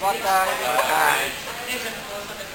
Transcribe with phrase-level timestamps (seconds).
[0.00, 0.64] Boa tarde.
[0.64, 2.49] Boa.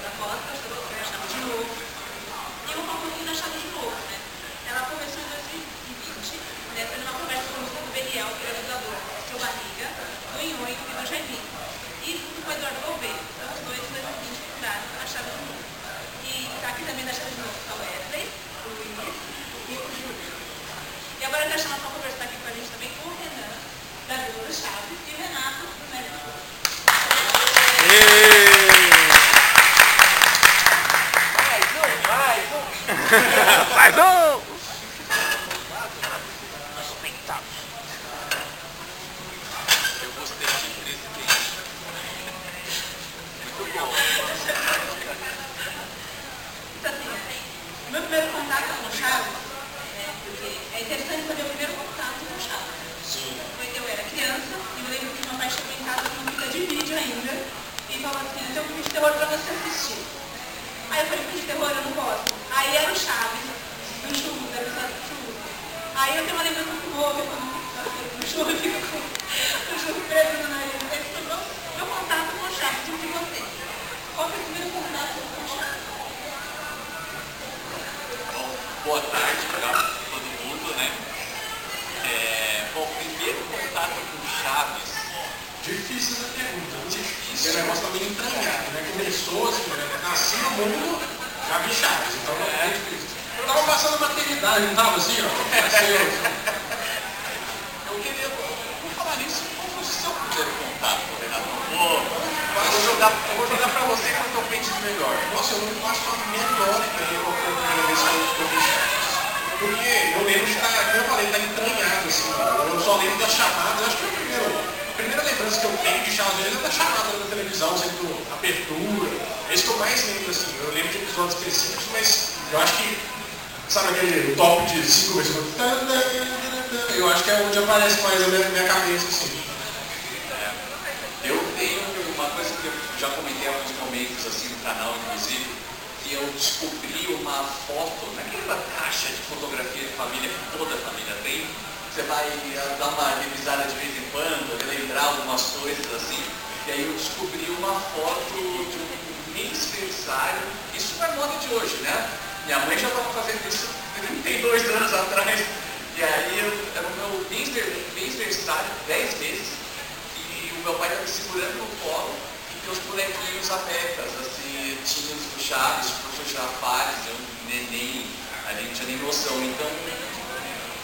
[161.36, 162.14] Segurando no colo
[162.50, 167.16] e tem os bonequinhos apecas, assim, tinha os do Chaves, o professor Girafales, eu,
[167.50, 168.06] neném,
[168.48, 169.36] a gente tinha nem noção.
[169.44, 169.68] Então,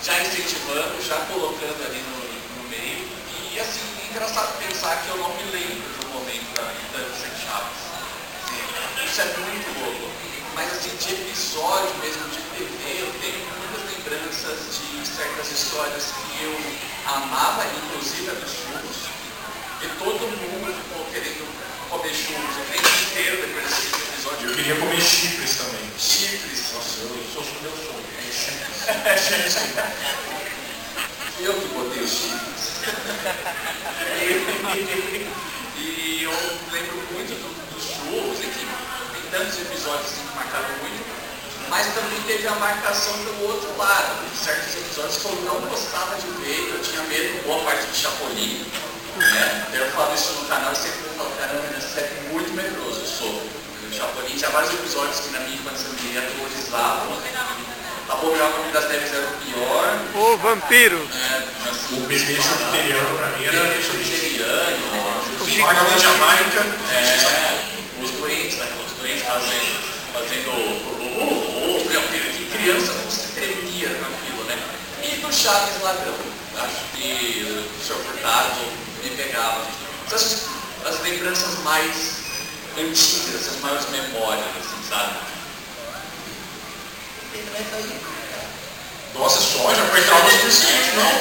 [0.05, 3.09] já incentivando, já colocando ali no, no meio.
[3.51, 7.33] E assim, é engraçado pensar que eu não me lembro do momento da vida sem
[7.33, 7.81] Chaves.
[8.45, 10.13] Assim, isso é muito louco.
[10.55, 16.45] Mas assim, de episódio mesmo, de TV, eu tenho muitas lembranças de certas histórias que
[16.45, 16.55] eu
[17.07, 19.12] amava, inclusive a dos churros.
[19.83, 21.47] E todo mundo ficou querendo
[21.91, 24.49] comer churros o tempo inteiro depois desse episódio.
[24.51, 25.91] Eu queria comer chifres também.
[25.99, 26.73] Chifres.
[26.75, 28.05] Nossa, eu sou meu sonho.
[28.25, 28.89] É chifres.
[29.07, 29.57] É, chifres.
[31.41, 32.63] Eu que botei os chifres.
[35.77, 36.31] e eu
[36.71, 41.03] lembro muito do- dos churros, e que tem tantos episódios assim, que marcaram muito,
[41.69, 46.29] mas também teve a marcação pelo outro lado, certos episódios que eu não gostava de
[46.45, 48.65] ver, eu tinha medo, boa parte de Chapolin.
[49.17, 49.67] Né?
[49.75, 53.29] Eu falo isso no canal e sempre falo, caramba, esse é muito medroso, eu sou.
[53.29, 57.19] O Chapolin tinha vários episódios que na minha infância me aterrorizavam.
[58.09, 59.99] Abominável Homem das Neves era o pior.
[60.15, 60.99] Ô, vampiro!
[60.99, 61.49] Né?
[61.71, 64.77] Assim, O bebê chupiteriano pra mim era Bebê chupiteriano,
[65.41, 66.61] O Vagabundo da Jamaica.
[66.93, 68.69] é, os doentes, né?
[68.85, 69.79] Os doentes fazendo,
[70.13, 74.59] fazendo o, o, o, o, de criança você tremia com aquilo, né?
[75.03, 76.15] E do Chaves Ladrão,
[76.59, 77.95] acho que o Sr.
[77.95, 78.61] Furtado
[79.03, 79.65] me pegava.
[80.07, 80.47] Essas,
[80.87, 81.93] as lembranças mais
[82.79, 85.17] antigas, as maiores memórias, assim, sabe?
[89.15, 91.13] Nossa, soja, foi trauma suficiente, não.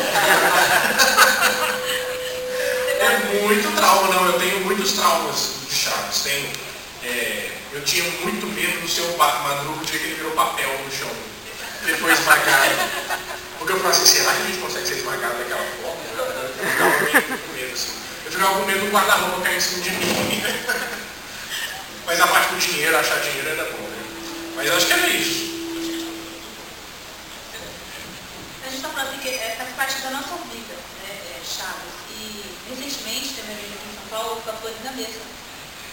[2.99, 4.25] É muito trauma, não.
[4.27, 6.21] Eu tenho muitos traumas de Chaves.
[6.23, 6.49] Tenho,
[7.03, 10.69] é, eu tinha muito medo do seu pa- Madruga o dia que ele virou papel
[10.85, 11.09] no chão.
[11.85, 12.75] Depois esmagado.
[13.61, 16.01] Porque eu falava assim, será que a gente consegue ser esmagado daquela forma?
[16.17, 17.93] Eu ficava com medo, assim.
[18.25, 20.43] Eu ficava com medo do guarda-roupa cair em cima de mim.
[22.07, 24.03] Mas a parte do dinheiro, achar dinheiro era bom, né?
[24.55, 25.51] Mas acho que era isso.
[28.65, 30.73] A gente está falando porque é, faz parte da nossa vida,
[31.05, 31.93] né, é, Chaves.
[32.17, 35.21] E recentemente teve um evento aqui em São Paulo com a Florinda mesmo.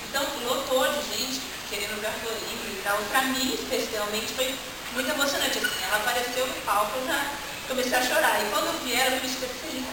[0.09, 2.97] Então, lotou de gente querendo ver a Florinda e tal.
[3.11, 4.55] Para mim, especialmente, foi
[4.95, 5.59] muito emocionante.
[5.59, 7.29] Assim, ela apareceu no palco, já
[7.69, 8.41] comecei a chorar.
[8.41, 9.85] E quando eu vi ela, eu me feliz.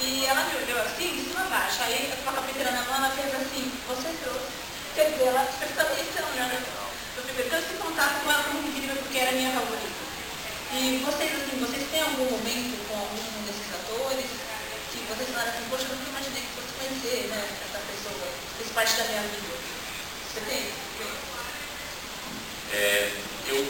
[0.00, 1.82] E ela me olhou assim, de cima a baixo.
[1.82, 4.50] Aí, com a cafeteira na mão, ela fez assim, você trouxe.
[4.94, 6.62] Quer dizer, ela prestando atenção, né?
[7.16, 10.02] Eu fiquei tanto esse contato com ela como incrível, porque era minha favorita.
[10.74, 14.26] E vocês, assim, vocês têm algum momento com algum desses atores
[14.90, 18.26] que vocês falaram assim, poxa, eu nunca imaginei que fosse conhecer, né, essa pessoa,
[18.58, 19.54] fez parte da minha vida.
[20.26, 20.66] Você tem?
[22.74, 23.12] É,
[23.46, 23.66] eu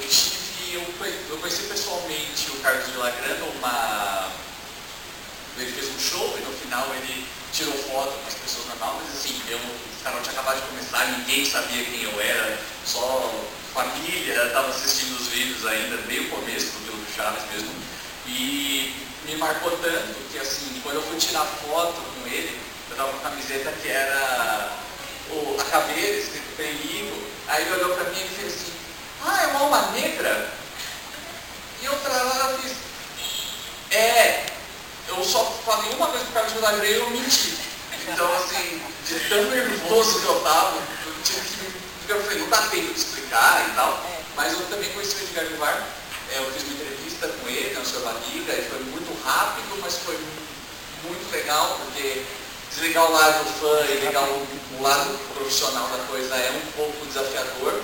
[0.75, 0.83] eu,
[1.31, 4.31] eu conheci pessoalmente o Carlos de Lagrana, uma.
[5.57, 9.17] Ele fez um show e no final ele tirou foto com as pessoas normal, mas
[9.17, 13.33] assim, eu, o canal tinha acabado de começar, ninguém sabia quem eu era, só
[13.73, 17.71] família estava assistindo os vídeos ainda, meio começo do Vila do Chaves mesmo.
[18.27, 18.95] E
[19.27, 22.59] me marcou tanto que assim, quando eu fui tirar foto com ele,
[22.91, 24.73] eu tava com uma camiseta que era
[25.31, 27.17] o, a caveira, escrito perigo,
[27.47, 28.73] aí ele olhou para mim e fez assim,
[29.25, 30.64] ah, é uma alma negra?
[31.85, 32.73] E eu eu fiz,
[33.91, 34.47] é,
[35.07, 37.59] eu só falei uma coisa pro Carlos Milagre e eu menti.
[38.09, 41.75] Então assim, de tão nervoso que eu tava, eu tive
[42.07, 44.03] que eu falei, não dá tempo de explicar e tal,
[44.35, 45.87] mas eu também conheci o Edgar Vivar,
[46.33, 49.99] é, eu fiz uma entrevista com ele, na sua amiga, e foi muito rápido, mas
[49.99, 50.19] foi
[51.03, 52.25] muito legal, porque
[52.71, 54.47] desligar o lado fã e ligar o,
[54.79, 57.79] o lado profissional da coisa é um pouco desafiador,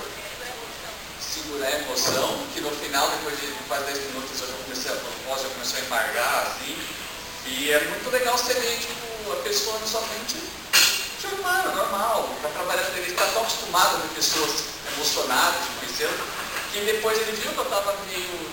[1.31, 4.95] segurar a emoção, que no final, depois de quase 10 minutos, eu já comecei a
[5.27, 6.77] voz já começou a embargar, assim,
[7.45, 10.35] e é muito legal você ver, tipo, a pessoa na sua frente,
[11.21, 14.51] ser humano, normal, para trabalhar com ele, está tão acostumado com pessoas
[14.93, 16.19] emocionadas, conhecendo,
[16.73, 18.51] que depois ele viu que eu estava meio,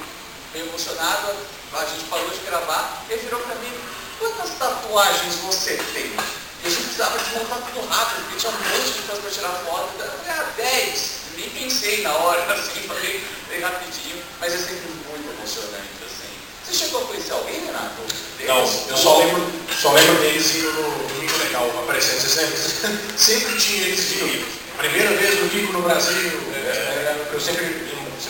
[0.54, 1.34] meio emocionado,
[1.72, 3.72] a gente parou de gravar, ele virou para mim,
[4.20, 6.14] quantas tatuagens você tem?
[6.62, 9.30] E a gente precisava de montar tudo rápido, porque tinha um monte de coisa para
[9.30, 13.22] tirar foto, eu falei, ah, 10, nem pensei na hora, assim, falei,
[13.60, 16.28] rapidinho, mas é sempre muito emocionante, assim.
[16.64, 18.02] Você chegou a conhecer alguém, Renato?
[18.46, 19.46] Não, eu só lembro,
[19.80, 22.20] só lembro deles indo no Domingo Legal, aparecendo.
[22.20, 24.44] Você sempre, sempre tinha eles de
[24.78, 28.28] primeira vez no Rico no Brasil, é, eu sempre lembro desse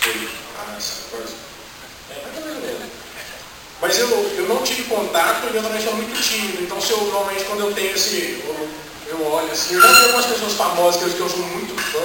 [0.00, 1.34] Foi, ah, essa coisa.
[1.34, 1.47] É,
[3.80, 6.62] mas eu, eu não tive contato e eu também sou muito tímido.
[6.62, 8.42] Então, se eu, normalmente, quando eu tenho esse.
[8.44, 8.68] Eu,
[9.08, 12.00] eu olho assim, eu já vi algumas pessoas famosas que eu, que sou muito fã,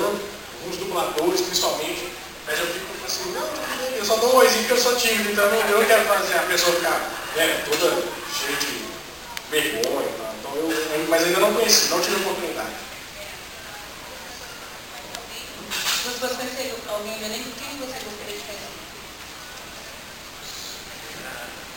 [0.61, 2.07] alguns dubladores principalmente,
[2.47, 3.45] mas eu fico assim, não,
[3.97, 6.43] eu só dou um oizinho porque eu sou tímido, então eu não quero fazer a
[6.43, 8.85] pessoa ficar é, toda cheia de
[9.51, 10.07] vergonha.
[10.17, 10.33] Tá?
[10.39, 12.83] Então eu, mas ainda não conheci, não tive oportunidade.
[16.03, 17.49] Você alguém do elenco?
[17.59, 18.73] Quem você gostaria de conhecer?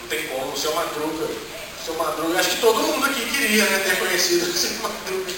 [0.06, 1.24] Não tem como, o seu Madruga.
[1.24, 5.32] O seu Madruga, acho que todo mundo aqui queria né, ter conhecido o seu Madruga.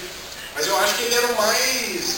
[0.54, 2.16] Mas eu acho que ele era o mais.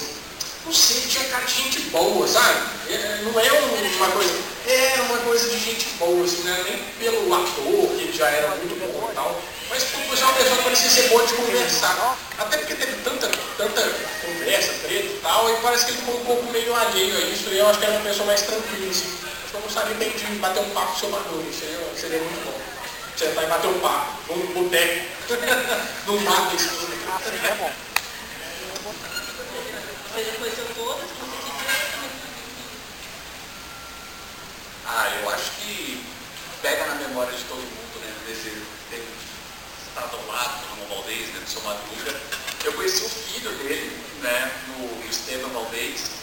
[0.67, 2.59] Não sei, tinha cara de gente boa, sabe?
[2.89, 4.35] É, não é uma coisa.
[4.67, 8.49] Era uma coisa de gente boa, assim, era nem pelo ator, que ele já era
[8.57, 9.41] muito bom e tal.
[9.71, 12.19] Mas por ser uma pessoa que parecia ser boa de conversar.
[12.37, 13.83] Até porque teve tanta, tanta
[14.27, 17.49] conversa, treta e tal, e parece que ele ficou um pouco meio alheio a isso,
[17.49, 19.30] e eu acho que era uma pessoa mais tranquila, assim.
[19.51, 22.19] Acho que eu gostaria bem de bater um papo com o seu Madruga, seria, seria
[22.21, 22.61] muito bom.
[23.17, 25.07] Sentar e bater um papo, num boteco,
[26.07, 26.95] num bar da esquina.
[27.49, 27.73] É bom.
[30.15, 31.03] Você conheceu todas?
[31.03, 32.11] Você queria
[34.87, 36.07] Ah, eu acho que
[36.63, 38.15] pega na memória de todo mundo, né?
[38.29, 38.51] Desse
[38.89, 39.05] ter
[39.85, 41.41] estado ao lado do Valdez, né?
[41.41, 42.21] Do seu Madruga.
[42.65, 44.53] Eu conheci o filho dele, né?
[44.69, 46.20] No Esteban Valdez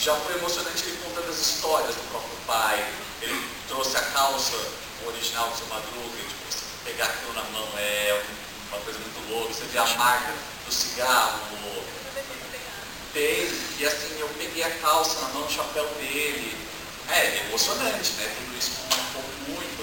[0.00, 2.84] já foi emocionante ele contando as histórias do próprio pai.
[3.20, 4.56] Ele trouxe a calça
[5.06, 8.22] original do seu Madruga, tipo, você pegar aquilo na mão é
[8.70, 9.52] uma coisa muito louca.
[9.52, 10.32] Você vê a marca
[10.66, 11.50] do cigarro.
[13.12, 16.56] Tem, e assim, eu peguei a calça na mão, o chapéu dele.
[17.08, 18.32] É, é emocionante, né?
[18.38, 19.82] Tudo isso marcou muito.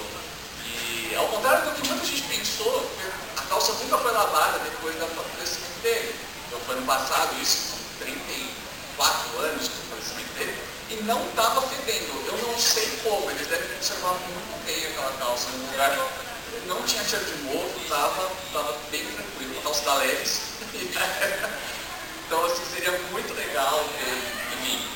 [0.64, 2.90] E ao contrário do que muita gente pensou,
[3.36, 6.14] a calça nunca foi lavada depois da falecimento dele.
[6.46, 8.47] Então foi no passado, isso com 31
[8.98, 10.58] quatro anos que o dele,
[10.90, 12.26] e não estava fedendo.
[12.26, 15.58] Eu não sei como, eles devem conservar muito bem aquela calça né?
[15.58, 15.96] no lugar.
[16.66, 20.40] Não tinha cheiro de mofo, estava tava bem tranquilo, a calça da Leves.
[22.26, 24.88] então assim, seria muito legal ter em mim.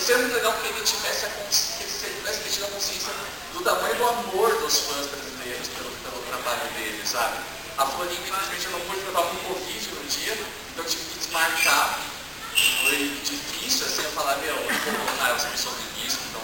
[0.00, 3.12] Seria muito legal que ele tivesse a consciência, ele tivesse tido a consciência
[3.52, 7.36] do tamanho do amor dos fãs brasileiros pelo, pelo trabalho dele, sabe?
[7.76, 11.18] A Florinha, infelizmente, eu não pude levar um Covid no dia, então eu tive que
[11.18, 12.11] desmarcar
[12.56, 16.42] foi difícil assim, eu falar, meu, eu vou colocar as pessoas são risco, então.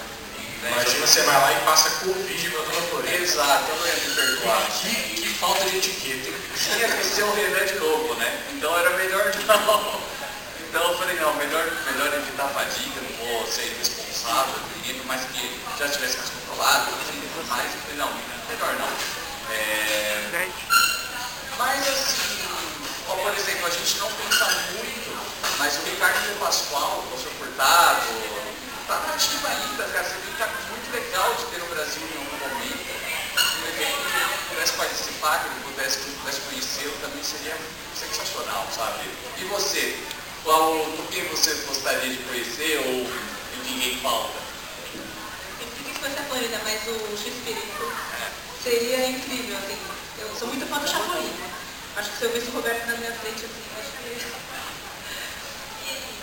[0.63, 3.17] Né, Imagina então, você vai lá e passa Covid pra dona Florinda.
[3.17, 4.67] Exato, eu não ia me perdoar.
[4.81, 6.33] Que, que falta de etiqueta.
[6.57, 8.43] Tinha que ser um remédio novo, né?
[8.53, 10.01] Então era melhor não.
[10.69, 15.23] Então eu falei, não, melhor, melhor evitar a fadiga, não vou ser responsável, menino, mas
[15.33, 16.91] que já tivesse mais controlado,
[17.49, 18.13] mais, eu falei, não,
[18.49, 18.89] melhor não.
[19.55, 20.49] É...
[21.57, 22.49] Mas assim,
[23.09, 25.18] ó, por exemplo, a gente não pensa muito
[25.59, 28.07] mas o Ricardo Pascoal, o professor Furtado,
[28.87, 32.89] tá nativa ainda, cara, seria tá muito legal de ter no Brasil em algum momento.
[33.39, 37.57] De repente, que ele pudesse participar, que ele pudesse, que ele pudesse conhecê-lo, também seria
[37.95, 39.11] sensacional, sabe?
[39.37, 39.99] E você?
[40.45, 44.39] Qual, quem você gostaria de conhecer ou ninguém falta?
[45.61, 47.93] Eu queria que fosse a Florida, mas o X-Espírito
[48.63, 49.79] seria incrível, assim.
[50.19, 51.33] Eu sou muito fã do Chapolin?
[51.97, 53.68] Acho que se eu visse o Roberto na minha frente, assim.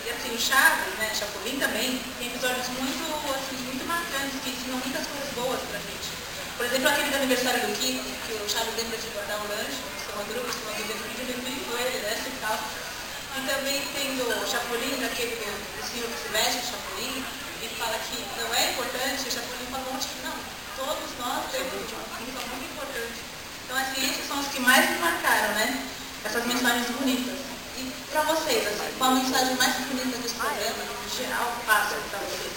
[0.06, 4.78] E, assim, o Chaves, né, Chapolin também, tem episódios muito, assim, muito marcantes, que ensinam
[4.78, 6.14] muitas coisas boas pra gente.
[6.54, 9.82] Por exemplo, aquele do aniversário do Kiko, que o Chaves lembra de guardar um lanche,
[9.82, 12.54] o seu Madruga, o seu Madruga dentro de com ele, né, e tal.
[12.54, 17.26] E também tem o Chapolin, daquele do, do senhor que se veste, o Chapolin,
[17.58, 20.38] e fala que não é importante, o Chapolin fala um que não,
[20.78, 23.20] todos nós temos um Chapolin, são muito importantes.
[23.66, 25.82] Então, assim, esses são os que mais me marcaram, né?
[26.22, 27.45] Essas mensagens bonitas.
[27.78, 32.20] E para vocês, assim, qual a mensagem mais bonita desse programa, em geral, passa para
[32.20, 32.52] vocês?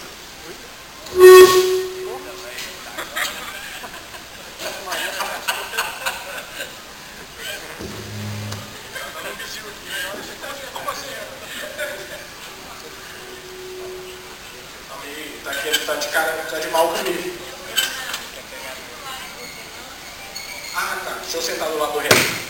[15.43, 17.37] Tá, aqui, tá de cara, tá de mal comigo.
[20.75, 21.11] Ah, tá.
[21.21, 22.48] Deixa eu sentar do lado do reto.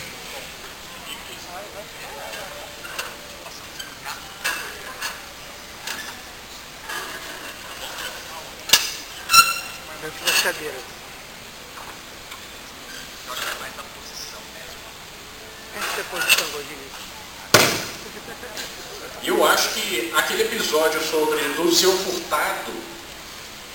[10.01, 10.81] Dentro das cadeiras.
[15.77, 16.89] Essa é a posição, Godinho.
[19.21, 22.71] E eu acho que aquele episódio sobre o seu furtado,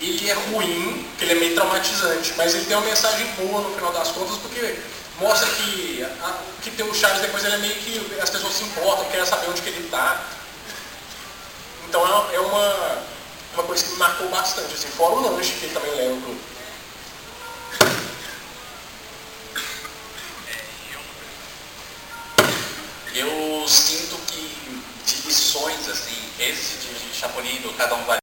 [0.01, 3.75] ele é ruim, que ele é meio traumatizante, mas ele tem uma mensagem boa no
[3.75, 4.79] final das contas, porque
[5.21, 8.65] mostra que, a- que tem o Charles depois ele é meio que as pessoas se
[8.65, 10.25] importam, querem saber onde que ele está.
[11.89, 13.03] Então é, é uma,
[13.55, 16.55] uma coisa que me marcou bastante, assim, fora o lanche que ele também leva pro,
[23.15, 28.21] Eu sinto que de lições, assim, esse de Chapolin do Cada Um Vale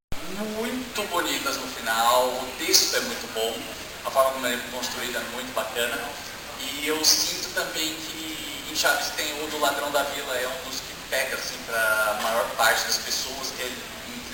[0.58, 3.58] muito bonitas no final, o texto é muito bom,
[4.06, 5.98] a forma como ele é construída é muito bacana.
[6.60, 10.70] E eu sinto também que em Chaves tem o do Ladrão da Vila, é um
[10.70, 13.72] dos que pega assim para a maior parte das pessoas, que é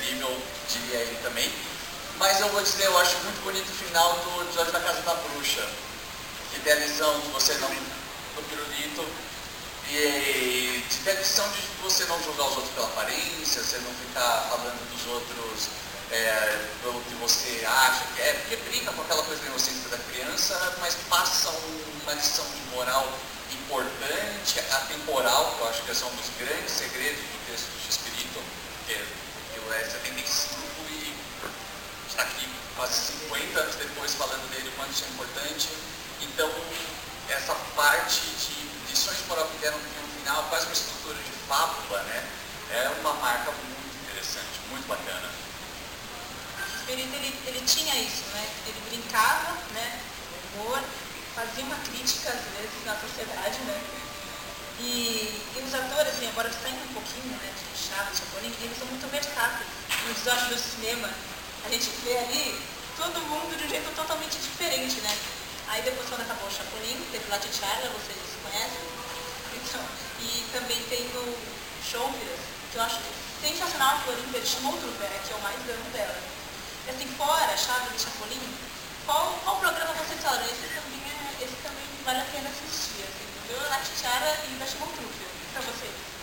[0.08, 0.38] incrível,
[0.70, 1.52] diria ele também.
[2.18, 5.14] Mas eu vou dizer, eu acho muito bonito o final do episódio da Casa da
[5.16, 5.68] Bruxa,
[6.52, 9.06] que a lição de você não, do pirulito,
[9.90, 14.48] e ter a lição de você não julgar os outros pela aparência, você não ficar
[14.50, 15.70] falando dos outros
[16.12, 20.76] é, pelo que você acha que é, porque brinca com aquela coisa inocência da criança,
[20.80, 23.08] mas passa um- uma lição de moral
[23.52, 28.40] importante, atemporal, que eu acho que é um dos grandes segredos do texto do Espírito,
[28.88, 31.13] que é, que é 75 e
[32.07, 35.69] está aqui quase 50 anos depois falando dele, o quanto isso é importante.
[36.21, 36.51] Então,
[37.29, 42.24] essa parte de lições moral que deram no final, quase uma estrutura de fábula, né?
[42.71, 45.29] É uma marca muito interessante, muito bacana.
[46.59, 48.47] O Espírito, ele, ele tinha isso, né?
[48.67, 50.00] Ele brincava, né?
[50.55, 50.83] Humor,
[51.36, 53.81] fazia uma crítica, às vezes, na sociedade, né?
[54.79, 57.51] E, e os atores, assim, agora saindo um pouquinho, né,
[58.06, 59.66] Chapolin, eles são muito versáteis.
[60.06, 61.10] No desastre do cinema,
[61.66, 62.62] a gente vê ali
[62.96, 65.18] todo mundo de um jeito totalmente diferente, né?
[65.68, 68.86] Aí depois quando acabou o Chapolin, teve La Tcharla, vocês conhecem?
[69.58, 69.82] Então,
[70.22, 71.38] e também tem o
[71.84, 72.39] Showbiz,
[72.72, 73.00] que eu acho
[73.42, 76.18] sensacional, a Florinda, ele chamou o Truber, que é o mais amo dela.
[76.86, 78.42] E assim, fora Chaves e Chapolin,
[79.06, 80.46] qual, qual programa vocês falaram?
[80.46, 83.70] Esse também, é, esse também vale a pena assistir, assim, entendeu?
[83.70, 86.16] La Tcharla e da chamou o Truber, pra vocês.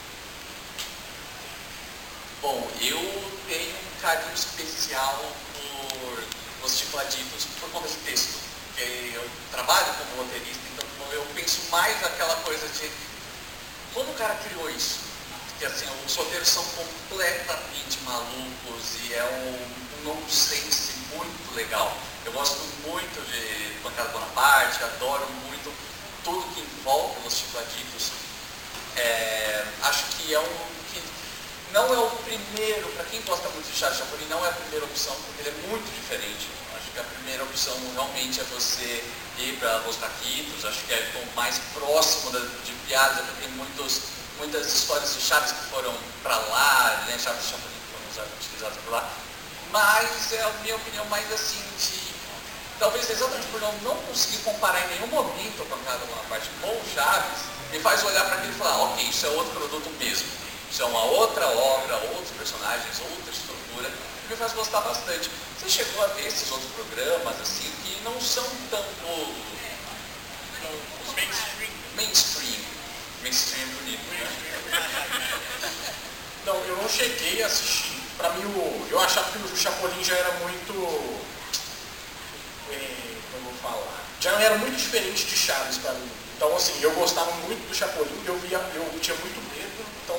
[2.45, 3.01] Bom, eu
[3.49, 5.19] tenho um carinho especial
[5.55, 6.25] por
[6.63, 8.39] Os Chifladitos, por conta de texto.
[8.67, 12.91] Porque eu trabalho como roteirista, então eu penso mais naquela coisa de
[13.95, 14.99] como o cara criou isso.
[15.49, 21.97] Porque assim, os roteiros são completamente malucos e é um, um nonsense muito legal.
[22.27, 25.73] Eu gosto muito de Bancada Bonaparte, adoro muito
[26.23, 28.13] tudo que envolve os Chifladitos.
[28.97, 30.75] É, acho que é um
[31.75, 34.87] não é o primeiro, para quem gosta muito de Charles Chapolin, não é a primeira
[34.87, 36.47] opção, porque ele é muito diferente.
[36.79, 39.03] Acho que a primeira opção realmente é você
[39.39, 43.51] ir para Los Taquitos, acho que é o mais próximo da, de piadas, porque tem
[43.57, 44.03] muitos,
[44.39, 47.75] muitas histórias de Chaves que foram para lá, né, Chaves Chapolin
[48.15, 49.11] foram utilizadas por lá,
[49.73, 52.15] mas é a minha opinião mais assim de
[52.79, 56.69] talvez exatamente por não, não conseguir comparar em nenhum momento com cada uma parte com
[56.69, 60.45] o Chaves, me faz olhar para aquilo e falar, ok, isso é outro produto mesmo.
[60.71, 63.91] Isso é uma outra obra, outros personagens, outra estrutura,
[64.29, 65.31] me faz gostar bastante.
[65.59, 69.35] Você chegou a ver esses outros programas, assim, que não são tanto
[71.07, 71.71] Os mainstream.
[71.97, 72.65] mainstream.
[73.23, 74.29] Mainstream é bonito, né?
[76.45, 77.97] Não, eu não cheguei a assistir.
[78.19, 80.73] Pra mim, o, eu achava que o Chapolin já era muito.
[82.71, 82.77] É,
[83.33, 84.05] como eu vou falar?
[84.21, 86.11] Já era muito diferente de Chaves pra mim.
[86.37, 90.17] Então, assim, eu gostava muito do Chapolin, eu, via, eu tinha muito medo, então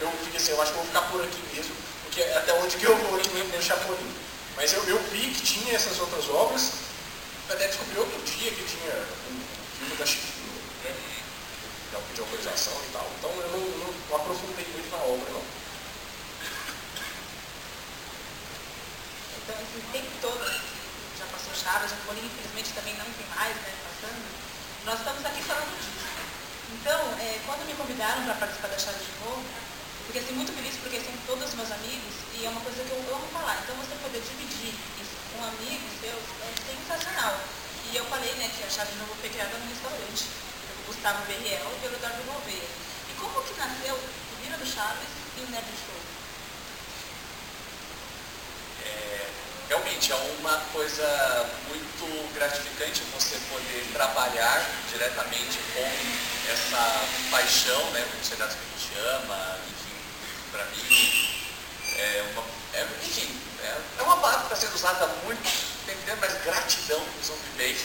[0.00, 1.74] eu, eu fiquei assim, eu acho que eu vou ficar por aqui mesmo,
[2.04, 4.14] porque é até onde que eu vou aqui no Chapolin.
[4.56, 6.72] Mas eu, eu vi que tinha essas outras obras,
[7.48, 8.94] até descobri outro dia que tinha
[9.30, 9.40] um
[9.78, 10.52] filme da Chiquinho,
[10.84, 10.94] né?
[11.92, 13.06] Já pedi autorização e tal.
[13.18, 15.42] Então eu não, não, não aprofundei muito na obra, não.
[19.48, 20.44] Então, esse tempo todo,
[21.18, 24.20] já passou Chaves, a Polina infelizmente também não tem mais, né, passando.
[24.84, 26.04] Nós estamos aqui falando disso.
[26.68, 29.42] Então, é, quando me convidaram para participar da Chaves de novo,
[30.08, 33.00] fiquei assim, muito feliz porque são todos meus amigos e é uma coisa que eu
[33.12, 33.60] amo falar.
[33.62, 37.36] Então, você poder dividir isso com amigos seus é sensacional.
[37.92, 40.24] E eu falei, né, que a Chaves de novo foi criada no restaurante,
[40.68, 42.68] pelo Gustavo Berriel e pelo Dardo Gouveia.
[43.08, 46.00] E como que nasceu o Vira do Chaves e o Nerd Show?
[48.84, 49.28] É,
[49.68, 51.08] realmente é uma coisa
[51.68, 55.88] muito gratificante você poder trabalhar diretamente com
[56.52, 59.87] essa paixão, né, por sociedades que a gente ama, enfim,
[60.58, 61.38] para mim
[61.98, 62.42] é uma,
[62.74, 63.30] é, enfim,
[63.62, 65.40] é, é uma palavra que está sendo usada muito
[65.86, 67.76] tempo, mas gratidão, de bem,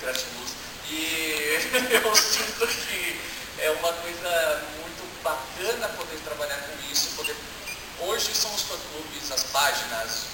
[0.00, 0.50] gratiluz.
[0.88, 1.60] E
[1.94, 3.20] eu sinto que
[3.60, 7.36] é uma coisa muito bacana poder trabalhar com isso, poder
[8.00, 10.24] Hoje são os fã-clubes, as páginas,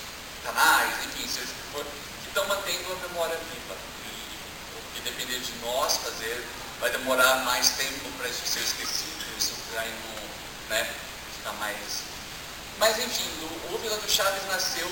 [0.44, 3.76] canais, enfim, seja o que for, que estão mantendo a memória viva.
[4.06, 6.46] E que depender de nós fazer,
[6.80, 10.94] vai demorar mais tempo para isso ser esquecido, isso vai no, né,
[11.52, 12.04] mais...
[12.78, 14.90] Mas enfim, o, o Vila do Chaves nasceu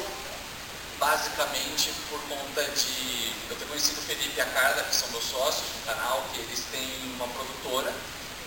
[0.99, 3.33] basicamente por conta de...
[3.51, 6.41] Eu tenho conhecido o Felipe e a Carla, que são meus sócios no canal, que
[6.41, 7.93] eles têm uma produtora,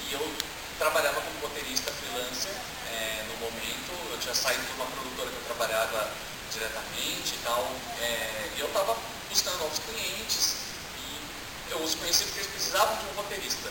[0.10, 0.34] e eu
[0.80, 2.54] trabalhava como roteirista freelancer
[2.94, 6.10] é, no momento, eu tinha saído de uma produtora que eu trabalhava
[6.52, 8.96] diretamente e tal, é, e eu estava
[9.30, 10.56] buscando novos clientes
[10.98, 13.70] e eu os conheci porque eles precisavam de um roteirista.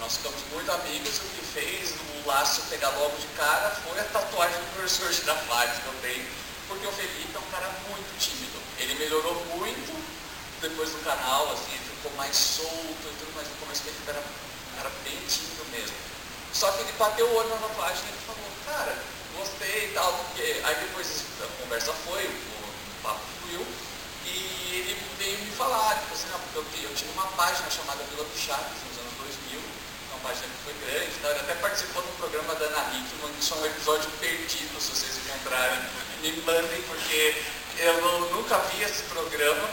[0.00, 4.04] Nós ficamos muito amigos o que fez o laço pegar logo de cara foi a
[4.04, 6.26] tatuagem do professor Girafales que tenho,
[6.68, 8.58] porque o Felipe é um cara muito tímido.
[8.78, 9.92] Ele melhorou muito
[10.60, 14.22] depois do canal, assim, ficou mais solto e tudo, mas no começo ele era,
[14.78, 15.96] era bem tímido mesmo.
[16.52, 18.98] Só que ele bateu o olho na página e ele falou, cara,
[19.36, 23.66] gostei e tal, porque aí depois a conversa foi, o papo fluiu,
[24.24, 28.24] e ele veio me falar, tipo assim, porque eu, eu tinha uma página chamada Vila
[28.24, 29.12] do Chaves nos anos
[29.50, 29.60] 2000,
[30.10, 33.56] uma que foi grande, então ele até participou do programa da Ana Hickman, isso é
[33.58, 35.78] um episódio perdido, se vocês encontrarem,
[36.22, 37.42] me mandem, porque
[37.78, 38.00] eu
[38.34, 39.68] nunca vi esse programa.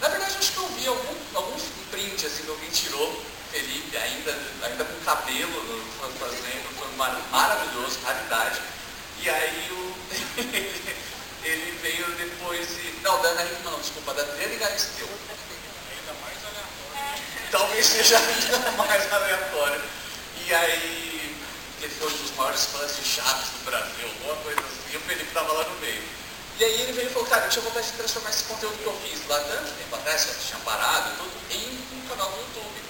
[0.00, 4.38] Na verdade, acho que eu vi algum, alguns prints assim, que alguém tirou, Felipe, ainda,
[4.62, 5.84] ainda com cabelo
[6.18, 8.60] fazendo, foi mar, maravilhoso, raridade.
[9.20, 9.94] E aí o,
[11.46, 13.00] ele veio depois e.
[13.02, 15.08] Não, da Ana Hickman não, desculpa, da Adriane Galisteu.
[17.50, 19.82] Talvez seja ainda mais aleatório.
[20.46, 21.36] E aí
[21.80, 25.28] ele foi um dos maiores fãs de Chaves do Brasil, alguma coisa assim, o Felipe
[25.28, 26.02] estava lá no meio.
[26.58, 28.86] E aí ele veio e falou, cara, eu tinha vontade de transformar esse conteúdo que
[28.86, 32.38] eu fiz lá tanto tempo atrás, que tinha parado e tudo, em um canal no
[32.38, 32.84] YouTube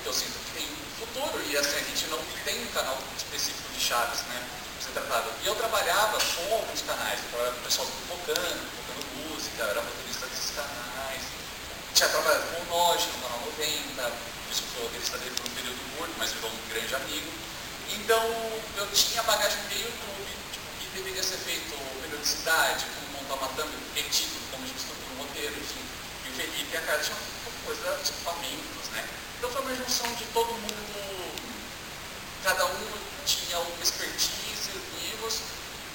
[0.00, 0.68] porque eu sinto que tem
[0.98, 4.42] futuro e assim, a gente não tem um canal específico de chaves, né?
[4.80, 5.30] Ser tratado.
[5.44, 10.09] E eu trabalhava com alguns canais, com o pessoal do Tocando, tocando música, era canais.
[11.94, 14.12] Tinha trabalhado com o Noge no canal 90,
[14.50, 17.32] isso foi roteirista dele por um período curto, mas virou um grande amigo.
[17.90, 18.24] Então
[18.76, 21.76] eu tinha bagagem de YouTube, tipo, que deveria ser feito
[22.20, 25.84] periodicidade, como montar uma thumb, que título, como a gente estrutura um roteiro, enfim.
[26.26, 27.18] E o Felipe e a cara tinham
[27.64, 29.08] coisa tipo amigos, né?
[29.38, 31.50] Então foi uma junção de todo mundo,
[32.44, 32.92] cada um
[33.24, 35.40] tinha uma expertise, livros,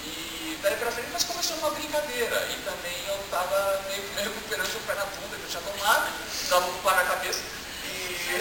[0.06, 2.48] e daí pra frente, mas começou uma brincadeira.
[2.52, 6.12] E também eu estava meio que recuperando o pé na bunda, que eu tinha tomado,
[6.32, 7.42] estava com o par na cabeça.
[7.86, 8.34] E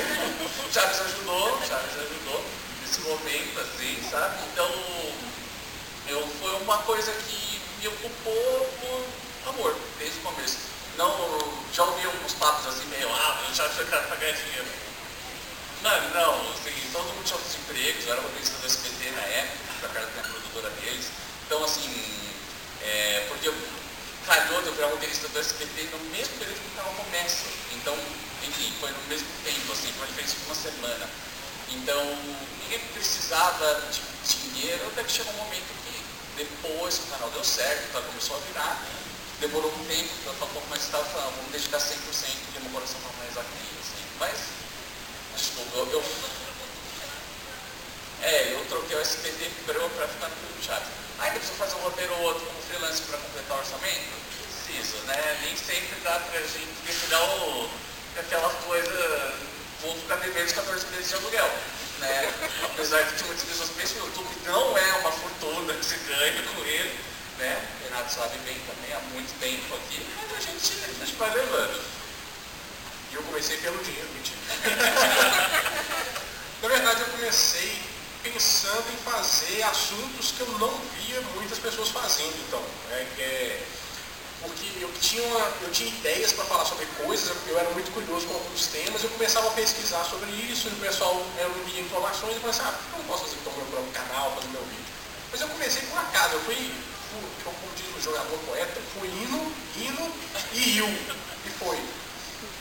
[0.44, 2.44] o Chaves ajudou, o Chaves ajudou
[2.82, 4.36] nesse momento, assim, sabe?
[4.52, 4.68] Então,
[6.64, 10.56] uma coisa que me ocupou por amor, desde o começo.
[10.96, 11.10] Não,
[11.72, 14.66] já ouvi alguns papos assim meio, ah, eu já achei que era pra ganhar dinheiro.
[15.82, 19.58] Mano, não, assim, todo mundo tinha outros empregos, eu era motorista do SBT na época,
[19.82, 21.06] da casa da produtora deles.
[21.46, 21.90] Então, assim,
[22.82, 23.52] é, porque
[24.26, 27.44] calhou de eu virar motorista do SBT no mesmo período que o canal começa.
[27.72, 27.94] Então,
[28.42, 31.10] enfim, foi no mesmo tempo, assim, foi diferença de uma semana.
[31.70, 32.02] Então,
[32.62, 34.00] ninguém precisava de
[34.52, 36.02] dinheiro, até que chegou um momento que
[36.36, 38.82] depois que o canal deu certo, então começou a virar,
[39.40, 41.94] demorou um tempo, eu falei um pouco mais estava falando, vamos dedicar 100%
[42.46, 44.04] porque meu coração estava mais aqui, assim.
[44.18, 44.38] Mas,
[45.36, 46.04] desculpa, eu, eu
[48.24, 50.88] é, eu troquei o SBT para ficar Clube Teatro.
[51.18, 54.00] Aí preciso fazer um roteiro ou outro como freelance para completar o orçamento?
[54.64, 55.38] Preciso, né?
[55.42, 56.74] Nem sempre dá para a gente
[57.12, 57.68] o,
[58.18, 59.34] aquela coisa,
[59.82, 61.50] vou ficar devendo os 14 meses de aluguel.
[61.98, 62.34] Né?
[62.64, 65.96] Apesar de que muitas pessoas pensam que o YouTube não é uma fortuna que se
[65.96, 66.98] ganha com ele.
[67.38, 67.62] Né?
[67.80, 71.34] O Renato sabe bem também, há muito tempo aqui, mas a gente, a gente vai
[71.34, 71.80] levando.
[73.12, 74.38] E eu comecei pelo dinheiro, mentira.
[76.62, 77.93] Na verdade, eu comecei
[78.24, 82.62] pensando em fazer assuntos que eu não via muitas pessoas fazendo, então.
[82.90, 83.62] É, é,
[84.40, 88.26] porque eu tinha, uma, eu tinha ideias para falar sobre coisas, eu era muito curioso
[88.26, 92.36] com alguns temas, eu começava a pesquisar sobre isso, e o pessoal eu envia informações,
[92.36, 94.84] e pensava, ah, eu não posso fazer então meu próprio canal, fazer meu vídeo.
[95.30, 96.74] Mas eu comecei por acaso, eu fui,
[97.42, 100.12] como diz o jogador poeta, fui indo, indo
[100.52, 101.80] e iu, e foi.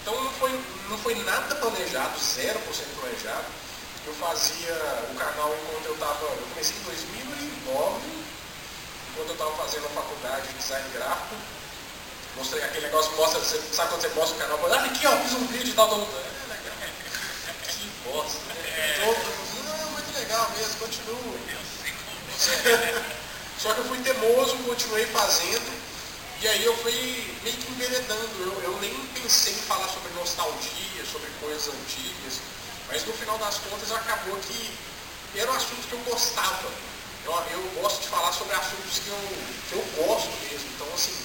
[0.01, 2.53] Então não foi, não foi nada planejado, 0%
[2.99, 3.62] planejado.
[4.05, 4.73] Eu fazia
[5.11, 8.01] o canal enquanto eu estava, eu comecei em 2009,
[9.11, 11.35] enquanto eu estava fazendo a faculdade de design gráfico.
[12.35, 15.33] Mostrei aquele negócio, mostra, você, sabe quando você mostra o canal, olha aqui, ó, fiz
[15.33, 16.17] um vídeo e tal, todo mundo.
[16.17, 18.55] É, que bosta, né?
[19.05, 21.37] Todo mundo, não, muito legal mesmo, continua.
[23.59, 25.71] Só que eu fui temoso, continuei fazendo,
[26.41, 28.29] e aí eu fui meio que enveredando.
[28.41, 32.52] Eu, eu nem pensei em falar sobre nostalgia, sobre coisas antigas.
[32.87, 34.71] Mas no final das contas acabou que
[35.35, 36.69] era um assunto que eu gostava.
[37.25, 39.17] Eu, eu gosto de falar sobre assuntos que eu,
[39.69, 40.69] que eu gosto mesmo.
[40.75, 41.15] Então, assim,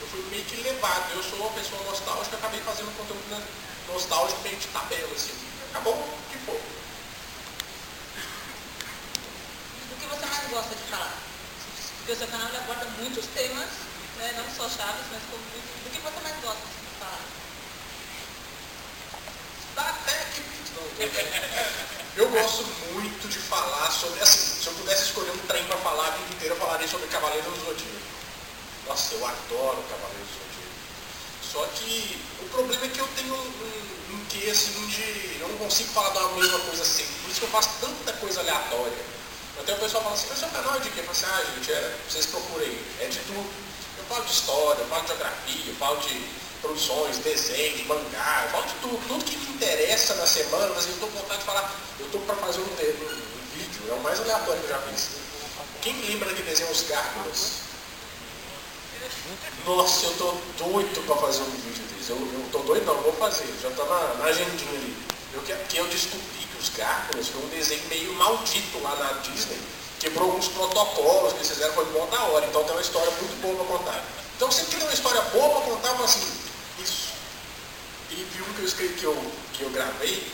[0.00, 1.12] eu fui meio que levado.
[1.12, 3.42] Eu sou uma pessoa nostálgica, acabei fazendo conteúdo
[3.88, 5.34] nostálgico meio de tabela, assim.
[5.70, 5.94] Acabou
[6.30, 6.60] que foi.
[9.90, 11.12] O que você mais gosta de falar?
[11.98, 13.68] Porque o seu canal aborda muitos temas,
[14.16, 14.32] né?
[14.36, 15.84] não só chaves, mas como muito.
[15.84, 17.20] Do que você mais gosta de falar?
[19.74, 20.58] Da técnica
[22.16, 26.08] eu gosto muito de falar sobre, assim, se eu pudesse escolher um trem para falar
[26.08, 28.08] a vida inteira, eu falaria sobre Cavaleiro do Zodíaco.
[28.88, 30.48] Nossa, eu adoro Cavaleiro do Zodíaco.
[31.52, 35.38] Só que o problema é que eu tenho um, um, quê assim de.
[35.40, 37.14] Eu não consigo falar da mesma coisa sempre.
[37.22, 39.18] Por isso que eu faço tanta coisa aleatória.
[39.60, 41.00] Até o pessoal fala assim, mas seu canal é de quê?
[41.00, 43.50] Eu falo assim, ah gente, é, vocês procurem, é de tudo.
[43.98, 48.66] Eu falo de história, eu falo de geografia, eu falo de produções, desenhos, mangá, falo
[48.66, 51.72] de tudo, tudo que me interessa na semana, mas eu estou com vontade de falar,
[51.98, 55.08] eu estou para fazer um, um, vídeo, é o mais aleatório que eu já fiz.
[55.82, 57.68] Quem lembra daquele desenho Os Gárgulas?
[59.64, 62.10] Nossa, eu estou doido para fazer um vídeo desse.
[62.10, 64.96] Eu estou doido não, vou fazer, já está na, na agendinha ali.
[65.34, 69.60] Eu, que eu descobri que os Gárgulas foi um desenho meio maldito lá na Disney,
[70.00, 73.40] quebrou alguns protocolos que eles fizeram, foi bom da hora, então tem uma história muito
[73.42, 74.04] boa para contar.
[74.36, 76.37] Então sempre que tem uma história boa para contar, eu assim.
[78.18, 80.26] E vi um que eu escrevi, que eu, que eu gravei,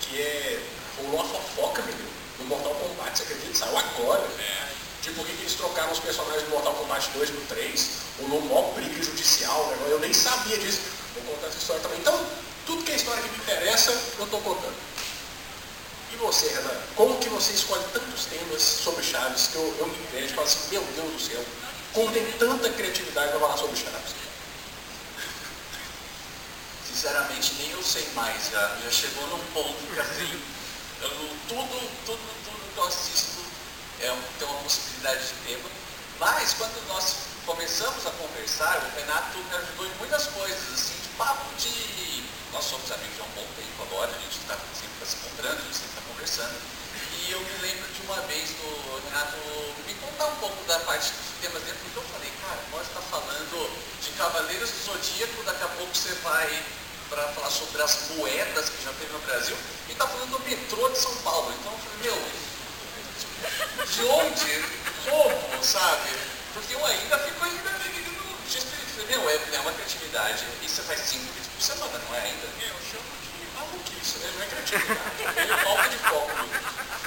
[0.00, 0.62] que é
[0.98, 3.58] rolou uma fofoca, menino, no Mortal Kombat, você acredita?
[3.58, 4.22] Saiu agora.
[4.38, 4.72] É.
[5.02, 7.88] Tipo, por que eles trocaram os personagens do Mortal Kombat 2 no 3?
[8.20, 9.88] Rolou maior briga judicial, né?
[9.90, 10.82] eu nem sabia disso.
[11.14, 11.98] Vou contar essa história também.
[11.98, 12.26] Então,
[12.64, 14.76] tudo que é história que me interessa, eu estou contando.
[16.12, 19.98] E você, Renan, como que você escolhe tantos temas sobre Chaves que eu, eu me
[19.98, 21.44] invejo e falo assim, meu Deus do céu,
[21.92, 24.21] como tem tanta criatividade para falar sobre Chaves?
[26.92, 28.50] Sinceramente, nem eu sei mais.
[28.50, 30.42] Já, já chegou num ponto que assim,
[31.00, 31.10] eu,
[31.48, 33.40] tudo, tudo, tudo que eu assisto
[34.00, 35.70] é, tem uma possibilidade de tema.
[36.20, 41.08] Mas quando nós começamos a conversar, o Renato me ajudou em muitas coisas, assim, de
[41.16, 42.24] papo de.
[42.52, 45.56] Nós somos amigos há um bom tempo agora, a gente está sempre tá se encontrando,
[45.56, 46.60] a gente sempre está conversando.
[47.24, 49.38] E eu me lembro de uma vez do Renato
[49.86, 53.00] me contar um pouco da parte dos temas dentro, então eu falei, cara, pode estar
[53.00, 56.62] falando de Cavaleiros do Zodíaco, daqui a pouco você vai
[57.12, 59.56] para falar sobre as moedas que já teve no Brasil,
[59.88, 61.52] e está falando do metrô de São Paulo.
[61.60, 62.16] Então eu falei, meu,
[63.84, 64.64] de onde?
[65.04, 66.10] Como, sabe?
[66.54, 69.06] Porque eu ainda fico ainda no espírito.
[69.08, 70.46] Meu, é, é uma criatividade.
[70.62, 72.46] E você é faz cinco vídeos por semana, não é ainda?
[72.46, 74.32] É, eu chamo de maluquice, né?
[74.34, 75.50] Não é criatividade.
[75.52, 76.30] É falta de foco.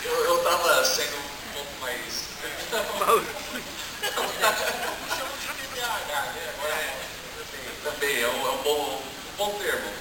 [0.04, 2.14] Eu, estava sendo um pouco mais.
[3.00, 3.76] Maluquice.
[5.76, 6.52] Né?
[6.64, 6.96] É.
[7.84, 9.05] Também é um, é um bom
[9.36, 9.92] termo.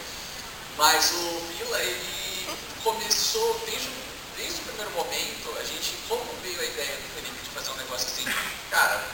[0.77, 3.91] Mas o Vila, ele começou desde,
[4.37, 7.77] desde o primeiro momento, a gente, como veio a ideia do Felipe de fazer um
[7.77, 8.25] negócio assim,
[8.71, 9.05] cara,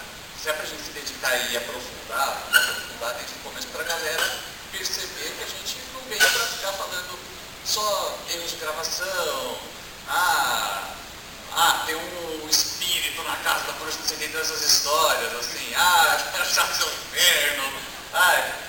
[0.40, 4.38] se é pra gente se dedicar e aprofundar, aprofundar desde o começo pra galera
[4.72, 7.18] perceber que a gente não veio pra ficar falando
[7.64, 9.58] só erros de gravação,
[10.08, 10.94] ah,
[11.52, 16.88] ah, tem um espírito na casa da sei nem dessas histórias, assim, ah, achar seu
[16.88, 17.72] inferno,
[18.14, 18.60] ah,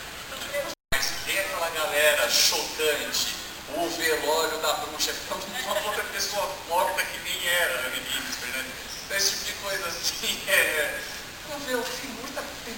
[0.94, 3.36] mas tem aquela galera chocante,
[3.76, 8.72] o velório da bruxa, uma outra pessoa morta que nem era, amiguinhos, Fernando,
[9.12, 11.00] esse tipo de coisa assim, é,
[11.50, 12.76] não ver, tem muita, tem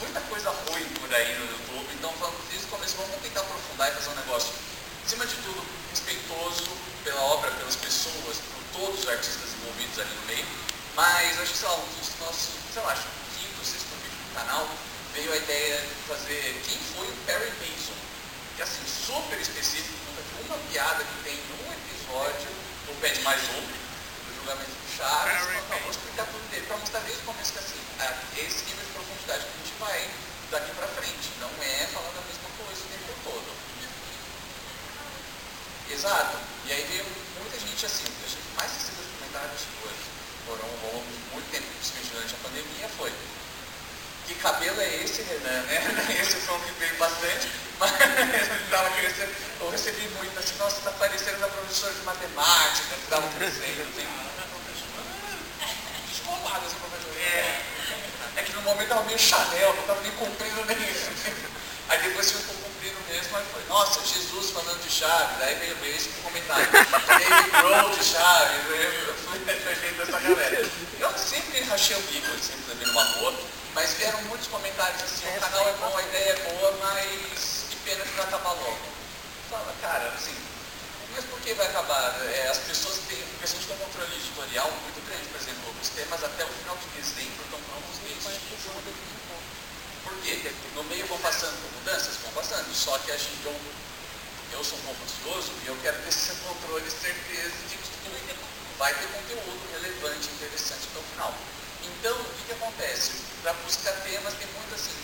[0.00, 3.90] muita coisa ruim por aí no YouTube, então vamos, desde o começo, vamos tentar aprofundar
[3.90, 4.52] e fazer um negócio,
[5.04, 6.64] acima de tudo, respeitoso
[7.02, 8.36] pela obra, pelas pessoas,
[8.72, 10.46] todos os artistas envolvidos ali no meio,
[10.94, 14.18] mas acho que, sei lá, um dos nossos, sei lá, acho que quinto, sexto vídeo
[14.28, 14.68] do canal,
[15.14, 17.93] veio a ideia de fazer quem foi o Perry Mason,
[18.56, 19.98] que assim, super específico,
[20.46, 22.50] uma piada que tem num episódio,
[22.86, 27.00] no Pede Mais Um, do julgamento do Chaves, então, vou explicar tudo dele, para mostrar
[27.00, 28.06] desde o começo que assim, é
[28.46, 30.10] esse nível de profundidade que a gente vai
[30.50, 33.48] daqui para frente, não é falando a mesma coisa o tempo todo.
[35.90, 36.38] Exato.
[36.66, 37.04] E aí veio
[37.38, 40.04] muita gente assim, a gente mais recebeu os comentários hoje,
[40.46, 43.12] foram ao longo de muito tempo, principalmente durante a pandemia, foi
[44.26, 46.16] que cabelo é esse, Renan, né?
[46.20, 50.90] Esse foi um que veio bastante, mas estava crescendo, eu recebi muito, assim, nossa, está
[50.92, 54.08] parecendo da professora de matemática, que estava crescendo, assim,
[56.08, 57.14] descolado essa professora.
[57.20, 57.60] É,
[58.36, 61.10] é que no momento estava meio Chanel, não estava nem cumprindo nem isso.
[61.88, 65.96] Aí depois ficou cumprindo mesmo, aí foi, nossa, Jesus falando de Chaves, aí veio, veio
[65.96, 68.60] esse comentário, David Grohl de Chaves,
[69.06, 70.70] eu fui defendendo essa galera.
[70.98, 73.34] Eu sempre rachei o bico, sempre levei numa boa,
[73.74, 77.76] mas vieram muitos comentários assim, o canal é bom, a ideia é boa, mas que
[77.84, 78.78] pena que vai acabar logo.
[79.50, 80.34] Fala, cara, assim,
[81.14, 82.14] mas por que vai acabar?
[82.30, 86.44] É, as pessoas têm, tem um controle editorial muito grande, por exemplo, os temas até
[86.44, 88.30] o final de dezembro estão prontos mesmo.
[90.02, 90.52] Por quê?
[90.74, 92.16] No meio vão passando mudanças?
[92.22, 92.72] Vão passando.
[92.74, 93.58] Só que a gente, eu,
[94.52, 99.06] eu sou um ansioso e eu quero ter esse controle, certeza de que vai ter
[99.06, 101.34] conteúdo relevante, interessante até o final.
[101.84, 103.12] Então, o que, que acontece?
[103.42, 104.96] Para buscar temas, tem muito assim,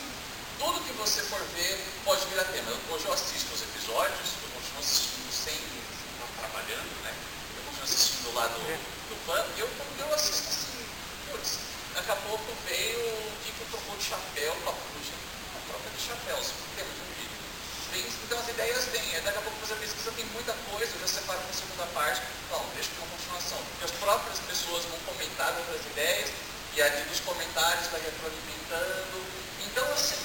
[0.58, 2.72] tudo que você for ver pode virar tema.
[2.90, 7.12] Hoje eu assisto os episódios, eu continuo assistindo sem estar trabalhando, né?
[7.56, 10.84] Eu continuo assistindo lá do, do PAN, e eu, eu assisto assim,
[11.30, 11.58] putz,
[11.94, 15.16] daqui a pouco veio o que que trocou de chapéu com a bruxa.
[15.52, 17.38] Uma troca de chapéus, tem muito vídeo.
[17.92, 21.08] Tem, então as ideias aí daqui a pouco você pesquisa, tem muita coisa, eu já
[21.08, 23.58] separo para a segunda parte, não, deixa para uma continuação.
[23.68, 26.30] Porque as próprias pessoas vão comentar outras ideias,
[26.76, 29.24] e ali nos comentários vai retroalimentando.
[29.66, 30.16] Então assim,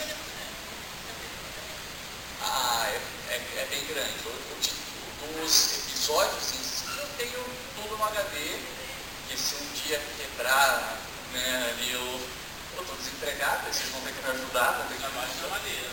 [2.41, 4.13] ah, é, é, é bem grande.
[4.25, 7.43] O, o, dos episódios em si eu tenho
[7.75, 8.59] tudo no HD,
[9.27, 10.97] que se um dia quebrar
[11.33, 12.29] né, ali eu
[12.79, 15.49] estou desempregado, vocês vão ter que me ajudar, vão ter que me ajudar.
[15.49, 15.89] maneira.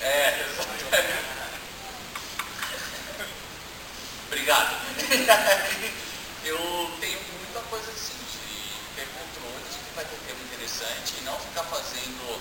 [0.00, 0.84] É, exatamente.
[4.28, 4.76] Obrigado.
[6.44, 11.24] eu tenho muita coisa assim de ter controle de que vai ter tema interessante e
[11.24, 12.40] não ficar fazendo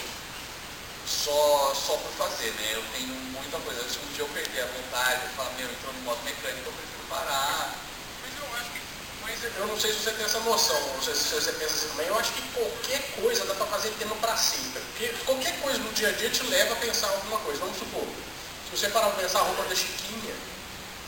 [1.08, 2.72] só, só por fazer, né?
[2.74, 3.82] Eu tenho muita coisa.
[3.90, 6.74] Se um dia eu perder a vontade, eu falar, meu, entrou no modo mecânico, eu
[6.74, 7.76] prefiro parar.
[8.22, 8.82] Mas eu acho que
[9.24, 11.88] mas eu não sei se você tem essa noção, não sei se você pensa assim
[11.90, 12.08] também.
[12.08, 14.82] Eu acho que qualquer coisa dá para fazer tema para sempre.
[14.82, 17.60] Porque qualquer coisa no dia a dia te leva a pensar alguma coisa.
[17.60, 20.34] Vamos supor, se você parar para pensar a roupa da Chiquinha,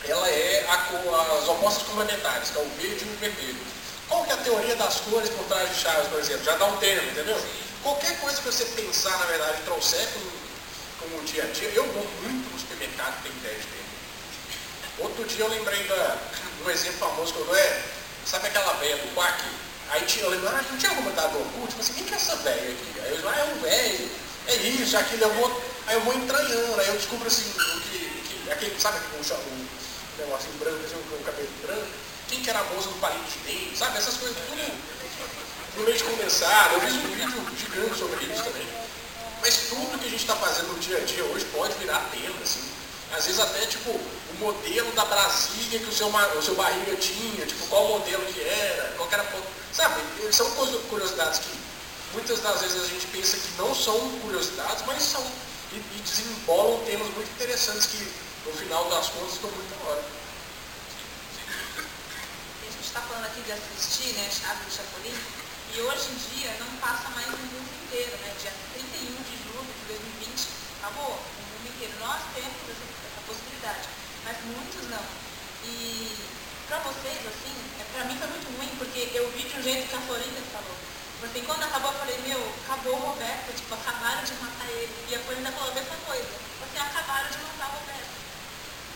[0.04, 3.66] ela é a, as opostas complementares, que é o verde e o vermelho.
[4.08, 6.44] Qual que é a teoria das cores por trás de Chaves, por exemplo?
[6.44, 7.44] Já dá um termo, entendeu?
[7.82, 10.06] Qualquer coisa que você pensar, na verdade, trouxer
[11.00, 13.90] como, o dia a dia, eu vou muito no supermercado que tem ideia de termo.
[15.00, 16.18] Outro dia eu lembrei da,
[16.64, 19.48] um exemplo famoso que eu dou é Sabe aquela velha do parque?
[19.90, 21.68] Aí tinha, eu lembro, ah, não tinha comentado no Orkut?
[21.68, 23.00] Tipo assim, quem que é essa velha aqui?
[23.00, 24.10] Aí eu ah, é um velho,
[24.46, 27.80] é isso, é aquilo, eu vou, aí eu vou entranhando, aí eu descubro assim, o
[27.80, 29.66] que, que aquele, sabe aquele um, um
[30.18, 31.86] negocinho branco, assim, um cabelo branco,
[32.28, 33.98] quem que era a moça do palito de dente, sabe?
[33.98, 35.00] Essas coisas tudo
[35.76, 38.66] no leite condensado, eu fiz um vídeo gigante sobre isso também.
[39.40, 42.36] Mas tudo que a gente está fazendo no dia a dia hoje pode virar tema,
[42.42, 42.60] assim.
[43.12, 47.44] Às vezes até tipo o modelo da Brasília que o seu, o seu barriga tinha,
[47.46, 49.26] tipo qual modelo que era, qual era.
[49.72, 50.50] Sabe, são
[50.88, 51.58] curiosidades que
[52.12, 55.24] muitas das vezes a gente pensa que não são curiosidades, mas são.
[55.72, 58.12] E, e desembolam temas muito interessantes que
[58.44, 60.04] no final das contas estão muito da hora.
[62.60, 65.14] A gente está falando aqui de assistir, né, Chaves do Chapolin,
[65.74, 68.34] e hoje em dia não passa mais no mundo inteiro, né?
[68.40, 70.48] Dia 31 de julho de 2020,
[70.82, 71.94] acabou o mundo inteiro.
[72.00, 72.69] Nós temos
[76.70, 77.50] pra vocês, assim,
[77.82, 80.38] é, pra mim foi muito ruim, porque eu vi de um jeito que a Florinda
[80.54, 80.78] falou.
[81.18, 84.94] Porque quando acabou, eu falei, meu, acabou o Roberto, tipo, acabaram de matar ele.
[85.10, 86.30] E a Florinda falou a mesma coisa.
[86.62, 88.14] Porque acabaram de matar o Roberto.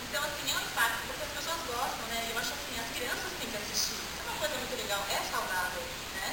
[0.07, 2.19] Então, assim, é um impacto, porque as pessoas gostam, né?
[2.31, 3.99] Eu acho assim, as crianças têm que assistir.
[3.99, 5.83] É uma coisa muito legal, é saudável,
[6.15, 6.27] né?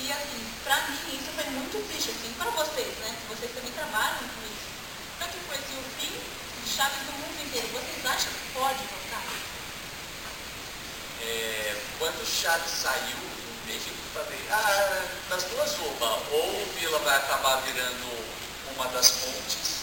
[0.00, 3.12] E assim, pra mim isso foi muito triste, assim, para vocês, né?
[3.28, 4.68] Vocês também trabalham com isso.
[5.20, 6.19] É que foi assim, o fim
[6.70, 7.66] de Chaves do mundo inteiro?
[7.72, 9.22] Vocês acham que pode voltar?
[11.22, 13.18] É, quando o Chaves saiu,
[13.66, 18.24] desde que falei, ah, das duas uma, ou o Vila vai acabar virando
[18.74, 19.80] uma das fontes,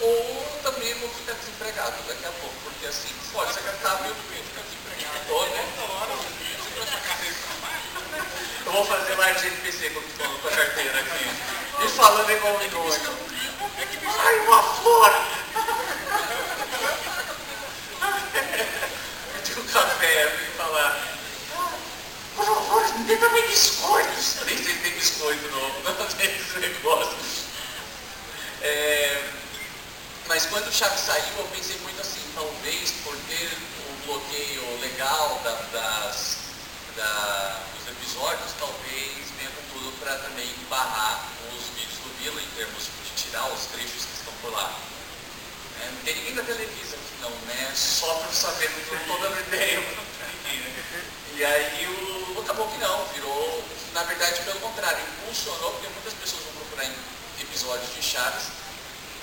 [0.00, 4.14] ou também vou ficar desempregado daqui a pouco, porque assim, pode ser que acabe o
[4.14, 5.26] fica desempregado.
[5.28, 5.68] Tô, né?
[8.66, 11.84] Eu vou fazer mais de NPC com com a carteira aqui.
[11.84, 13.30] E falando igual um doido.
[14.22, 15.40] Ai, uma flor!
[19.32, 21.00] Pedir um café e falar.
[22.36, 24.36] Por dê também biscoitos.
[24.36, 27.18] Eu nem sei se tem biscoito novo, não tem esse negócio.
[28.62, 29.30] É,
[30.28, 33.50] mas quando o Chaves saiu, eu pensei muito assim, talvez por ter
[33.88, 36.36] o bloqueio legal da, das,
[36.96, 42.50] da, dos episódios, talvez venha com tudo para também barrar os vídeos do Vila em
[42.56, 44.72] termos de tirar os trechos que estão por lá.
[45.82, 47.72] É, não tem ninguém da Televisa aqui não, né?
[47.74, 51.19] Só para saber, não estou dando ideia para ninguém, né?
[51.40, 56.42] E aí o, acabou que não, virou, na verdade, pelo contrário, impulsionou, porque muitas pessoas
[56.44, 56.84] vão procurar
[57.40, 58.48] episódios de Chaves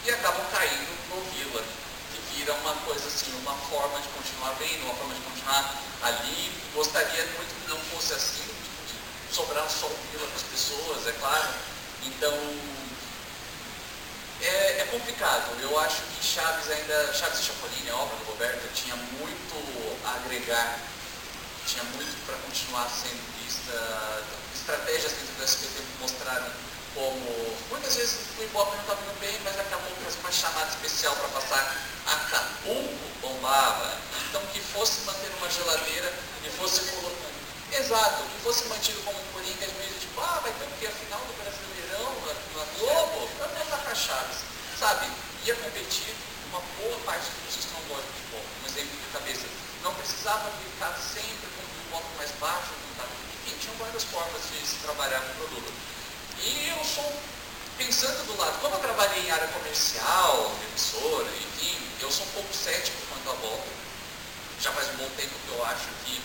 [0.03, 4.85] e acabam caindo no Vila, que vira uma coisa assim, uma forma de continuar vendo,
[4.85, 6.51] uma forma de continuar ali.
[6.73, 11.11] Gostaria muito que não fosse assim, de sobrar só o Vila para as pessoas, é
[11.19, 11.49] claro.
[12.03, 12.33] Então,
[14.41, 15.55] é, é, complicado.
[15.61, 20.15] Eu acho que Chaves ainda, Chaves e Chapolin, a obra do Roberto, tinha muito a
[20.15, 20.79] agregar,
[21.67, 23.75] tinha muito para continuar sendo vista.
[24.55, 26.47] Estratégias dentro do SBT mostraram
[26.95, 31.15] como muitas vezes o Ibope não estava indo bem, mas acabou com uma chamada especial
[31.15, 31.75] para passar
[32.07, 33.99] Acapulco bombava.
[34.29, 37.37] Então que fosse manter uma geladeira e fosse colocando.
[37.71, 40.87] Exato, que fosse mantido como um Corinthians meio tipo, ah, vai ter o que?
[40.87, 42.11] A final do Brasileirão
[42.55, 43.29] na, Globo?
[43.39, 44.39] Vai voltar para Chaves.
[44.79, 45.07] Sabe?
[45.45, 46.15] Ia competir
[46.49, 48.45] uma boa parte do sistema lógico de futebol.
[48.63, 49.45] Um exemplo de cabeça.
[49.83, 51.36] Não precisava ficar sempre
[52.39, 53.13] com um bloco mais baixo,
[53.45, 55.73] enfim, tinham várias formas de se trabalhar no produto.
[56.39, 57.11] E eu sou,
[57.77, 62.53] pensando do lado, como eu trabalhei em área comercial, emissora, enfim, eu sou um pouco
[62.53, 63.69] cético quanto à volta.
[64.61, 66.21] Já faz um bom tempo que eu acho que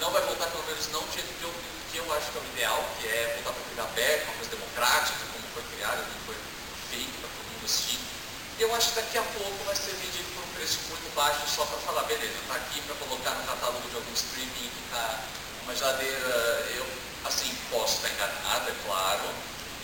[0.00, 1.52] não vai voltar, pelo menos não do jeito que eu,
[1.92, 4.50] que eu acho que é o ideal, que é voltar para vida aberta, uma coisa
[4.50, 6.36] democrática, como foi criada, como foi
[6.88, 8.00] feito para todo mundo assistir.
[8.58, 11.64] Eu acho que daqui a pouco vai ser vendido por um preço muito baixo só
[11.64, 15.24] para falar, beleza, está aqui para colocar no catálogo de algum streaming que está
[15.70, 16.86] uma geladeira, eu
[17.24, 19.22] assim, posso estar enganado, é claro,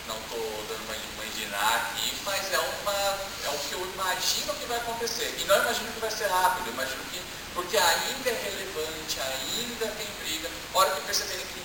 [0.05, 4.65] não estou dando uma, uma aqui, mas é, uma, é o que eu imagino que
[4.65, 5.33] vai acontecer.
[5.39, 7.21] E não imagino que vai ser rápido, imagino que,
[7.53, 10.49] porque ainda é relevante, ainda tem briga.
[10.73, 11.63] A hora que perceberem que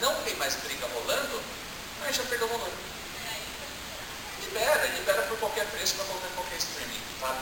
[0.00, 1.42] não tem mais briga rolando,
[2.04, 2.70] aí já perdeu o valor.
[4.40, 7.40] Libera, libera por qualquer preço para qualquer, qualquer streaming, sabe?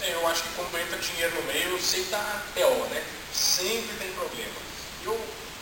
[0.00, 3.04] É, eu acho que quando entra dinheiro no meio, sempre dá PO, né?
[3.34, 4.60] Sempre tem problema.
[5.04, 5.12] Eu,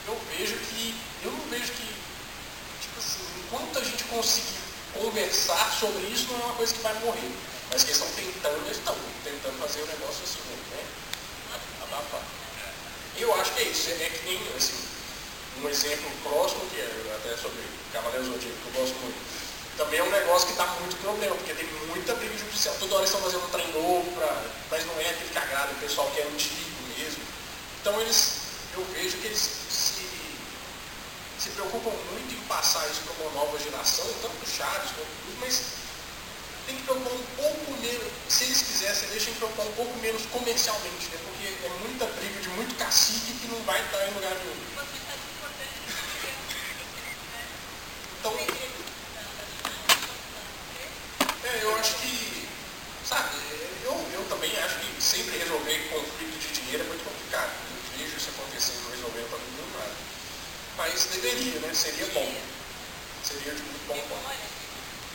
[0.08, 0.94] eu vejo que,
[1.24, 1.96] eu não vejo que
[3.46, 4.58] enquanto a gente conseguir
[4.92, 7.30] conversar sobre isso, não é uma coisa que vai morrer.
[7.70, 10.84] Mas que estão tentando, eles estão tentando fazer o negócio assim, né?
[11.82, 12.22] Abafar.
[13.18, 13.90] Eu acho que é isso.
[13.90, 14.76] É que nem, assim,
[15.62, 17.58] um exemplo próximo, que é até sobre
[17.92, 19.45] Cavaleiros Zodíaco, que eu gosto muito.
[19.76, 22.74] Também é um negócio que dá muito problema, porque tem muita briga judicial.
[22.80, 25.72] Toda hora eles estão fazendo um trem novo, pra, mas não é aquele que agrada
[25.72, 27.22] o pessoal que é antigo mesmo.
[27.80, 28.32] Então eles,
[28.74, 29.66] eu vejo que eles
[31.46, 35.62] se preocupam muito em passar isso para uma nova geração, tanto Chaves quanto tudo, mas
[36.66, 41.06] tem que preocupar um pouco menos, se eles quisessem, deixem preocupar um pouco menos comercialmente,
[41.06, 41.18] né?
[41.22, 44.56] porque é muita briga de muito cacique que não vai estar em lugar nenhum.
[48.18, 48.75] Então, é,
[51.62, 52.48] eu acho que,
[53.08, 53.36] sabe,
[53.84, 57.50] eu, eu também acho que sempre resolver conflito de dinheiro é muito complicado.
[57.70, 60.06] Não vejo isso acontecendo resolvendo para todo nada
[60.76, 61.72] mas deveria, né?
[61.74, 62.34] Seria bom.
[63.24, 64.20] Seria de muito bom tom.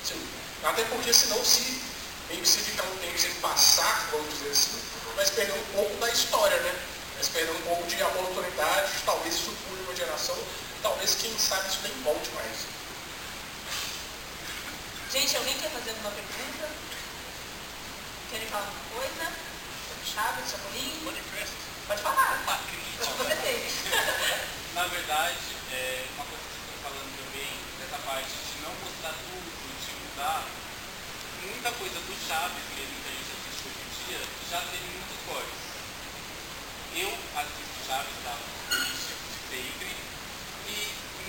[0.03, 0.27] Sim.
[0.63, 1.81] Até porque senão se
[2.45, 4.79] se ficar um tempo sem passar, vamos dizer assim,
[5.25, 6.73] se perder um pouco da história, né?
[7.21, 10.37] Se perder um pouco de oportunidade, talvez isso pule uma geração,
[10.81, 12.70] talvez quem sabe isso nem volte mais.
[15.11, 16.71] Gente, alguém quer fazer alguma pergunta?
[18.31, 19.27] Querem falar alguma coisa?
[20.07, 21.03] Chaves, Chapolin?
[21.03, 21.51] Manifesto.
[21.85, 22.39] Pode falar.
[22.47, 23.11] uma crítica.
[23.19, 23.59] Você tem.
[24.71, 25.35] Na verdade,
[25.73, 29.91] é, uma coisa que você está falando também, dessa parte de não mostrar tudo, de
[29.99, 30.47] mudar,
[31.43, 35.59] muita coisa do Chaves, que muita gente assiste hoje em dia, já teve muitos cortes.
[36.95, 38.35] Eu assisto Chaves da
[38.71, 39.91] polícia de sempre
[40.71, 40.79] e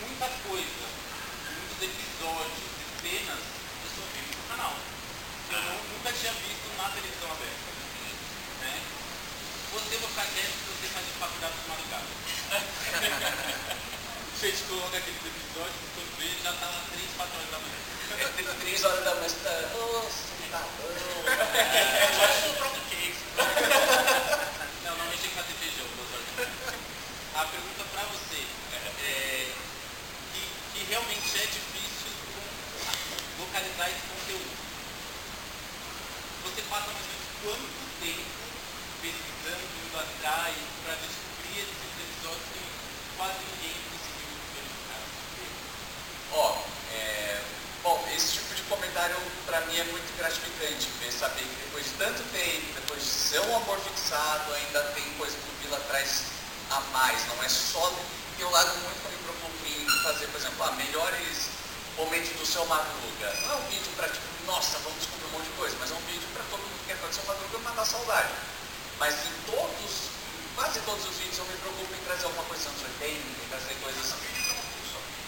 [0.07, 0.87] muita coisa,
[1.51, 2.71] muitos episódios
[3.03, 3.52] cenas
[4.63, 4.79] canal.
[5.51, 7.71] Eu não- nunca tinha visto na televisão aberta.
[8.63, 8.81] Né?
[9.73, 12.07] Você vou ficar quieto se você fazer faculdade de madrugada.
[14.39, 17.79] Vocês colocam aqueles episódios, quando vê, já tá 3, 4 horas da manhã.
[18.13, 19.55] Entre três horas da manhã, você tá.
[19.71, 20.93] Nossa, tá bom.
[22.43, 23.23] Só o próprio queijo.
[24.83, 26.23] Não, não mexer em fazer feijão, doutor.
[27.39, 28.43] A pergunta pra você
[29.07, 29.47] é
[30.35, 30.43] que,
[30.75, 34.51] que realmente é difícil com- localizar esse conteúdo.
[36.51, 37.71] Você passa mais ou menos quanto
[38.03, 38.27] tempo
[39.01, 42.61] pesquisando, indo atrás, para descobrir esses episódios que
[43.17, 45.01] quase ninguém conseguiu verificar?
[46.35, 46.57] Ó,
[46.95, 47.41] é,
[47.83, 51.93] bom, esse tipo de comentário para mim é muito gratificante, ver saber que depois de
[51.93, 56.25] tanto tempo, depois de ser um amor fixado, ainda tem coisa que o Vila traz
[56.71, 57.93] a mais, não é só.
[58.39, 61.51] Tem um lado muito que me preocupo em fazer, por exemplo, ah, melhores
[61.99, 63.29] momentos do seu madruga.
[63.43, 65.95] Não é um vídeo para tipo, nossa, vamos descobrir um monte de coisa, mas é
[65.95, 68.33] um vídeo para todo mundo que quer fazer seu madruga matar a saudade.
[68.99, 69.93] Mas em todos,
[70.57, 73.49] quase todos os vídeos eu me preocupo em trazer alguma coisa dos anos 80, em
[73.53, 74.13] trazer coisas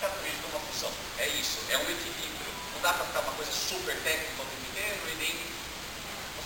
[0.09, 0.91] uma função.
[1.19, 2.53] É isso, é um equilíbrio.
[2.75, 5.35] Não dá para ficar uma coisa super técnica o tempo inteiro e nem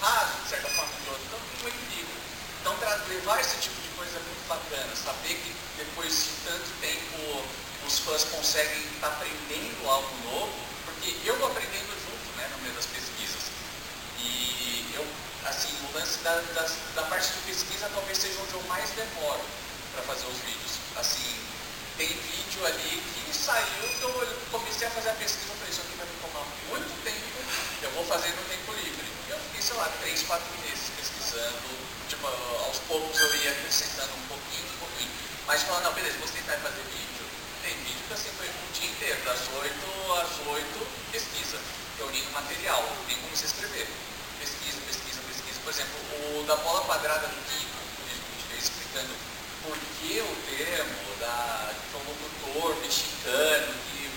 [0.00, 1.24] raso, de certa forma, de outro.
[1.26, 2.18] Então tem um equilíbrio.
[2.61, 2.74] Então
[3.09, 7.44] levar esse tipo de coisa é muito bacana, saber que depois de tanto tempo
[7.86, 10.52] os fãs conseguem estar aprendendo algo novo,
[10.84, 13.48] porque eu vou aprendendo junto, né, no meio das pesquisas.
[14.20, 15.06] E eu,
[15.46, 19.40] assim, o lance da, das- da parte de pesquisa talvez seja onde eu mais demoro
[19.94, 20.72] para fazer os vídeos.
[20.96, 21.34] Assim,
[21.99, 25.99] tem vídeo ali que saiu que eu comecei a fazer a pesquisa, falei, isso aqui
[25.99, 27.38] vai me tomar muito tempo,
[27.82, 29.03] eu vou fazer no tempo livre.
[29.28, 31.68] Eu fiquei, sei lá, três, quatro meses pesquisando,
[32.09, 35.11] tipo, aos poucos eu ia acrescentando um pouquinho, um pouquinho.
[35.44, 37.26] Mas falando, não, beleza, vou tentar fazer vídeo.
[37.66, 39.74] Tem vídeo que assim foi o dia inteiro, das 8
[40.22, 41.59] às 8, pesquisa,
[41.99, 43.90] reunindo material, nem como se escrever.
[44.38, 45.59] Pesquisa, pesquisa, pesquisa.
[45.66, 49.28] Por exemplo, o da bola quadrada do Kiko, que a gente fez explicando
[49.68, 54.10] por que o termo da, foi um locutor mexicano que,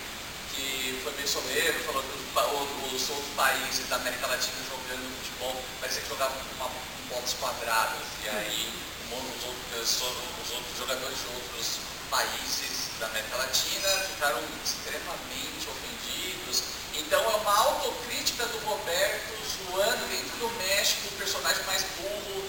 [0.56, 6.08] que foi mencioneiro, falou que os, outros países da América Latina jogando futebol, parecia que
[6.08, 8.08] jogavam com com bolas quadradas.
[8.24, 8.74] E aí
[9.12, 11.68] os outros, os outros jogadores de outros
[12.10, 16.64] países da América Latina ficaram extremamente ofendidos.
[16.96, 19.36] Então é uma autocrítica do Roberto
[19.68, 22.48] zoando dentro do México o personagem mais burro.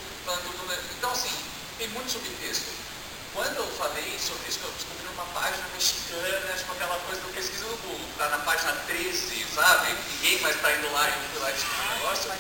[0.99, 1.35] Então assim,
[1.79, 2.92] tem muito subtexto.
[3.33, 7.65] Quando eu falei sobre isso, eu descobri uma página mexicana, tipo aquela coisa do pesquisa
[7.65, 9.97] do Google, tá na página 13, sabe?
[10.21, 12.33] Ninguém mais tá indo lá e eu fui lá discutir o negócio.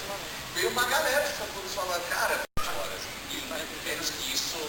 [0.55, 3.01] Veio uma galera de todos falando, cara, horas,
[3.32, 4.68] e menos que isso,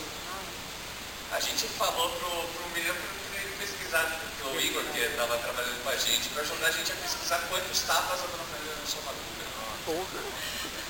[1.34, 4.08] a gente falou pro, pro menino pra ele pesquisar,
[4.40, 7.80] pro Igor, que estava trabalhando com a gente, para ajudar a gente a pesquisar quantos
[7.82, 9.44] tapas a dona Fernanda madruga.
[9.86, 10.83] Porra.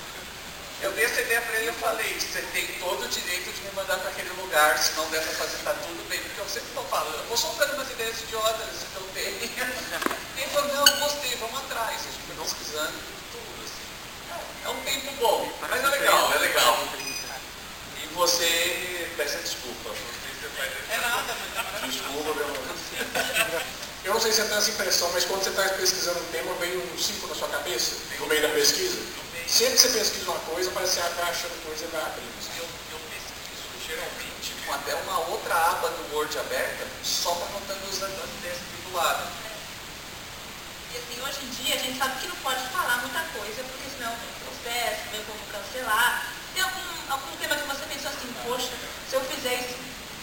[0.83, 3.71] Eu dei essa ideia para ele e falei, você tem todo o direito de me
[3.71, 6.67] mandar para aquele lugar, se não der para fazer, tá tudo bem, porque eu sempre
[6.67, 9.39] estou falando, eu vou soltando umas ideias idiotas que eu tenho.
[10.35, 12.01] Ele falou, não, gostei, vamos atrás.
[12.01, 12.99] A gente foi pesquisando
[13.31, 13.87] tudo, assim.
[14.65, 16.87] É um tempo bom, mas é legal, é legal.
[18.03, 19.89] E você, peça desculpa.
[20.91, 21.87] É nada, mas é.
[21.87, 23.63] Desculpa, meu amor.
[24.03, 26.53] Eu não sei se você tem essa impressão, mas quando você está pesquisando um tema,
[26.55, 29.22] vem um cinco na sua cabeça, no meio da pesquisa.
[29.53, 32.33] Sempre que você pesquisa uma coisa, parece que você vai achando coisa e vai abrindo.
[32.57, 37.85] Eu, eu pesquiso geralmente com até uma outra aba do Word aberta, só para anotando
[37.85, 39.29] os ideias aqui do lado.
[40.89, 43.93] E assim, hoje em dia a gente sabe que não pode falar muita coisa, porque
[43.93, 46.33] senão tem processo, vem como cancelar.
[46.55, 48.73] Tem algum, algum tema que você pensou assim, poxa,
[49.07, 49.77] se eu fizer isso,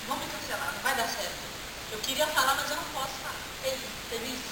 [0.09, 1.39] vão me cancelar, não vai dar certo.
[1.93, 3.39] Eu queria falar, mas eu não posso falar.
[3.63, 4.51] Teve, teve isso.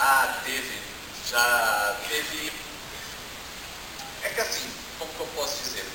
[0.00, 0.89] Ah, teve.
[1.30, 2.52] Já teve.
[4.24, 4.68] É que assim,
[4.98, 5.86] como que eu posso dizer?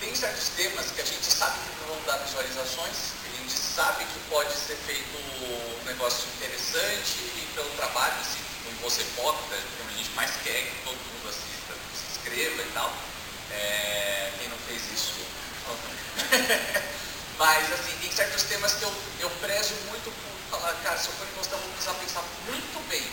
[0.00, 3.56] Tem certos temas que a gente sabe que não vão dar visualizações, que a gente
[3.56, 9.56] sabe que pode ser feito um negócio interessante e pelo trabalho, assim, como você hipócrita,
[9.78, 12.92] como a gente mais quer que todo mundo assista, se inscreva e tal.
[13.52, 15.14] É, quem não fez isso?
[17.38, 21.14] Mas assim, tem certos temas que eu, eu prezo muito por falar, cara, se eu
[21.14, 23.04] for encostar, eu vou precisar pensar muito bem.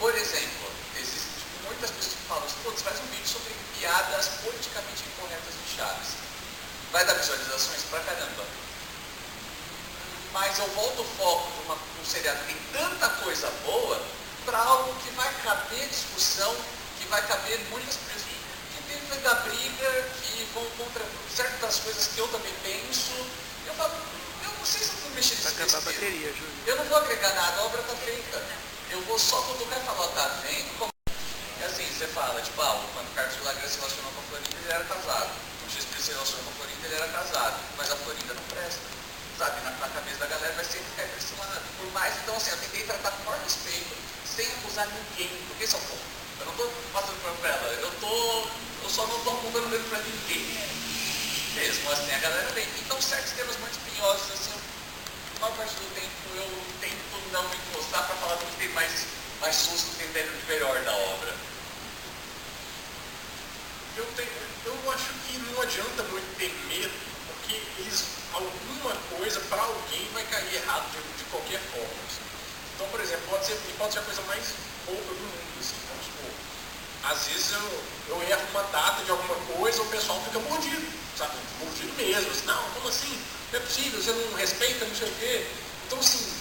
[0.00, 0.71] Por exemplo,
[1.82, 6.08] muitas pessoas falam, putz, faz um vídeo sobre piadas politicamente incorretas de Chaves.
[6.92, 8.44] Vai dar visualizações pra caramba.
[10.32, 14.00] Mas eu volto o foco de uma, um seriado que tem tanta coisa boa
[14.44, 16.54] para algo que vai caber discussão,
[17.00, 18.22] que vai caber muitas pessoas
[18.76, 21.04] que teve da briga, que vão contra
[21.34, 23.10] certas coisas que eu também penso.
[23.66, 23.92] Eu falo,
[24.44, 26.54] eu não sei se eu vou mexer Vai nesse acabar a bateria, Júlio.
[26.64, 28.46] Eu não vou agregar nada, a obra está feita.
[28.90, 30.78] Eu vou só cutucar e falar, tá vendo?
[30.78, 30.91] Como...
[31.62, 34.58] É assim, você fala, tipo, ah, quando o Carlos Villagrán se relacionou com a Florinda,
[34.58, 35.30] ele era casado.
[35.62, 37.56] O X-Preto se relacionou com a Florinda, ele era casado.
[37.78, 38.82] Mas a Florinda não presta.
[39.38, 41.62] Sabe, na, na cabeça da galera vai sempre cair pra esse lado.
[41.78, 43.94] Por mais, então assim, eu tentei tratar com o maior respeito,
[44.26, 46.06] sem acusar ninguém, porque esse é o ponto.
[46.40, 48.10] Eu não tô passando pra ela, eu tô.
[48.82, 50.42] Eu só não tô apontando dedo pra ninguém.
[51.54, 52.66] Mesmo, assim, a galera vem.
[52.82, 54.58] Então certos temas muito espinhosos, assim,
[55.38, 56.50] a maior parte do tempo eu
[56.82, 59.06] tento não me encostar para falar do que tem mais,
[59.40, 61.51] mais susto, tem melhor da obra.
[63.96, 64.28] Eu, tenho,
[64.64, 66.92] eu acho que não adianta muito ter medo,
[67.28, 72.02] porque eles, alguma coisa para alguém vai cair errado de, de qualquer forma.
[72.08, 72.22] assim.
[72.74, 74.44] Então, por exemplo, pode ser, pode ser a coisa mais
[74.86, 77.12] boba do mundo, assim, vamos supor.
[77.12, 80.86] Às vezes eu, eu erro uma data de alguma coisa, o pessoal fica mordido,
[81.18, 81.36] sabe?
[81.60, 82.30] Mordido mesmo.
[82.30, 83.22] Assim, não, como assim?
[83.52, 85.46] Não é possível, você não respeita, não sei o quê.
[85.86, 86.32] Então, assim,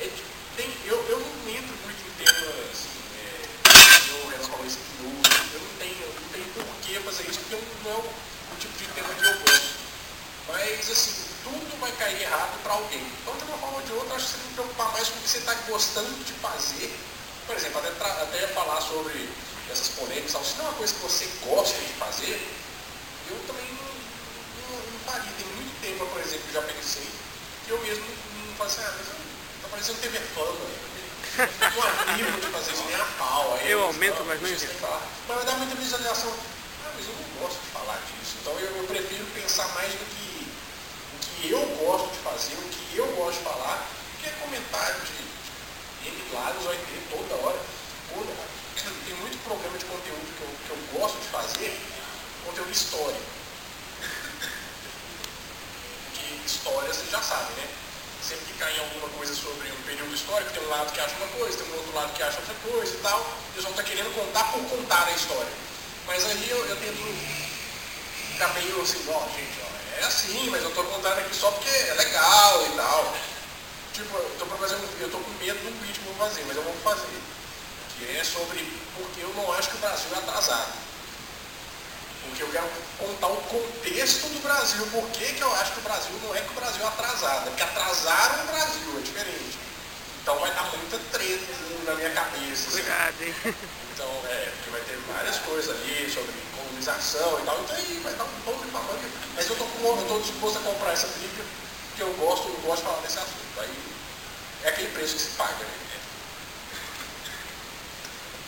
[0.00, 0.08] é
[0.56, 5.60] tem, eu, eu não entro muito em temas, assim, é, eu, Renan falou espinhoso, eu
[5.60, 6.14] não tenho,
[6.96, 9.74] eu fazer isso, porque não é o, tipo de tema que eu gosto.
[10.48, 13.00] Mas, assim, tudo vai cair errado para alguém.
[13.22, 15.18] Então, de uma forma ou de outra, acho que você tem que preocupar mais com
[15.18, 16.98] o que você está gostando de fazer.
[17.46, 17.88] Por exemplo, até,
[18.22, 19.28] até falar sobre
[19.70, 22.40] essas polêmicas, se não é uma coisa que você gosta de fazer,
[23.30, 23.90] eu também não,
[24.70, 25.32] não, não faria.
[25.36, 27.08] Tem muito tema, por exemplo, que eu já pensei,
[27.66, 28.04] que eu mesmo
[28.48, 29.14] não faço assim, ah, mas eu,
[29.62, 30.84] tá parecendo TV fama.
[31.36, 33.58] Eu não animo de fazer isso nem a pau.
[33.58, 34.58] Aí Eu aumento, mas não eu.
[35.26, 36.32] Mas vai dar muita visualização.
[36.96, 38.36] Mas eu não gosto de falar disso.
[38.40, 42.68] Então eu, eu prefiro pensar mais no que, o que eu gosto de fazer, o
[42.68, 43.86] que eu gosto de falar,
[44.20, 47.58] que é comentário de N lados vai ter toda hora.
[49.06, 51.80] Tem muito programa de conteúdo que eu, que eu gosto de fazer,
[52.44, 53.20] conteúdo histórico.
[56.14, 57.68] Que história você já sabe, né?
[58.22, 61.14] Sempre que cai em alguma coisa sobre um período histórico, tem um lado que acha
[61.16, 63.26] uma coisa, tem um outro lado que acha outra coisa e tal.
[63.52, 65.52] Eles vão estar querendo contar por contar a história.
[66.06, 67.02] Mas aí eu, eu tento
[68.32, 71.68] ficar meio assim, ó, gente, ó, é assim, mas eu tô contando aqui só porque
[71.68, 73.14] é legal e tal.
[73.94, 76.44] Tipo, eu pra fazer um- eu tô com medo do vídeo que eu vou fazer,
[76.46, 77.20] mas eu vou fazer.
[77.96, 78.58] Que é sobre
[78.96, 80.72] porque eu não acho que o Brasil é atrasado.
[82.26, 84.84] Porque eu quero contar o contexto do Brasil.
[84.90, 87.46] Por que, eu acho que o Brasil não é que o Brasil é atrasado?
[87.46, 89.58] É porque atrasaram o Brasil, é diferente.
[90.22, 92.68] Então vai dar muita treta assim, na minha cabeça.
[92.68, 92.82] assim.
[92.82, 93.34] Cuidado, hein?
[93.94, 98.12] Então, é, porque vai ter várias coisas ali sobre colonização e tal, então aí vai
[98.14, 98.98] dar um pouco de mamãe.
[99.36, 101.44] Mas eu tô, com, eu tô disposto a comprar essa briga,
[101.88, 103.60] porque eu gosto, eu gosto de falar desse assunto.
[103.60, 103.70] Aí
[104.64, 105.84] é aquele preço que se paga, né?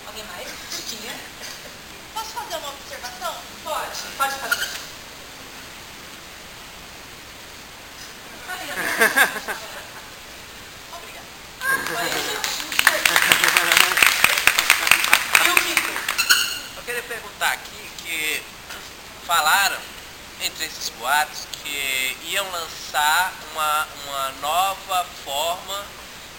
[0.06, 0.48] Alguém mais?
[0.74, 1.14] Chiquinha?
[2.12, 3.34] Posso fazer uma observação?
[3.62, 4.66] Pode, pode fazer.
[10.96, 11.26] Obrigada.
[15.44, 15.92] E o Kiko?
[16.76, 18.42] Eu queria perguntar aqui que
[19.26, 19.78] falaram,
[20.42, 25.84] entre esses boatos, que iam lançar uma, uma nova forma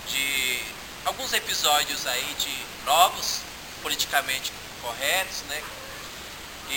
[0.07, 0.61] de
[1.05, 3.39] alguns episódios aí de novos,
[3.81, 4.51] politicamente
[4.81, 5.61] corretos, né?
[6.69, 6.73] E,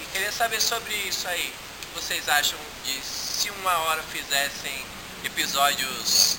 [0.00, 1.52] e queria saber sobre isso aí.
[1.82, 4.84] O que vocês acham de se uma hora fizessem
[5.24, 6.36] episódios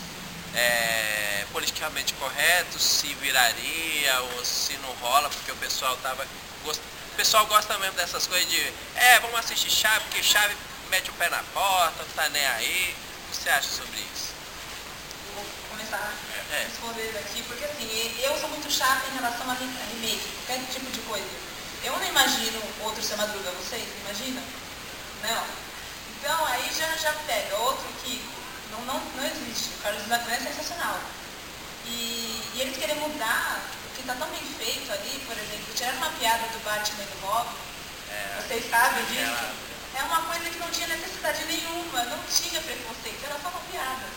[0.56, 6.26] é, politicamente corretos, se viraria ou se não rola, porque o pessoal tava.
[6.64, 6.82] Gost-
[7.12, 10.56] O pessoal gosta mesmo dessas coisas de é, vamos assistir chave, porque chave
[10.90, 12.96] mete o pé na porta, não tá nem aí.
[13.28, 14.32] O que você acha sobre isso?
[15.28, 16.64] Eu vou começar a É.
[16.66, 20.66] responder aqui, porque assim, eu sou muito chata em relação a re- a remake, qualquer
[20.72, 21.30] tipo de coisa.
[21.84, 24.44] Eu não imagino outro Seu Madruga, vocês imaginam?
[25.24, 25.46] Não.
[26.18, 28.32] Então aí já, já pega outro Kiko.
[28.72, 29.70] Não, não, não existe.
[29.80, 31.00] O Carlos Lacran é sensacional.
[31.86, 33.78] E, e eles querem mudar que
[34.12, 37.56] está tão bem feito ali, por exemplo, tirar uma piada do Batman do Robin.
[38.44, 39.32] Vocês sabem disso?
[39.32, 43.60] aquela- É uma coisa que não tinha necessidade nenhuma, não tinha preconceito, era só uma
[43.72, 44.08] piada.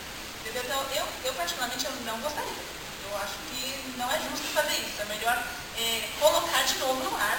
[0.40, 0.62] Entendeu?
[0.64, 2.62] Então, eu, eu particularmente eu não gostaria.
[3.10, 5.02] Eu acho que não é justo fazer isso.
[5.02, 5.36] É melhor
[5.78, 7.38] é, colocar de novo no ar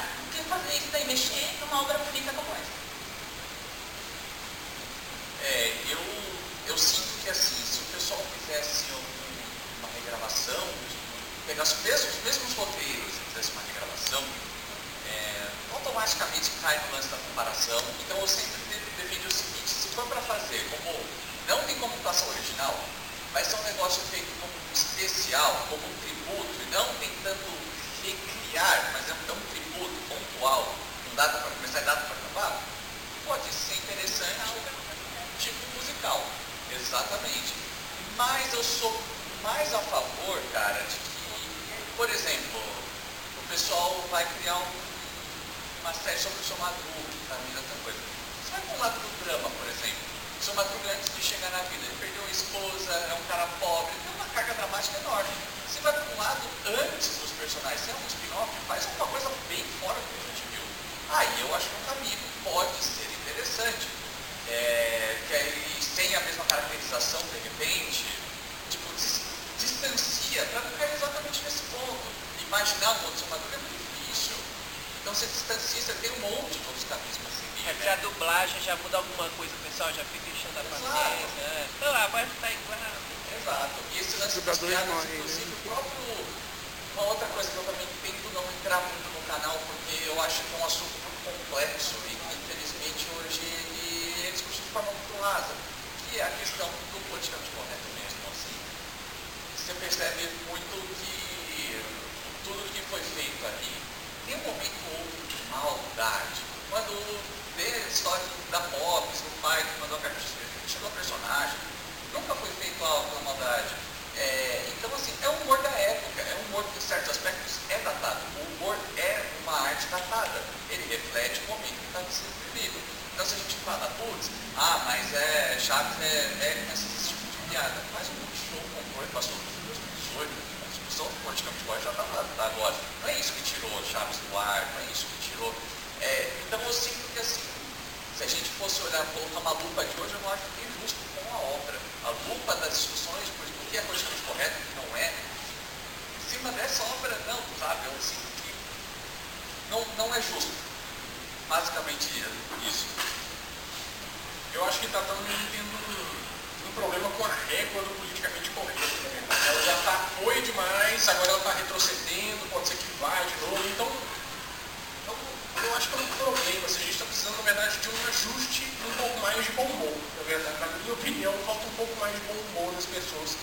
[168.25, 169.97] ajuste um pouco mais de bom humor.
[170.17, 173.37] Na verdade, na minha opinião, falta um pouco mais de bom humor nas pessoas.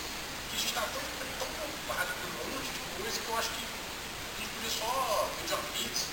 [0.51, 1.03] Que a gente está tão,
[1.39, 5.30] tão preocupado com um monte de coisa que eu acho que a gente podia só
[5.39, 6.07] pedir uma pizza.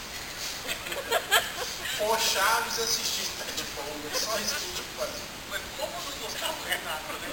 [1.97, 4.07] Pôr Chaves e assistir tá de folga.
[4.13, 5.09] Só isso que a gente faz.
[5.49, 7.27] Mas como não gostar do Renato, né?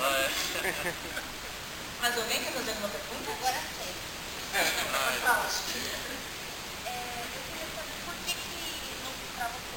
[2.00, 3.30] Mas alguém quer fazer uma pergunta?
[3.30, 3.60] Agora.
[5.22, 5.50] Fala.
[6.86, 8.56] É, eu queria saber por que que,
[9.04, 9.75] você, é,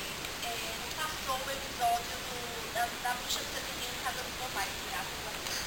[1.30, 5.22] passou o episódio do, da, da bruxa que tem em casa do meu pai, graças
[5.22, 5.60] a Deus.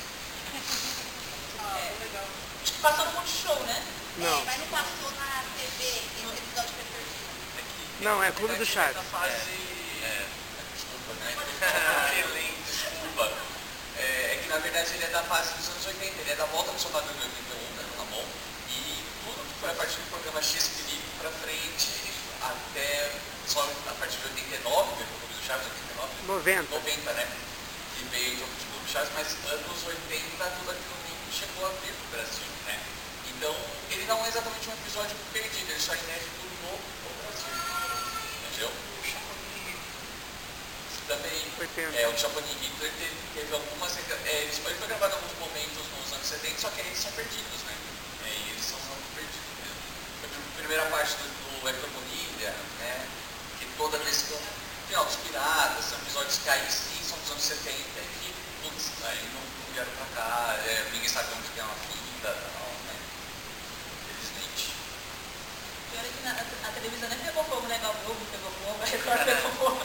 [1.62, 2.26] É, legal.
[2.62, 3.86] Acho que passou no Multishow, né?
[4.18, 4.40] Não.
[4.40, 6.84] É, mas não passou na TV esse episódio foi
[7.54, 8.02] perdido.
[8.02, 8.96] Não, é Clube do Chaves.
[8.96, 9.54] Da fase...
[10.02, 10.26] É,
[10.74, 11.30] desculpa, né?
[12.18, 13.32] Excelente, desculpa.
[13.96, 16.46] É, é que na verdade ele é da fase dos anos 80, ele é da
[16.46, 18.26] volta do Paulo em 81, né, no Ramon,
[18.68, 21.88] e tudo que foi a partir do programa X Felipe pra frente,
[22.42, 23.12] até
[23.46, 26.70] só a partir de 89, veio o Chaves, 89, 90.
[26.70, 27.26] 90, né?
[27.98, 31.70] Que veio o jogo de Clube Chaves, mas anos 80 tudo aquilo nem chegou a
[31.82, 32.78] vir pro Brasil, né?
[33.26, 33.54] Então,
[33.90, 37.54] ele não é exatamente um episódio perdido, ele só é inédito no, no Brasil.
[38.46, 38.70] Entendeu?
[41.08, 41.98] Também, 80.
[41.98, 43.92] é, o Chapolin Hitler teve, teve algumas.
[43.98, 47.12] É, ele foi ele gravado em alguns momentos nos anos 70, só que eles são
[47.12, 47.74] perdidos, né?
[48.24, 49.82] É, eles são, são perdidos mesmo.
[50.22, 53.08] A primeira parte do, do Bonilha, né?
[53.58, 54.61] Que toda vez que.
[54.92, 58.92] Final dos Piratas, são episódios que aí sim são dos anos 70, e que, putz,
[59.08, 62.44] aí não, não vieram pra cá, é, ninguém sabe onde que é uma fita e
[62.52, 62.94] tal, né?
[64.04, 64.68] Felizmente.
[65.88, 67.80] Pior é que na, a, a televisão nem pegou fogo, né?
[67.80, 69.80] A Globo pegou fogo, a Record pegou fogo.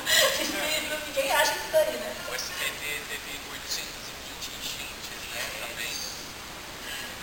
[1.08, 2.12] Ninguém acha isso daí, né?
[2.28, 5.41] O SBT teve 820 enchentes, né?
[5.55, 5.93] Também.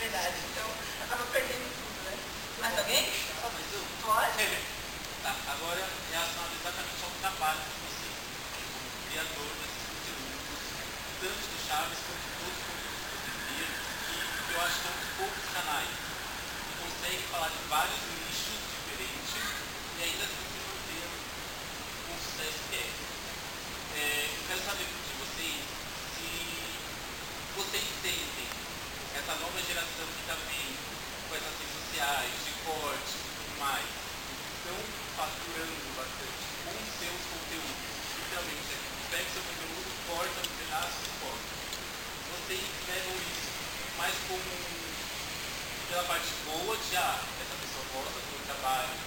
[0.01, 0.37] Verdade.
[0.41, 0.69] Então,
[1.05, 2.17] acaba perdendo tudo, né?
[2.65, 3.13] Mais alguém?
[3.13, 3.85] Só mais um.
[4.01, 4.73] Pode?
[5.25, 5.81] Tá, agora
[7.45, 8.09] trabalho de você
[8.57, 10.61] como criador desses conteúdos,
[11.21, 14.89] tanto do Chaves quanto de todos os conteúdos que você viram, que eu acho que
[14.89, 20.45] é um dos poucos canais que consegue falar de vários nichos diferentes e ainda assim
[20.49, 21.05] se manter
[22.09, 22.89] com sucesso que é.
[22.89, 25.61] é eu quero saber de vocês
[26.17, 26.29] se
[27.61, 28.49] vocês sentem
[29.21, 30.81] essa nova geração que está vendo
[31.29, 34.81] com essas redes sociais, de corte e tudo mais, estão
[35.13, 35.94] faturando
[45.95, 48.99] pela parte boa de, ah, essa pessoa gosta do meu trabalho,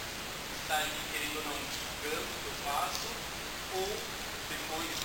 [0.64, 3.12] está ali querendo ou não divulgando o que eu faço,
[3.76, 3.92] ou
[4.48, 4.96] depois,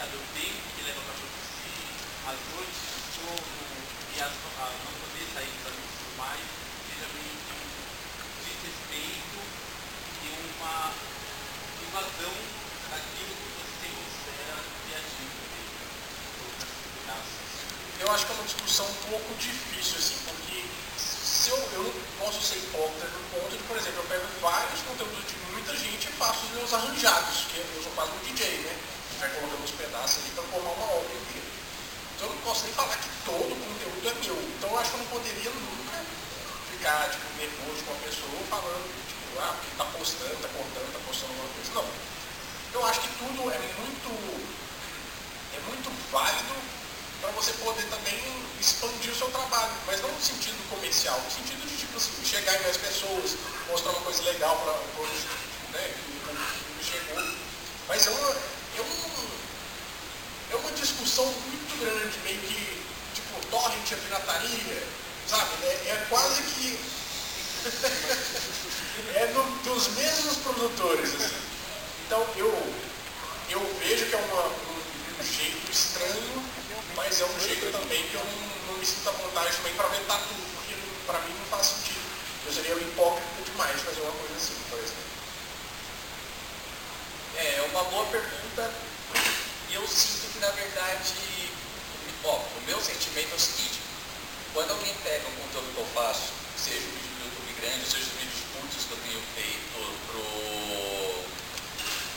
[0.00, 1.84] sabe, o tempo que leva para produzir,
[2.32, 3.60] as noites de sono
[4.08, 6.46] e as, a não poder sair amigos e tudo mais,
[6.88, 7.68] seja meio que um
[8.48, 9.40] desrespeito
[10.16, 12.36] e uma invasão
[12.88, 15.36] daquilo que você considera criativo
[16.40, 17.52] circunstâncias.
[18.00, 20.64] Eu acho que é uma discussão um pouco difícil, assim, porque
[21.42, 24.78] se eu, eu não posso ser hipócrita no ponto de, por exemplo, eu pego vários
[24.86, 28.46] conteúdos de muita gente e faço os meus arranjados, que eu sou quase um DJ,
[28.62, 28.78] né?
[29.18, 31.50] Vai colocando uns pedaços ali para formar uma obra inteira.
[32.14, 34.38] Então eu não posso nem falar que todo o conteúdo é meu.
[34.38, 35.98] Então eu acho que eu não poderia nunca
[36.70, 41.00] ficar, tipo, nervoso com a pessoa falando, tipo, ah, porque tá postando, tá cortando, tá
[41.02, 41.70] postando alguma coisa.
[41.74, 41.86] Não.
[42.70, 46.54] Eu acho que tudo é muito, é muito válido
[47.22, 48.18] para você poder também
[48.60, 52.58] expandir o seu trabalho, mas não no sentido comercial, no sentido de tipo assim, chegar
[52.58, 53.36] em mais pessoas,
[53.70, 55.20] mostrar uma coisa legal para todos
[55.72, 55.94] né,
[56.78, 57.22] que chegou.
[57.88, 59.26] Mas é uma, é, um,
[60.50, 62.82] é uma discussão muito grande, meio que
[63.14, 64.82] tipo torrent, a pirataria,
[65.28, 65.64] sabe?
[65.64, 66.78] É, é quase que
[69.14, 71.14] é do, dos mesmos produtores.
[71.14, 71.36] Assim.
[72.06, 72.74] Então eu,
[73.48, 76.61] eu vejo que é uma, um, um jeito estranho
[76.96, 79.88] mas é um jeito também que eu não, não me sinto à vontade também para
[79.88, 80.74] vetar tudo, porque
[81.06, 82.02] para mim não faz sentido.
[82.46, 85.02] Eu seria hipócrita demais fazer uma coisa assim, por exemplo.
[87.36, 88.72] É, é uma boa pergunta
[89.72, 91.14] eu sinto que na verdade,
[92.24, 93.80] ó, o meu sentimento é o seguinte,
[94.52, 96.28] quando alguém pega um conteúdo que eu faço,
[96.58, 99.61] seja um vídeo do YouTube grande, seja os vídeos curtos que eu tenho feito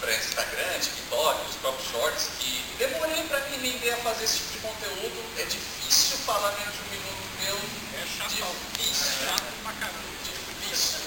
[0.06, 4.52] para Instagram, TikTok, os próprios shorts, que demorei para me render a fazer esse tipo
[4.54, 5.40] de conteúdo.
[5.40, 7.56] É difícil falar menos de um minuto meu.
[7.56, 8.30] É chato.
[8.30, 9.08] Difícil.
[9.08, 10.06] É chato pra caramba.
[10.24, 11.00] Difícil.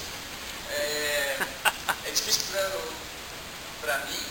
[0.71, 1.39] É,
[2.07, 2.43] é difícil
[3.81, 4.27] para mim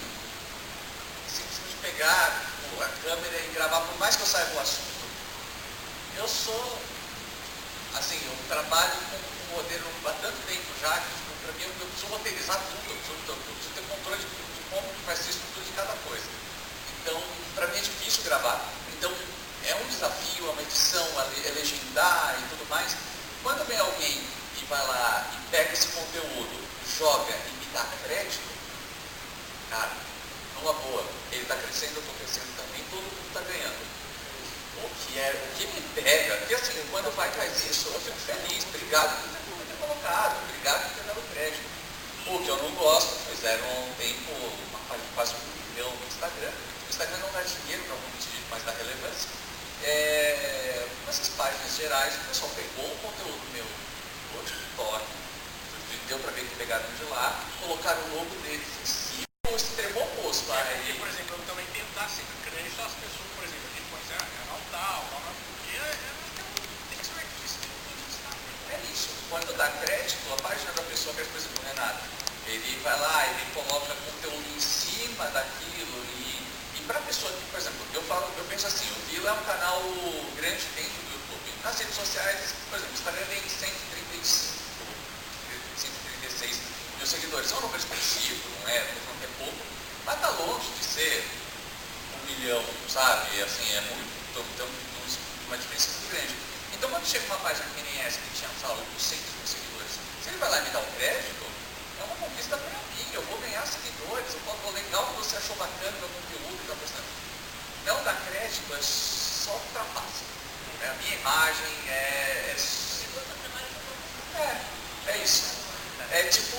[1.30, 5.08] simplesmente pegar tipo, a câmera e gravar, por mais que eu saiba o assunto.
[6.18, 6.82] Eu sou,
[7.96, 12.08] assim, eu trabalho com um roteiro há tanto tempo já, que para mim eu preciso
[12.08, 15.66] roteirizar tudo, eu preciso, eu preciso ter controle de, de como vai ser a estrutura
[15.66, 16.26] de cada coisa.
[17.02, 17.22] Então,
[17.56, 18.62] para mim é difícil gravar.
[18.98, 19.12] Então,
[19.66, 21.08] é um desafio, é uma edição,
[21.46, 22.96] é legendar e tudo mais.
[23.44, 24.22] Quando vem alguém
[24.60, 28.50] e vai lá e pega esse conteúdo, joga e me dá crédito,
[29.70, 29.92] cara,
[30.56, 33.88] numa boa, ele está crescendo, eu estou crescendo também, todo mundo está ganhando.
[34.78, 38.18] O que, é, o que me pega, porque assim, quando vai faz isso, eu fico
[38.26, 41.77] feliz, obrigado por ter colocado, obrigado por ter dado crédito.
[42.28, 44.32] O que eu não gosto, fizeram um tempo,
[44.68, 46.52] uma, quase um milhão no Instagram,
[46.90, 49.30] Instagram não dá dinheiro para muita gente, mas dá relevância.
[49.84, 55.06] É, nessas páginas gerais, o pessoal pegou o conteúdo meu do TikTok,
[56.10, 60.04] deu para ver que pegaram de lá, colocaram o logo deles em cima, o extremo
[60.04, 60.52] oposto.
[60.52, 64.04] É, porque, por exemplo, eu também tentar sempre crédito às pessoas, por exemplo, a pode
[64.04, 65.00] dizer, ah, canal tal,
[65.80, 65.96] é,
[66.92, 68.76] tem que ser um artista, tem que Instagram.
[68.76, 69.16] É isso.
[69.30, 72.17] Quando dá crédito, a página da pessoa, que é, por exemplo, o Renato,
[72.48, 76.18] ele vai lá, ele coloca conteúdo em cima daquilo e
[76.88, 79.44] para a pessoa que, por exemplo, eu falo, eu penso assim, o Vila é um
[79.44, 79.84] canal
[80.38, 81.52] grande dentro do YouTube.
[81.62, 84.56] Nas redes sociais, por exemplo, o Instagram tem 135,
[85.76, 86.60] 136
[86.98, 87.52] mil seguidores.
[87.52, 88.80] É um número expressivo, não é?
[88.80, 89.66] Não é pouco,
[90.06, 91.28] mas está longe de ser
[92.16, 93.36] um milhão, sabe?
[93.36, 94.08] E, assim, é muito,
[94.56, 94.68] então,
[95.48, 96.36] uma diferença muito grande.
[96.72, 99.92] Então, quando chega uma página que nem essa, que tinha, sei lá, 800 mil seguidores,
[100.24, 101.57] se ele vai lá e me dá um crédito,
[102.20, 106.00] conquista para mim, eu vou ganhar seguidores, eu falo, legal que você achou bacana o
[106.00, 107.08] meu conteúdo, tá prestando.
[107.86, 110.26] Não dá crédito, é só ultrapassa.
[110.82, 112.56] É, a minha imagem é, é,
[114.36, 115.58] é, é isso.
[116.12, 116.58] É tipo.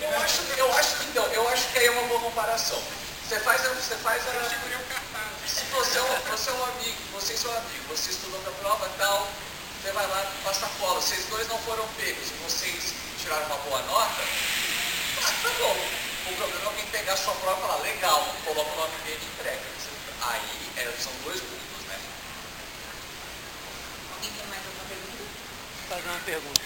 [0.00, 2.82] Eu acho, eu acho, então, eu acho que aí é uma boa comparação.
[3.28, 4.32] Você faz, você faz a.
[5.46, 8.50] Se você é, um, você é um amigo, você é seu amigo, você estudou na
[8.52, 9.28] prova tal,
[9.82, 11.00] você vai lá e passa a cola.
[11.00, 15.76] Vocês dois não foram pegos e vocês tiraram uma boa nota, ah, tá bom.
[16.30, 19.20] O problema é alguém pegar a sua prova e falar, legal, coloca o nome dele
[19.20, 19.62] e entrega.
[20.22, 21.98] Aí é, são dois grupos, né?
[24.14, 25.18] Alguém tem mais alguma pergunta?
[25.18, 26.62] Vou fazer uma pergunta.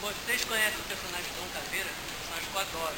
[0.00, 1.90] Vocês conhecem o personagem Dom Caveira?
[1.92, 2.96] Personagem que eu adoro.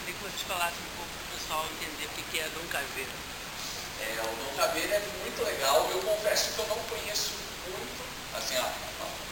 [0.00, 3.16] Queria que vocês falassem um pouco para o pessoal entender o que é Dom Caveira.
[4.00, 5.88] É, o Dom Caveira é muito legal.
[5.92, 7.45] Eu confesso que eu não conheço muito,
[8.38, 8.68] assim, ó,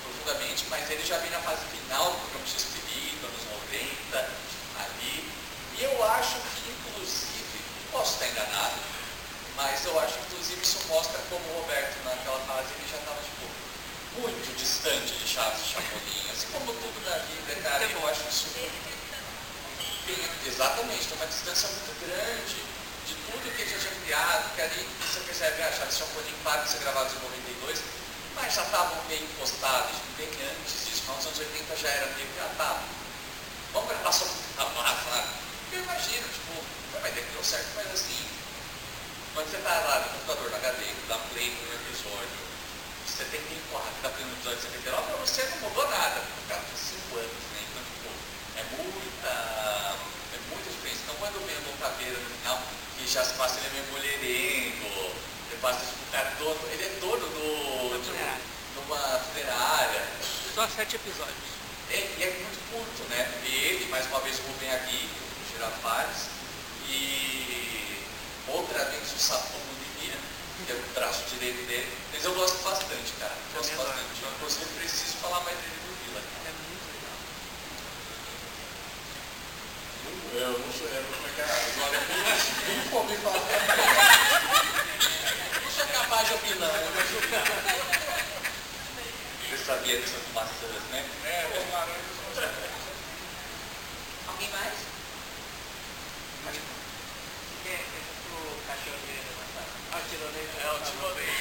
[0.02, 4.18] profundamente, mas ele já vem na fase final do programa de Espírito, anos 90,
[4.80, 5.32] ali.
[5.78, 7.58] E eu acho que, inclusive,
[7.92, 8.76] posso estar enganado,
[9.56, 13.20] mas eu acho que, inclusive, isso mostra como o Roberto naquela fase ele já estava
[13.22, 13.46] tipo,
[14.20, 16.30] muito distante de Chaves e Chapolin.
[16.32, 18.46] Assim como tudo na vida, cara, eu acho isso.
[20.46, 22.62] Exatamente, tem uma distância muito grande
[23.06, 26.34] de tudo que a gente tinha criado, que ali você percebe, ah, Chaves e Chapolin
[26.44, 27.80] para de ser gravados em 92,
[28.34, 32.28] mas já estavam bem postados, bem antes disso, nos anos 80 já era meio
[32.58, 32.82] tá,
[33.72, 34.24] vamos gravar só
[34.58, 35.28] a sabe?
[35.62, 36.64] Porque eu imagino, tipo,
[37.02, 38.24] mas é que deu certo, mas assim,
[39.34, 42.38] quando você está lá no computador, na HD, dá play no episódio
[43.06, 47.18] 74, dá play no episódio 79, pra você não mudou nada, o cara tem 5
[47.18, 47.60] anos, né?
[47.66, 48.08] Então, tipo,
[48.54, 51.02] é muita, é muita diferença.
[51.02, 52.58] Então, quando vem o Caveira no final,
[52.96, 55.18] que já se passa ele é meio mulherengo,
[55.50, 57.43] ele passa, tipo, o cara dono, ele é dono do, de
[58.94, 60.02] uma funerária.
[60.54, 61.54] Só sete episódios.
[61.90, 63.28] É, e é muito curto, né?
[63.44, 66.28] Ele, mais uma vez, o Rubem Agui, o Girafales,
[66.88, 68.02] e
[68.48, 70.18] outra vez o Sapo Mudimira,
[70.66, 71.92] que é o braço direito dele.
[72.12, 73.34] Mas eu gosto bastante, cara.
[73.54, 74.22] Gosto Também bastante.
[74.22, 76.22] Eu, inclusive, preciso falar mais dele do Vila.
[76.46, 77.18] É muito legal.
[80.34, 81.96] Eu não sou, eu não sou cara, agora
[82.68, 83.42] eu nunca ouvi falar.
[85.62, 88.03] Não sou capaz de opinar, eu
[89.48, 91.04] Você sabia dessas maçãs, né?
[91.24, 92.14] É, os laranjas.
[94.26, 94.74] Alguém mais?
[97.62, 99.68] Quem é que é pro cachorreiro matar?
[99.92, 100.48] Ah, o tironeio.
[100.60, 101.34] É o tironeio.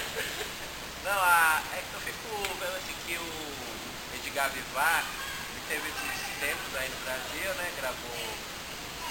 [1.04, 2.28] Não, a, é que eu fico
[2.58, 3.30] vendo assim que o
[4.16, 5.04] Edgar Vivar
[5.50, 7.72] ele teve esses tempos aí no Brasil, né?
[7.80, 8.34] Gravou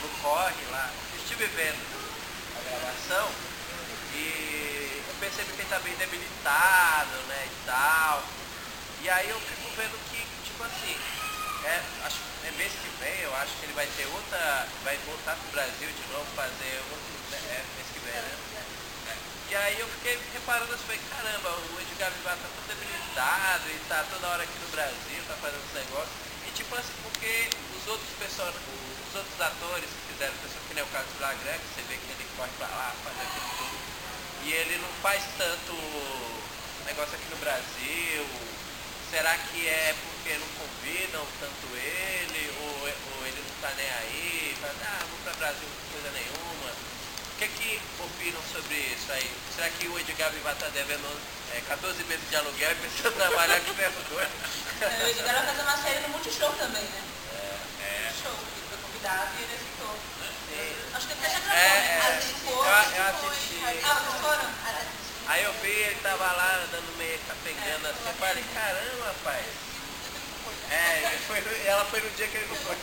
[0.02, 0.92] no Corre lá.
[1.18, 1.84] Estive vendo
[2.56, 3.30] a gravação
[4.14, 4.89] e
[5.20, 7.42] percebi que ele tá bem debilitado, né?
[7.46, 8.24] E tal.
[9.02, 10.96] E aí eu fico vendo que, tipo assim,
[11.66, 14.68] é, acho, é mês que vem, eu acho que ele vai ter outra.
[14.84, 17.12] vai voltar pro Brasil de novo, fazer outro.
[17.32, 18.36] né, É, mês que vem, né?
[19.50, 23.80] E aí eu fiquei reparando assim, falei, caramba, o Edgar Vivar tá tão debilitado e
[23.90, 26.14] tá toda hora aqui no Brasil, tá fazendo esse negócio.
[26.46, 30.88] E tipo assim, porque os outros pessoas, os outros atores que fizeram, que nem o
[30.94, 33.79] Carlos Lagran, que você vê que ele corre pra lá, faz aquilo tudo.
[34.46, 35.74] E ele não faz tanto
[36.86, 38.26] negócio aqui no Brasil.
[39.12, 44.56] Será que é porque não convidam tanto ele, ou, ou ele não tá nem aí,
[44.62, 46.70] fala, ah, vou pra Brasil coisa nenhuma.
[46.70, 49.32] O que que opinam sobre isso aí?
[49.56, 51.10] Será que o Edgar Vivar tá devendo
[51.56, 54.32] é, 14 meses de aluguel e precisa trabalhar que ferro doido?
[54.82, 57.02] É, O Edgar vai fazer uma série no Multishow também, né?
[57.82, 59.96] É, Multishow, ele foi convidado e ele aceitou.
[61.00, 61.96] Acho que até já gravou, É, né?
[61.96, 62.52] é.
[62.52, 63.56] Eu- eu assisti.
[63.86, 64.50] Ah, vocês foram?
[65.28, 69.46] Aí eu vi, ele tava lá dando meio capengando assim, eu falei, caramba, rapaz.
[70.72, 72.76] É, foi ela foi no dia que ele não foi.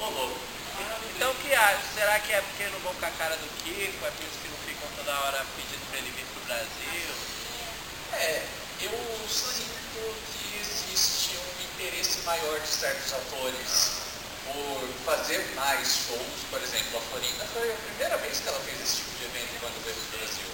[0.00, 0.38] Louco.
[1.16, 1.80] Então o que acha?
[1.94, 4.04] Será que é porque não vão com a cara do Kiko?
[4.06, 7.14] É por isso que não ficam toda hora pedindo pra ele vir pro Brasil?
[8.14, 8.46] É,
[8.82, 14.09] eu sinto que existe um interesse maior de certos atores
[14.52, 16.40] por fazer mais shows.
[16.50, 19.60] Por exemplo, a Florinda foi a primeira vez que ela fez esse tipo de evento
[19.60, 20.50] quando veio pro Brasil.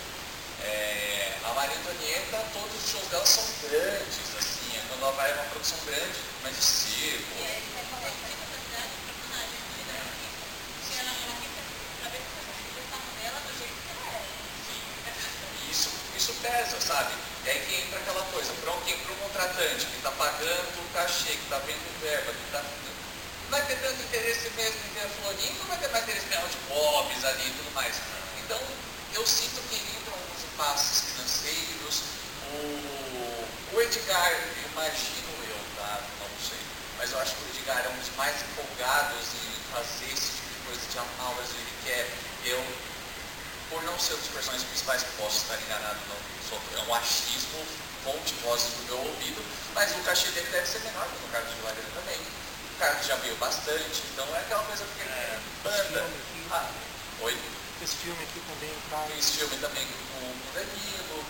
[0.64, 5.30] É, a Maria Antonieta, todos os shows dela são grandes, assim, é quando ela vai
[5.30, 7.36] é uma produção grande, mais de circo.
[15.70, 17.12] Isso, isso pesa, sabe?
[17.44, 20.92] E aí que entra aquela coisa, para quem para o contratante que está pagando o
[20.92, 22.62] cachê, que está vendo verba, que está.
[23.50, 27.24] Vai ter tanto interesse mesmo em ver Florinda, vai ter mais interesse em os bobs
[27.24, 27.94] ali e tudo mais.
[28.44, 28.60] Então,
[29.14, 32.02] eu sinto que entram alguns impasses financeiros.
[32.52, 34.32] O, o Edgar,
[34.72, 36.00] imagino eu, tá?
[36.20, 36.58] Não sei.
[36.98, 40.48] Mas eu acho que o Edgar é um dos mais empolgados em fazer esse tipo
[40.50, 41.56] de coisa de Brasil.
[41.56, 42.10] Ele quer.
[42.44, 42.62] Eu,
[43.70, 46.18] por não ser um dos personagens principais, posso estar enganado, não
[46.48, 47.66] sou, é um achismo,
[48.04, 49.42] fonte vozes do meu ouvido,
[49.74, 52.45] mas o cachê dele deve ser menor que o Carlos de Lagrange também.
[52.76, 56.04] O Carlos já veio bastante, então é aquela coisa que é, banda.
[56.52, 56.68] Ah,
[57.22, 57.34] oi?
[57.82, 59.02] Esse filme aqui também tá.
[59.08, 61.24] Fez filme também com o Danilo.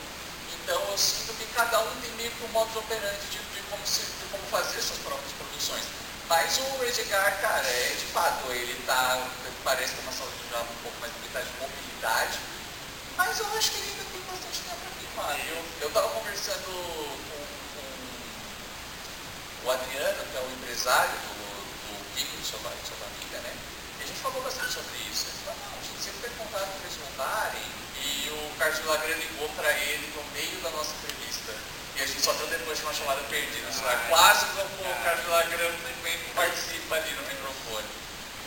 [0.50, 3.86] Então eu sinto que cada um tem meio que um modus operandi de, de como,
[3.86, 5.84] se, de como fazer suas próprias produções.
[6.28, 9.24] Mas o Edgar, cara, é de fato, ele tá,
[9.62, 12.40] parece ter uma saúde já um pouco mais limitada de mobilidade,
[13.16, 15.38] mas eu acho que ele ainda tem bastante tempo pra filmar.
[15.46, 17.78] Eu, eu tava conversando com,
[19.62, 21.35] com o Adriano, que é o empresário do,
[22.24, 23.52] do do do amiga, né?
[24.00, 25.28] E a gente falou bastante sobre isso.
[25.28, 27.68] Ele falou, não, a gente sempre tem contato para eles voltarem.
[28.00, 31.52] E o Carlos de Lagrange ligou para ele no meio da nossa entrevista.
[31.96, 34.06] E a gente só deu depois de uma chamada perdida celular.
[34.08, 35.24] Quase como o Carlos
[36.02, 37.88] vem e participa ali no microfone.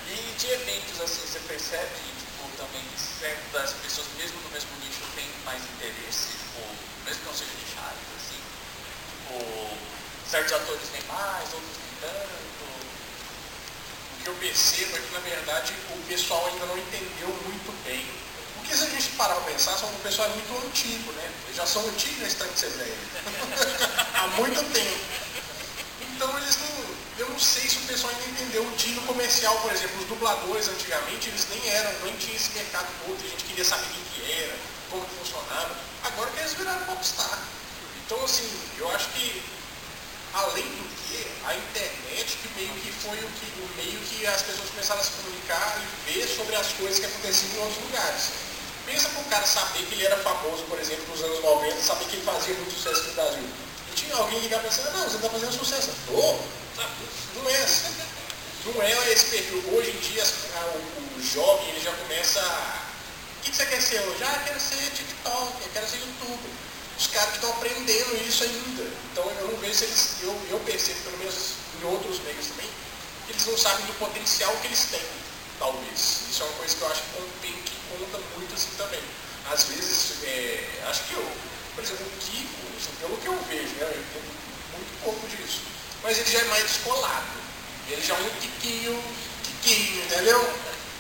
[0.10, 5.06] E de eventos assim, você percebe, que tipo, também certas pessoas, mesmo no mesmo nicho,
[5.16, 6.62] têm mais interesse, tipo,
[7.06, 8.42] mesmo que não seja nichado, assim.
[9.14, 9.78] Tipo,
[10.30, 12.59] certos atores têm mais, outros nem tanto.
[14.30, 18.06] Eu percebo é que, na verdade, o pessoal ainda não entendeu muito bem.
[18.54, 21.32] Porque se a gente parar para pensar, são um pessoal muito antigo, né?
[21.46, 22.94] Eles já são antigos nesse tanto de.
[24.14, 25.00] Há muito tempo.
[26.14, 27.00] Então eles não.
[27.18, 30.68] Eu não sei se o pessoal ainda entendeu o tino comercial, por exemplo, os dubladores
[30.68, 34.32] antigamente, eles nem eram, nem tinha esse mercado todo, a gente queria saber quem que
[34.32, 34.56] era,
[34.92, 35.76] como que funcionava.
[36.04, 37.40] Agora que eles viraram popstar.
[38.06, 39.42] Então assim, eu acho que
[40.34, 44.42] além do que, a internet que meio que foi o, que, o meio que as
[44.44, 48.24] pessoas começaram a se comunicar e ver sobre as coisas que aconteciam em outros lugares.
[48.86, 52.06] Pensa para o cara saber que ele era famoso, por exemplo, nos anos 90, saber
[52.06, 53.44] que ele fazia muito sucesso no Brasil.
[53.92, 55.92] E tinha alguém ligar para você, não, você está fazendo sucesso.
[56.08, 56.40] Tô.
[57.36, 57.96] Não é assim.
[58.66, 59.64] Não é esse perfil.
[59.74, 62.90] Hoje em dia, o, jovem ele já começa a...
[63.40, 64.24] O que, você quer ser hoje?
[64.24, 66.69] Ah, quero ser TikTok, eu quero ser YouTube
[67.00, 68.84] os caras estão aprendendo isso ainda.
[69.12, 72.70] Então eu não vejo eles, eu, eu percebo, pelo menos em outros meios também,
[73.26, 75.08] que eles não sabem do potencial que eles têm,
[75.58, 76.28] talvez.
[76.30, 77.02] Isso é uma coisa que eu acho
[77.42, 79.02] que, que conta muito assim também.
[79.50, 81.26] Às vezes, é, acho que eu,
[81.74, 84.26] por exemplo, o Kiko, assim, pelo que eu vejo, né, eu tenho
[84.76, 85.62] muito pouco disso,
[86.04, 87.40] mas ele já é mais descolado.
[87.88, 89.04] Ele já é um tiquinho,
[89.42, 90.40] tiquinho, entendeu?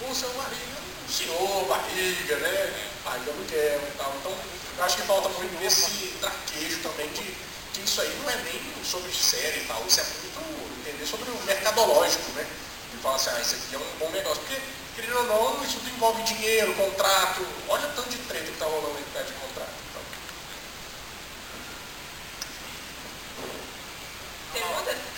[0.09, 2.89] O seu marido, o senhor, barriga, né?
[3.03, 4.15] De aluguel e tal.
[4.19, 4.33] Então,
[4.79, 7.35] eu acho que falta muito esse traquejo também de
[7.73, 11.29] que isso aí não é nem sobre série e tal, isso é muito entender sobre
[11.29, 12.47] o mercadológico, né?
[12.93, 14.41] De falar assim, ah, isso aqui é um bom negócio.
[14.41, 14.61] Porque,
[14.95, 17.45] querendo ou não, isso tudo envolve dinheiro, contrato.
[17.67, 19.69] Olha o tanto de treta que está rolando aí de contrato.
[19.89, 20.01] Então.
[24.53, 25.09] Pergunta?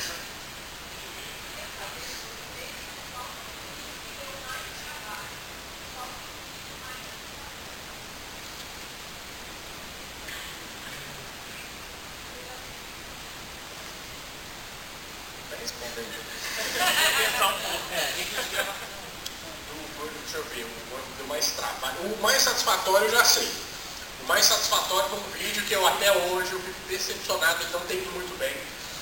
[20.31, 21.95] Deixa eu ver, o mais trabalho.
[22.13, 23.51] O mais satisfatório eu já sei.
[24.23, 27.81] O mais satisfatório foi um vídeo que eu até hoje eu fico decepcionado, ele não
[27.81, 28.55] tem ido muito bem.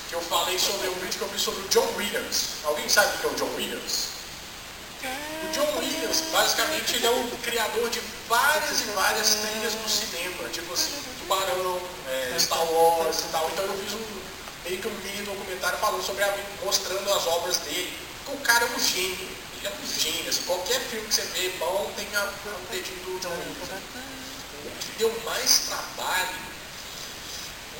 [0.08, 2.46] Que eu falei sobre um vídeo que eu fiz sobre o John Williams.
[2.64, 4.08] Alguém sabe o que é o John Williams?
[5.02, 10.48] O John Williams, basicamente, ele é o criador de várias e várias trilhas do cinema,
[10.50, 13.48] tipo assim, Tubarão, é, Star Wars e tal.
[13.52, 14.04] Então eu fiz um,
[14.64, 17.96] meio que um mini documentário falando sobre a mostrando as obras dele.
[18.26, 20.28] O cara é um gênio, ele é um gênio.
[20.28, 23.70] Assim, qualquer filme que você vê bom tem a, o dedinho do John Williams.
[24.66, 26.50] O que deu mais trabalho.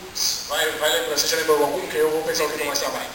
[0.00, 1.86] Putz, vai, vai lembrar, você já lembrou algum?
[1.88, 3.10] Que eu vou pensar o que deu mais trabalho.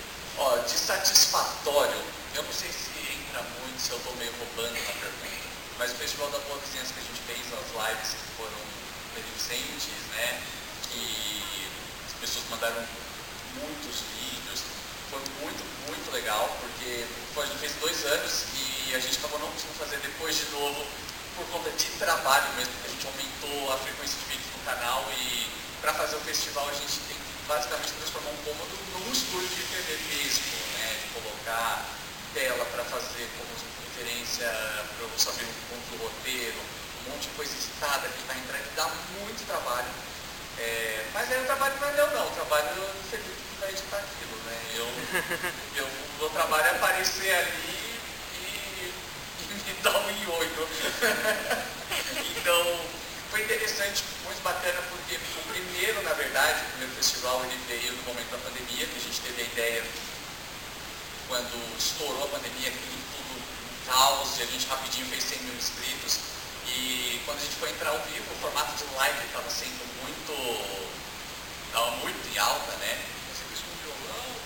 [0.40, 2.00] Ó, de satisfatório,
[2.34, 5.94] eu não sei se entra muito, se eu estou meio roubando na pergunta, mas o
[5.96, 8.60] Festival da Boa Vizinhança que a gente fez, as lives que foram
[9.12, 10.40] beneficentes, né?
[10.88, 11.68] Que
[12.20, 12.80] pessoas mandaram
[13.60, 14.64] muitos vídeos.
[15.10, 17.04] Foi muito, muito legal, porque
[17.36, 18.44] a gente fez dois anos
[18.88, 20.86] e a gente acabou não conseguindo fazer depois de novo
[21.36, 25.04] por conta de trabalho mesmo, porque a gente aumentou a frequência de vídeos no canal
[25.20, 25.50] e
[25.82, 27.19] para fazer o festival a gente tem
[27.50, 30.94] basicamente transformar um cômodo num estúdio de TV mesmo, né?
[31.02, 31.84] De colocar
[32.32, 33.50] tela para fazer como
[33.90, 36.60] referência, para eu saber um ponto do roteiro,
[37.02, 38.86] um monte de coisa editada que está entrando, dá
[39.18, 39.90] muito trabalho.
[40.58, 43.98] É, mas aí o trabalho não é meu não, o trabalho eu serviço para editar
[43.98, 44.58] aquilo, né?
[44.74, 44.86] Eu,
[45.82, 47.98] eu, o meu trabalho é aparecer ali
[48.38, 48.94] e,
[49.42, 50.68] e me dar um ioio.
[52.38, 52.80] então,
[53.32, 54.04] foi interessante,
[54.40, 58.38] muito bacana, porque o primeiro, na verdade, o primeiro festival, ele veio no momento da
[58.38, 59.84] pandemia, que a gente teve a ideia
[61.28, 63.36] quando estourou a pandemia, aquilo tudo
[63.86, 66.18] caos, e a gente rapidinho fez 100 mil inscritos.
[66.66, 70.32] E quando a gente foi entrar ao vivo, o formato de live estava sendo muito.
[71.66, 72.98] estava muito em alta, né?
[73.28, 74.40] Você fez com violão,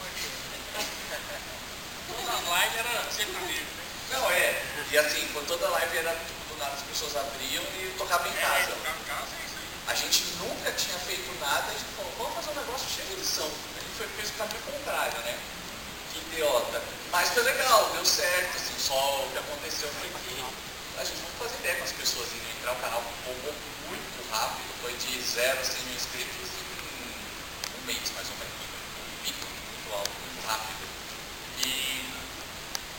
[2.05, 3.67] Toda a live era sempre livre.
[4.11, 4.63] Não, é.
[4.91, 8.35] E assim, quando toda live era, tipo, do nada as pessoas abriam e tocavam em
[8.35, 8.59] casa.
[8.59, 9.54] É, tocar em casa é aí.
[9.87, 13.15] A gente nunca tinha feito nada, a gente falou, vamos fazer um negócio cheio de
[13.21, 13.47] edição.
[13.47, 15.39] A gente foi fez o caminho contrário, né?
[16.13, 16.83] Que idiota.
[17.13, 20.25] Mas foi legal, deu certo, assim, só o que aconteceu foi que
[20.97, 23.55] a gente não fazia ideia com as pessoas iam entrar, o canal bombou
[23.89, 28.55] muito rápido, foi de 0 a 100 mil inscritos em um mês mais ou menos.
[28.55, 30.85] Um pico muito alto, muito rápido.
[31.61, 32.05] E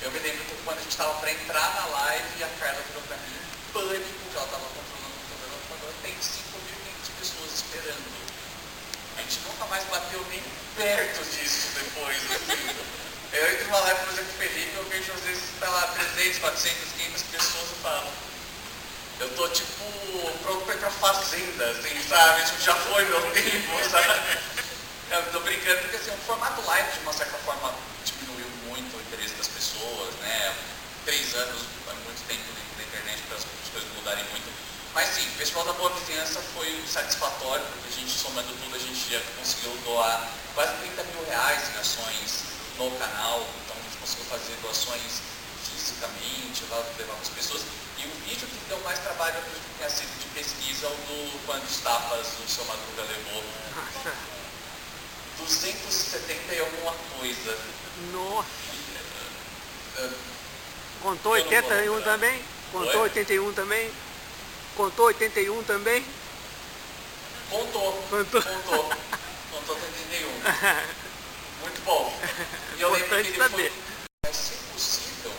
[0.04, 3.02] eu me lembro que quando a gente estava para entrar na live, a Carla virou
[3.08, 3.40] para mim,
[3.74, 5.05] pânico, que ela estava controlando
[5.96, 8.16] o computador, falou, tem 5.500 pessoas esperando.
[9.18, 10.43] A gente nunca mais bateu nem
[10.76, 12.18] perto disso depois.
[12.18, 12.76] Assim.
[13.36, 16.78] Eu entro numa live, por exemplo, Felipe, eu vejo às vezes, tá lá, 300, 400,
[16.96, 18.08] 500 pessoas e falo,
[19.20, 19.84] eu tô tipo
[20.41, 22.46] pronto pra ir pra fazenda, assim, sabe?
[22.46, 24.39] Tipo, já foi meu tempo, sabe?
[25.12, 27.76] Eu tô brincando porque assim, o formato live de uma certa forma
[28.06, 30.56] diminuiu muito o interesse das pessoas, né?
[31.04, 32.43] Três anos é muito tempo
[32.78, 33.43] na internet para as
[33.74, 34.45] coisas mudarem muito.
[34.96, 38.80] Mas sim, o Festival da Boa Vizinhança foi satisfatório, porque a gente, somando tudo, a
[38.80, 42.43] gente já conseguiu doar quase 30 mil reais em ações
[42.80, 45.20] no canal, então a gente conseguiu fazer doações
[45.68, 47.64] fisicamente, levar para as pessoas.
[47.98, 51.78] E o vídeo que deu mais trabalho que tenha sido de pesquisa, o do Quantos
[51.82, 53.43] Tapas o seu Madruga levou.
[55.39, 57.58] 270 e alguma coisa.
[58.14, 58.48] Nossa.
[59.98, 60.14] Uh,
[61.02, 62.12] Contou Eu não vou 81 lembrar.
[62.14, 62.46] também?
[62.72, 63.10] Contou Oi?
[63.10, 63.91] 81 também?
[64.76, 66.06] Contou 81 também?
[67.50, 67.94] Contou.
[68.10, 68.42] Contou.
[68.42, 68.90] Contou.
[69.52, 70.28] Contou 81.
[71.62, 72.14] Muito bom.
[72.78, 73.72] E eu lembro que ele saber.
[73.72, 73.82] foi,
[74.26, 75.32] mas se possível,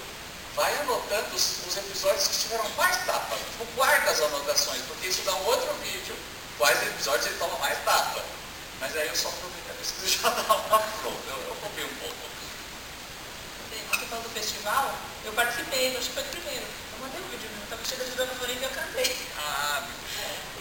[0.55, 3.37] vai anotando os, os episódios que tiveram mais tapa.
[3.37, 6.17] Tipo, guarda as anotações, porque isso dá um outro vídeo.
[6.57, 8.25] Quais episódios ele toma mais tapa.
[8.81, 11.29] Mas aí eu só aproveitei a pesquisa e já dá uma pronta.
[11.29, 12.17] Eu, eu copiei um pouco.
[13.91, 16.65] Você falou do festival, eu participei, acho que foi o primeiro.
[16.65, 19.17] Eu mandei um vídeo, estava chegando de Dona Florinda e eu cantei.
[19.39, 19.83] Ah,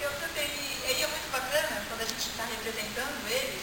[0.01, 3.61] Eu cantei, e aí é muito bacana, quando a gente está representando eles,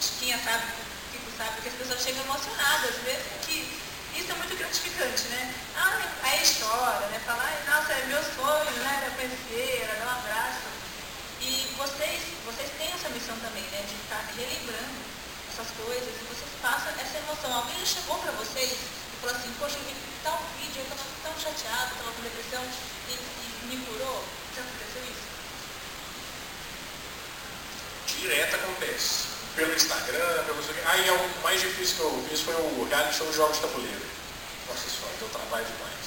[0.00, 0.66] Chiquinha sabe,
[1.12, 3.78] Kiko sabe, porque as pessoas chegam emocionadas, mesmo que
[4.16, 5.54] isso é muito gratificante, né?
[5.76, 7.20] Ah, aí chora, né?
[7.26, 9.02] Fala, nossa, é meu sonho, né?
[9.02, 10.66] Era conhecer, era dar um abraço.
[11.40, 13.84] E vocês, vocês têm essa missão também, né?
[13.86, 14.98] De estar relembrando
[15.52, 17.52] essas coisas, e vocês passam essa emoção.
[17.52, 18.74] Alguém chegou para vocês
[19.20, 19.94] falou assim, poxa, eu vi
[20.24, 22.64] tal vídeo, eu estava tão chateado, estava com depressão,
[23.08, 24.24] e, e me curou.
[24.56, 25.28] Já aconteceu isso?
[28.18, 29.28] Direto acontece.
[29.56, 30.64] Pelo Instagram, pelo...
[30.86, 34.00] Aí é o mais difícil que eu fiz foi o reality show Jogos de Tabuleiro.
[34.68, 36.00] Nossa senhora, deu trabalho demais.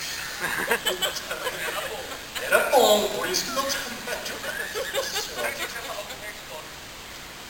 [2.42, 4.96] Era bom, por isso que deu trabalho demais.
[4.96, 5.54] Nossa senhora.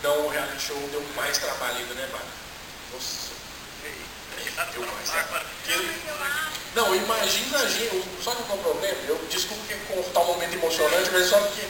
[0.03, 2.26] Não, o reality show deu mais trabalho ainda, né, Mara?
[2.91, 3.24] Nossa.
[3.28, 3.33] Deu
[6.76, 8.04] Não, imagina a gente.
[8.24, 8.97] Só que qual é o problema?
[9.08, 11.62] Eu desculpa que cortar um momento emocionante, mas só que.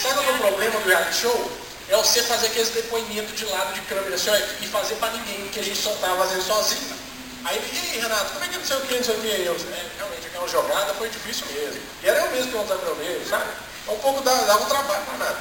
[0.00, 1.52] Sabe qual é o problema do reality show?
[1.88, 5.60] É você fazer aqueles depoimentos de lado de câmera assim, e fazer pra ninguém, porque
[5.60, 6.96] a gente só tava fazendo sozinho.
[7.44, 9.28] Aí, e aí, Renato, como é que não sei o que, não sei o que?
[9.28, 11.80] Eu, é, realmente, aquela jogada foi difícil mesmo.
[12.02, 13.50] E era eu mesmo perguntando pra eu mesmo, sabe?
[13.86, 15.38] É um pouco, dava, dava um trabalho pra nada.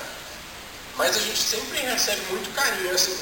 [0.98, 3.18] Mas a gente sempre recebe muito carinho, assim.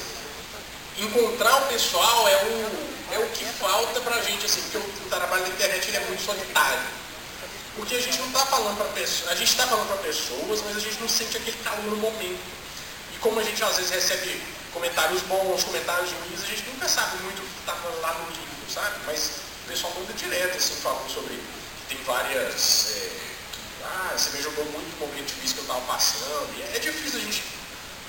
[0.98, 5.44] Encontrar o pessoal é o, é o que falta pra gente, assim, porque o, trabalho
[5.44, 7.04] da internet ele é muito solitário.
[7.76, 10.78] Porque a gente não está falando para pessoas, a gente está falando para pessoas, mas
[10.78, 12.44] a gente não sente aquele calor no momento.
[13.16, 14.42] E como a gente às vezes recebe
[14.72, 18.72] comentários bons, comentários ruins, a gente nunca sabe muito o que está lá no mínimo,
[18.72, 18.96] sabe?
[19.06, 19.32] Mas
[19.66, 22.92] o pessoal manda direto, assim, falando sobre que tem várias.
[22.96, 23.24] é,
[23.86, 26.50] ah, você me jogou muito momento difícil que eu estava passando.
[26.58, 27.44] E é, é difícil a gente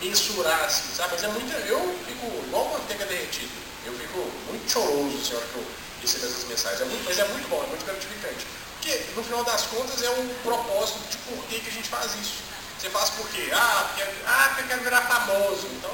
[0.00, 1.14] mensurar, assim, sabe?
[1.14, 1.52] Mas é muito.
[1.66, 3.63] Eu fico igual manteiga derretida.
[3.86, 5.66] Eu fico muito choroso, hora que eu
[6.00, 6.80] recebo essas mensagens.
[6.80, 8.46] É muito, mas é muito bom, é muito gratificante.
[8.74, 12.14] Porque, no final das contas, é um propósito de por que, que a gente faz
[12.16, 12.42] isso.
[12.78, 13.48] Você faz por quê?
[13.52, 15.66] Ah, porque, ah, porque eu quero virar famoso.
[15.72, 15.90] Então,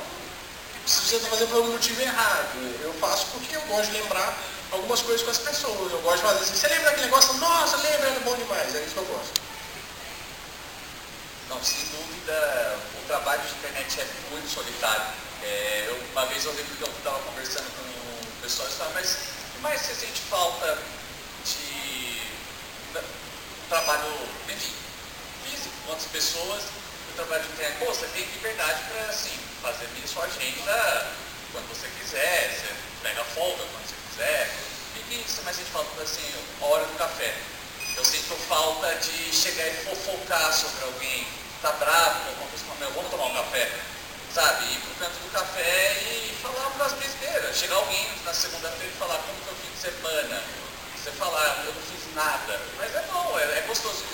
[0.87, 4.37] se você está fazendo por um motivo errado, eu faço porque eu gosto de lembrar
[4.73, 5.93] algumas coisas com as pessoas.
[5.93, 7.35] Eu gosto de fazer assim, você lembra daquele negócio?
[7.35, 8.75] Nossa, lembra, era bom demais.
[8.75, 9.41] É isso que eu gosto.
[11.49, 15.07] Não, sem dúvida, o trabalho de internet é muito solitário.
[15.43, 18.95] É, eu, uma vez eu lembro que eu estava conversando com o pessoal e falava,
[18.95, 19.17] mas
[19.61, 20.79] mais você sente falta
[21.45, 22.23] de
[23.69, 24.73] trabalho, enfim,
[25.45, 26.62] físico, quantas pessoas,
[27.11, 31.12] o trabalho de internet, você tem liberdade para assim, fazer bem sua agenda
[31.53, 34.51] quando você quiser, você pega folga quando você quiser.
[34.97, 37.35] E que você mais sente falta, assim, a hora do café?
[37.97, 41.27] Eu sinto falta de chegar e fofocar sobre alguém,
[41.61, 43.71] tá bravo alguma coisa, meu, vamos tomar um café,
[44.35, 44.65] sabe?
[44.73, 47.57] Ir pro canto do café e falar umas besteiras.
[47.57, 50.43] Chegar alguém na segunda-feira e falar como foi o fim de semana.
[50.97, 52.61] Você falar, eu não fiz nada.
[52.78, 54.05] Mas é bom, é, é gostoso.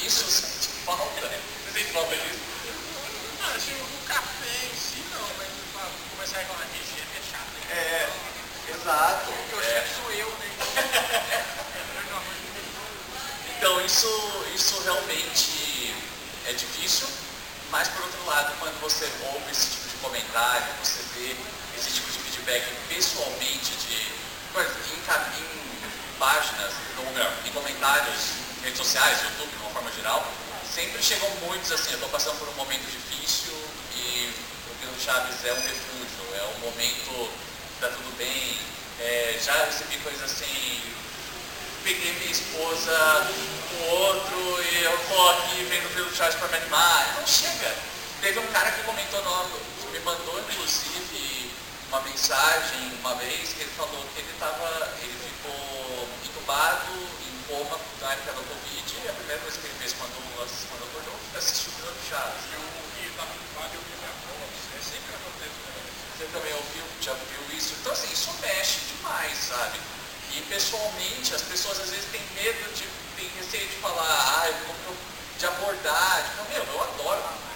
[0.00, 1.20] Isso eu sinto falta.
[1.20, 2.40] Você sente falta disso?
[3.42, 5.48] Ah, assim, o café em si não, mas
[6.16, 7.52] começar a reclamar de higiene é chato.
[7.68, 7.76] né?
[7.76, 8.08] É,
[8.74, 9.30] exato.
[9.30, 9.86] O É.
[9.94, 11.52] sou eu, né?
[13.58, 14.06] Então isso,
[14.54, 15.94] isso realmente
[16.46, 17.08] é difícil,
[17.70, 21.36] mas por outro lado, quando você ouve esse tipo de comentário, você vê
[21.76, 23.96] esse tipo de feedback pessoalmente de
[24.56, 30.26] em páginas, ou melhor, em comentários, redes sociais, YouTube, de uma forma geral,
[30.64, 33.52] sempre chegam muitos assim, eu estou passando por um momento difícil
[33.94, 34.32] e
[34.70, 37.30] o Pino Chaves é um refúgio, é um momento
[37.68, 38.58] que está tudo bem,
[38.98, 40.80] É, já recebi coisas assim,
[41.86, 43.30] peguei minha esposa
[43.70, 47.10] com outro e eu tô aqui vendo pelo chat para me animar.
[47.12, 47.72] Então chega.
[48.20, 51.54] Teve um cara que comentou, no, me mandou inclusive
[51.86, 54.66] uma mensagem uma vez que ele falou que ele tava,
[54.98, 56.90] ele ficou entubado
[57.22, 60.82] em coma na época da Covid e a primeira coisa que ele fez quando, quando
[60.90, 62.42] acordou foi assistir o programa Chaves.
[62.50, 64.42] Eu estava entubado e eu vi minha prova.
[64.74, 65.54] É sempre acontece.
[65.54, 65.82] Né?
[66.18, 67.78] Você também ouviu, já viu isso?
[67.78, 69.78] Então assim, isso mexe demais, sabe?
[70.34, 72.84] E pessoalmente, as pessoas às vezes têm medo de,
[73.16, 74.96] têm receio de falar, ah, eu,
[75.38, 77.46] de abordar, tipo, meu, eu adoro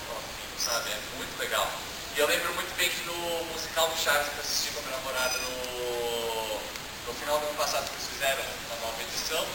[0.60, 0.90] sabe?
[0.90, 1.66] É muito legal.
[2.14, 4.82] E eu lembro muito bem que no musical do Chaves que eu assisti com a
[4.82, 6.60] minha namorada no,
[7.06, 9.47] no final do ano passado que eles fizeram uma nova edição,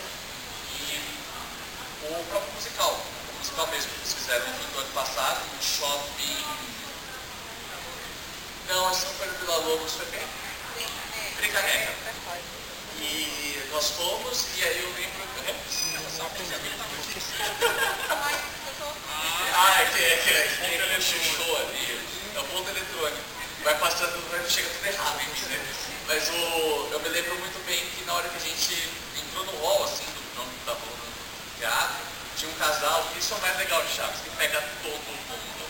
[0.74, 1.20] e
[2.10, 6.46] o próprio musical, o musical mesmo que eles fizeram no do ano passado, no shopping.
[8.68, 10.28] Não, não foi no Vila Lobos, foi bem.
[11.38, 11.94] Bricaneca.
[13.00, 15.26] E nós fomos, e aí eu lembro.
[19.58, 22.00] Ah, é que é que é que ele chuchou ali,
[22.36, 23.24] é o ponto eletrônico.
[23.64, 25.60] Vai passando, vai, chega tudo errado em mim, né?
[26.08, 29.58] Mas o, eu me lembro muito bem que na hora que a gente entrou no
[29.62, 31.96] hall, assim, do nome da do teatro,
[32.38, 35.66] tinha um casal, isso é o mais legal de Chaves, que pega todo mundo.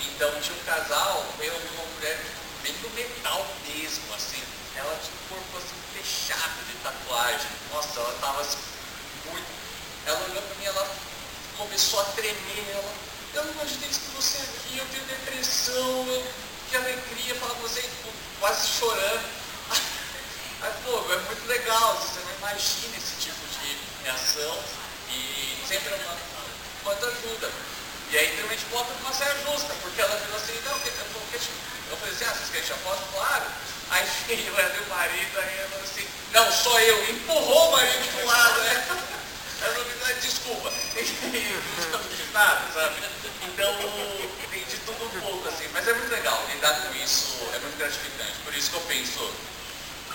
[0.00, 2.20] Então tinha um casal, veio uma mulher
[2.62, 4.42] bem do metal mesmo, assim,
[4.76, 7.50] ela tinha um corpo assim fechado de tatuagem.
[7.72, 8.58] Nossa, ela tava assim,
[9.30, 9.46] muito.
[10.06, 10.96] Ela olhou pra mim, ela
[11.56, 12.94] começou a tremer, ela,
[13.34, 16.26] eu não imaginei isso com você aqui, eu tenho depressão, eu,
[16.68, 19.44] que alegria falar com você, tipo, quase chorando.
[20.62, 24.62] Aí, pô, é muito legal, você não imagina esse tipo de reação
[25.10, 26.16] e sempre é uma,
[26.82, 27.50] quanto ajuda.
[28.10, 30.92] E aí também te bota numa saia justa, porque ela falou assim, não, eu,
[31.32, 31.40] eu,
[31.90, 33.02] eu falei assim, ah, vocês querem foto?
[33.12, 33.44] Claro.
[33.90, 34.06] Aí
[34.46, 38.86] ela o marido, aí ela assim, não, só eu, empurrou o marido pro lado, né?
[39.62, 40.70] Ela me dá desculpa.
[40.70, 42.00] não
[42.34, 42.96] nada, sabe?
[43.42, 43.74] Então,
[44.50, 45.68] tem de tudo um pouco, assim.
[45.72, 48.32] Mas é muito legal, lidar com isso é muito gratificante.
[48.44, 49.32] Por isso que eu penso,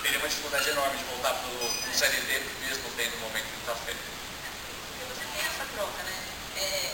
[0.02, 3.92] teria uma dificuldade enorme de voltar pro, pro CLT, mesmo tendo um momento de café.
[3.92, 6.12] Você tem essa troca, né?
[6.56, 6.92] É,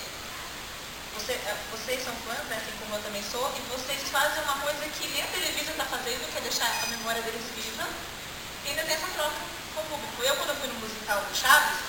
[1.27, 4.63] você, é, vocês são fãs, né, assim como eu também sou, e vocês fazem uma
[4.63, 7.83] coisa que nem a televisão está fazendo, que é deixar a memória deles viva,
[8.63, 9.35] e ainda tem essa troca
[9.75, 10.23] com o público.
[10.23, 11.83] Eu, quando eu fui no musical do Chaves,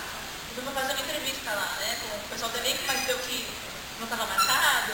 [0.57, 3.45] eu fui fazer uma entrevista lá, né, com o pessoal do elenco, mas deu que
[4.01, 4.93] não estava marcado,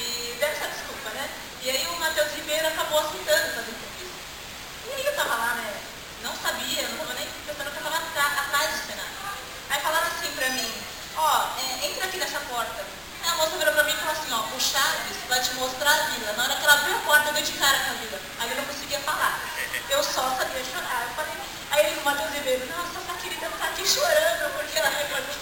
[0.00, 1.28] e deu essa desculpa, né?
[1.60, 4.16] E aí o Matheus Ribeiro acabou aceitando fazer entrevista.
[4.88, 5.76] E aí eu estava lá, né,
[6.24, 9.12] não sabia, não estava nem pensando que estava atrás do cenário.
[9.68, 10.72] Aí falaram assim para mim,
[11.16, 13.03] ó, oh, é, entra aqui nessa porta.
[13.34, 16.02] A moça virou pra mim e falou assim, ó, o Chaves vai te mostrar a
[16.04, 16.32] vila.
[16.34, 18.20] Na hora que ela abriu a porta, eu dei de cara com a vila.
[18.38, 19.40] Aí eu não conseguia falar.
[19.90, 21.02] Eu só sabia chorar.
[21.02, 21.34] Eu falei,
[21.72, 25.34] aí o Matheus Ribeiro, nossa, essa querida tá aqui chorando porque ela recordou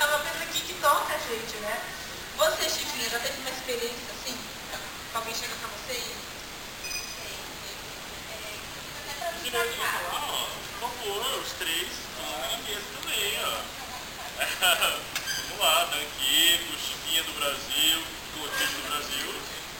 [0.00, 1.80] É uma coisa aqui que toca a gente, né?
[2.36, 4.36] Você, Chiquinha, já teve uma experiência assim?
[5.14, 6.16] Alguém chega pra você e...
[10.80, 11.88] Por favor, os três,
[12.66, 15.15] tudo também, ó.
[15.56, 19.34] Do Brasil, do Brasil.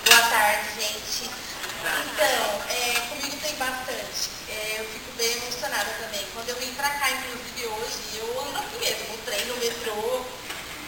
[0.06, 1.28] Boa tarde, gente.
[1.28, 4.30] Então, é, comigo tem bastante.
[4.48, 6.24] É, eu fico bem emocionada também.
[6.32, 10.24] Quando eu vim pra cá, inclusive hoje, eu ando aqui mesmo, no trem, no metrô,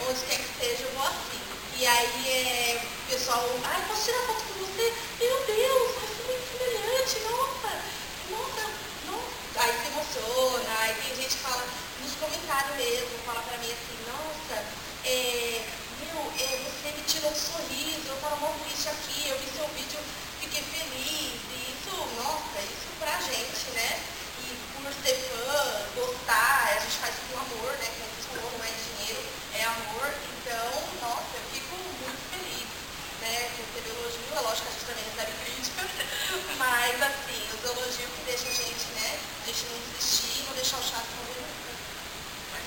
[0.09, 1.41] onde quer que seja, eu vou assim.
[1.77, 4.95] E aí é, o pessoal, ai, posso tirar foto com você?
[5.21, 7.73] Meu Deus, você é muito semelhante, nossa,
[8.31, 8.65] nossa,
[9.05, 9.61] nossa.
[9.61, 11.63] Aí se emociona, aí tem gente que fala
[12.19, 14.59] nos comentários mesmo, fala pra mim assim, nossa,
[15.07, 15.63] é,
[16.03, 19.69] meu, é, você me tirou um sorriso, eu estava muito triste aqui, eu vi seu
[19.69, 20.01] vídeo,
[20.41, 24.03] fiquei feliz, e isso, nossa, isso pra gente, né?
[24.43, 25.63] E por ser fã,
[25.95, 27.87] gostar, a gente faz com amor, né?
[27.87, 29.23] Como você falou, não é dinheiro,
[29.55, 32.67] é amor, então, nossa, eu fico muito feliz,
[33.23, 33.47] né?
[33.55, 35.83] Receber elogio, é lógico que a gente também recebe crítica,
[36.59, 39.21] mas assim, os elogios que deixam a gente, né?
[39.39, 41.28] A gente não desistir, não deixar o chato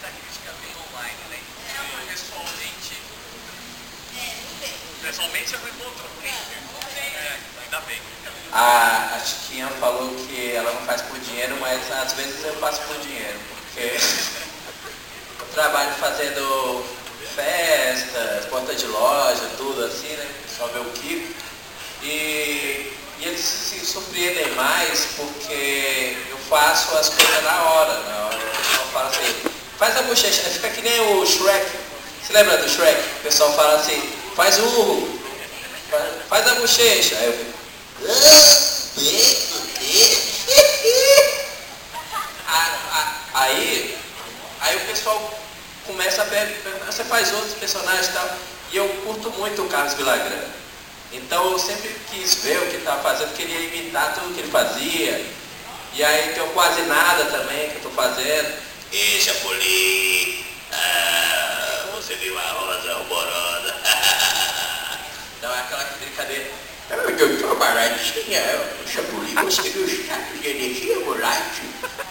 [0.01, 1.39] morrer Mas a crítica vem online, né?
[1.69, 2.97] É, pessoalmente.
[4.17, 6.05] É, pessoalmente eu não encontro.
[6.23, 8.01] É, ainda bem.
[8.51, 12.81] A, a Chiquinha falou que ela não faz por dinheiro, mas às vezes eu faço
[12.81, 13.81] por dinheiro, porque
[15.39, 16.85] eu trabalho fazendo
[17.35, 20.27] festas, porta de loja, tudo assim, né?
[20.57, 21.33] Só ver o Kiko.
[22.03, 28.37] E, e eles se surpreendem mais porque eu faço as coisas na hora, na hora.
[28.37, 31.65] O pessoal fala assim, faz a bochecha, fica que nem o Shrek.
[32.21, 33.01] Você lembra do Shrek?
[33.17, 33.99] O pessoal fala assim,
[34.35, 35.19] faz o urro,
[36.29, 37.17] faz a bochecha.
[37.17, 37.51] Aí eu fico,
[43.33, 43.97] Aí,
[44.59, 45.39] aí o pessoal
[45.87, 48.29] começa a perguntar, você faz outros personagens e tal.
[48.71, 50.43] E eu curto muito o Carlos Villagrán.
[51.11, 55.25] Então eu sempre quis ver o que estava fazendo, queria imitar tudo que ele fazia.
[55.95, 58.70] E aí tem quase nada também que eu estou fazendo.
[58.91, 60.43] E Chapolin!
[60.73, 63.75] Ah, você viu a rosa alborosa?
[65.37, 66.51] então é aquela brincadeira.
[67.17, 68.41] Doutor Baratinha,
[68.83, 71.63] o Chapolin, você viu o chato de energia volátil?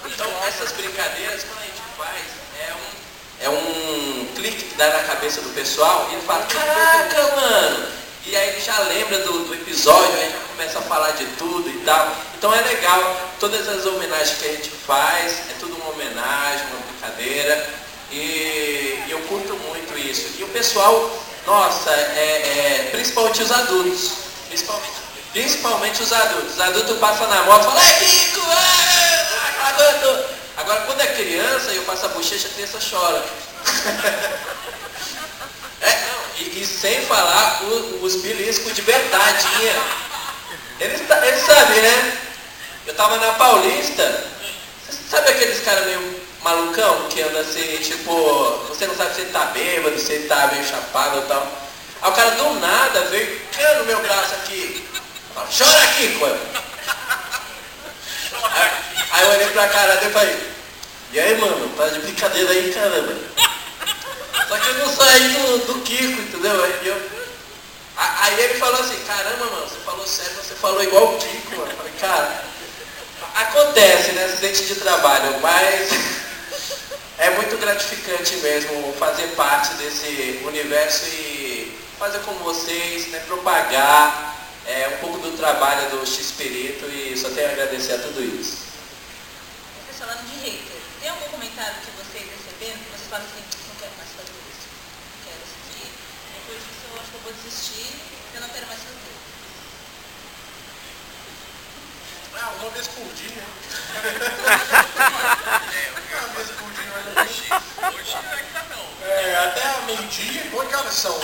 [0.07, 2.23] Então essas brincadeiras quando a gente faz
[2.59, 7.37] é um, é um clique que dá na cabeça do pessoal e ele fala, caraca
[7.37, 7.93] mano!
[8.25, 11.69] E aí ele já lembra do, do episódio, aí já começa a falar de tudo
[11.69, 12.17] e tal.
[12.39, 16.81] Então é legal, todas as homenagens que a gente faz, é tudo uma homenagem, uma
[16.93, 17.71] brincadeira.
[18.13, 20.29] E, eu curto muito isso.
[20.39, 21.11] E o pessoal,
[21.47, 24.13] nossa, é, é, principalmente os adultos.
[24.47, 24.93] Principalmente,
[25.33, 26.53] principalmente os adultos.
[26.53, 29.11] Os adultos passam na moto e falam, ai Kiko, ah,
[30.59, 33.25] Agora quando é criança eu passo a bochecha, a criança chora.
[36.39, 39.47] E, e sem falar os, os beliscos de verdade.
[40.81, 42.30] Eles, eles sabem, né?
[42.87, 44.25] Eu tava na Paulista,
[45.09, 48.13] sabe aqueles caras meio malucão que anda assim, tipo,
[48.69, 51.47] você não sabe se ele tá bêbado, se ele tá meio chapado ou tal.
[52.03, 53.41] Aí o cara do nada veio
[53.79, 54.89] no meu braço aqui.
[55.35, 56.41] Fala, chora aqui, coisa.
[58.43, 58.71] Aí,
[59.13, 60.51] aí eu olhei pra cara dele e falei,
[61.13, 63.15] e aí mano, para de brincadeira aí, caramba.
[64.49, 66.65] Só que eu não saí do, do Kiko, entendeu?
[66.65, 67.01] Aí, eu,
[67.97, 71.71] aí ele falou assim, caramba, mano, você falou sério, você falou igual o Kiko, mano.
[71.71, 72.45] Eu falei, cara,
[73.35, 74.25] acontece, né?
[74.25, 75.91] Acidente de trabalho, mas
[77.19, 84.35] é muito gratificante mesmo fazer parte desse universo e fazer com vocês, né, propagar
[84.67, 88.71] é, um pouco do trabalho do X-Perito e só tenho a agradecer a tudo isso.
[89.85, 93.51] Vocês falando de hater, tem algum comentário que vocês receberam que vocês falam assim,
[97.23, 97.95] vou desistir,
[98.35, 98.90] eu não quero mais fazer.
[102.43, 103.45] Ah, uma vez por dia.
[104.01, 104.09] é,
[106.25, 107.13] uma vez por dia, mas não
[107.93, 109.07] Hoje ainda não.
[109.07, 111.21] É, até meio-dia, horas são?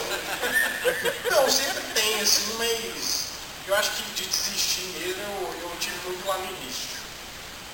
[1.30, 3.28] Não, sempre tem, assim, mas
[3.66, 7.00] eu acho que de desistir mesmo eu, eu tive muito lá no início.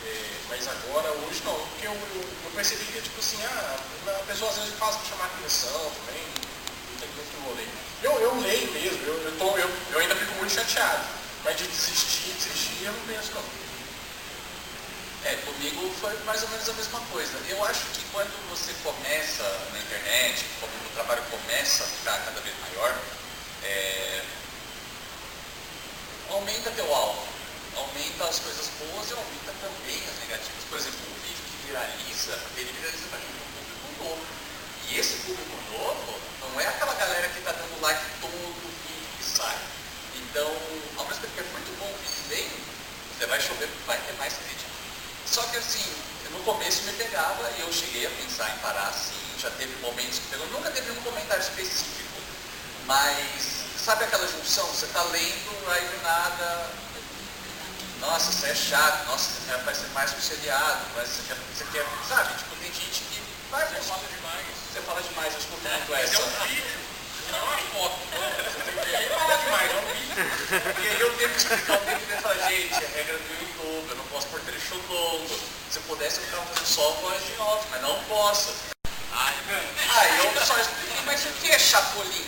[0.07, 4.25] É, mas agora, hoje não, porque eu, eu, eu, percebi que, tipo assim, ah, a
[4.25, 6.23] pessoa às vezes faz para chamar atenção também,
[6.93, 7.67] não tem muito rolê.
[8.05, 11.22] Eu, eu leio mesmo, eu, eu, tô, eu, eu ainda fico muito chateado.
[11.45, 13.43] Mas de desistir, desistir, eu não penso não.
[15.25, 17.33] É, comigo foi mais ou menos a mesma coisa.
[17.49, 19.43] Eu acho que quando você começa
[19.73, 22.99] na internet, quando o trabalho começa a ficar cada vez maior,
[23.65, 24.25] é,
[26.31, 27.27] aumenta teu alvo,
[27.77, 30.65] aumenta as coisas boas e aumenta também as negativas.
[30.69, 34.27] Por exemplo, um vídeo que viraliza, ele viraliza para um público novo.
[34.91, 39.25] E esse público novo não é aquela galera que está dando like todo vídeo que
[39.25, 39.59] sai.
[40.33, 40.49] Então,
[40.97, 42.49] ao mesmo tempo que é muito bom o vídeo bem,
[43.13, 44.71] você vai chover, vai ter mais crítica.
[45.27, 45.85] Só que assim,
[46.31, 50.21] no começo me pegava e eu cheguei a pensar em parar assim, já teve momentos
[50.21, 52.17] que pegou, nunca teve um comentário específico,
[52.87, 54.65] mas sabe aquela junção?
[54.69, 56.71] Você está lendo, aí do nada,
[58.01, 61.65] nossa, isso é chato, nossa, isso vai ser mais um seriado, mas você quer, você
[61.73, 62.39] quer, sabe?
[62.39, 64.47] Tipo, tem gente que vai, você fala demais.
[64.73, 66.17] Você fala demais, eu escuto muito essa.
[66.17, 66.82] É um vídeo,
[67.33, 67.99] não é foto.
[68.85, 70.83] Ninguém fala demais, é um vídeo.
[70.83, 73.97] E aí eu tenho que explicar o tempo dessa gente, a regra do YouTube, eu
[73.97, 75.41] não posso pôr trecho longo.
[75.71, 78.55] Se eu pudesse, eu ficava fazendo só voz de alto, mas não posso.
[79.15, 82.27] Aí eu só explico, mas o que é Chapolin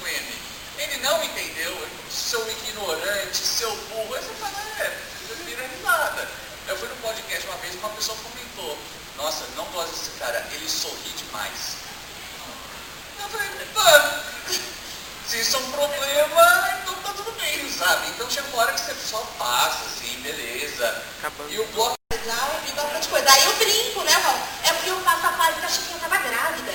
[0.00, 0.34] com M?
[0.78, 4.14] Ele não entendeu, seu ignorante, seu burro.
[4.14, 4.98] Aí você fala, é,
[5.44, 6.28] vira risada.
[6.66, 8.78] Eu fui no podcast uma vez e uma pessoa comentou,
[9.16, 11.76] nossa, não gosto desse cara, ele sorri demais.
[13.24, 14.20] Eu falei, pá,
[15.26, 18.08] se isso é um problema, então tá tudo bem, sabe?
[18.10, 21.02] Então chega uma hora que você só passa, assim, beleza.
[21.18, 21.50] Acabando.
[21.50, 21.94] E o bloco.
[22.12, 23.32] Legal, igual de coisa.
[23.32, 24.38] Aí eu brinco, né, Val?
[24.64, 26.72] É porque eu faço a fase que achei que eu tava grávida.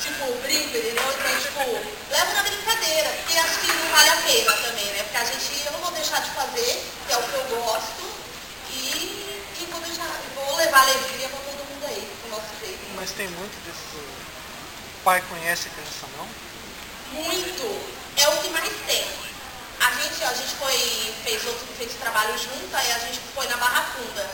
[0.00, 0.92] Tipo, brinco, entendeu?
[0.92, 5.02] Então, tipo, levo na brincadeira, porque acho que não vale a pena também, né?
[5.02, 8.04] Porque a gente, eu não vou deixar de fazer, que é o que eu gosto,
[8.70, 12.78] e, e vou deixar, vou levar alegria pra todo mundo aí, com o nosso jeito.
[12.94, 14.25] Mas tem muito desse.
[15.06, 17.22] Pai conhece a criança, não?
[17.22, 17.62] Muito.
[18.16, 19.06] É o que mais tem.
[19.78, 23.56] A gente, a gente foi, fez outro fez trabalho junto, aí a gente foi na
[23.56, 24.28] Barra Funda.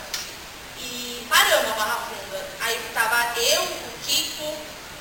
[0.79, 2.49] E paramos a Barra Funda.
[2.63, 4.57] Aí tava eu, o Kiko,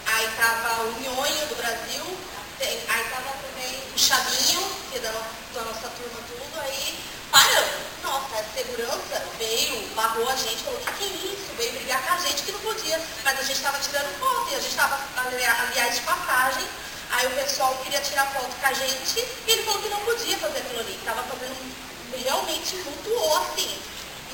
[0.07, 2.18] aí tava o Nhonho do Brasil,
[2.60, 6.99] aí tava também o Chavinho, que é da, da nossa turma tudo, aí
[7.31, 7.81] paramos.
[8.03, 11.55] Nossa, a segurança veio, barrou a gente, falou, o que, que é isso?
[11.57, 12.31] Veio brigar com a gente.
[12.31, 15.95] gente que não podia, mas a gente estava tirando foto e a gente estava, aliás,
[15.95, 16.67] de passagem.
[17.11, 20.37] Aí o pessoal queria tirar foto com a gente e ele falou que não podia
[20.37, 21.51] fazer aquilo ali, estava fazendo
[22.23, 23.79] realmente mutuou assim.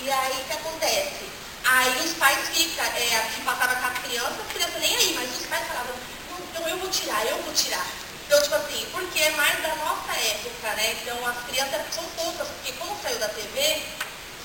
[0.01, 1.25] E aí o que acontece?
[1.65, 5.41] Aí os pais ficam, é, que passava com as crianças, as crianças nem aí, mas
[5.41, 5.95] os pais falavam,
[6.51, 7.85] então eu vou tirar, eu vou tirar.
[8.27, 10.97] Então, tipo assim, porque é mais da nossa época, né?
[11.01, 13.81] Então as crianças são poucas, porque como saiu da TV,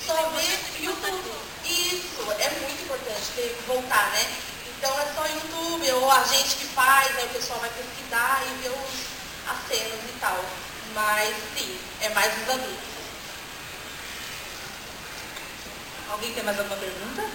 [0.06, 1.32] só vê YouTube.
[1.64, 4.36] Isso, é muito importante ter, voltar, né?
[4.68, 8.62] Então é só YouTube, ou a gente que faz, aí o pessoal vai pesquisar e
[8.62, 10.44] ver os, as cenas e tal.
[10.94, 12.92] Mas sim, é mais os adultos.
[16.09, 17.28] Alguém tem mais alguma pergunta?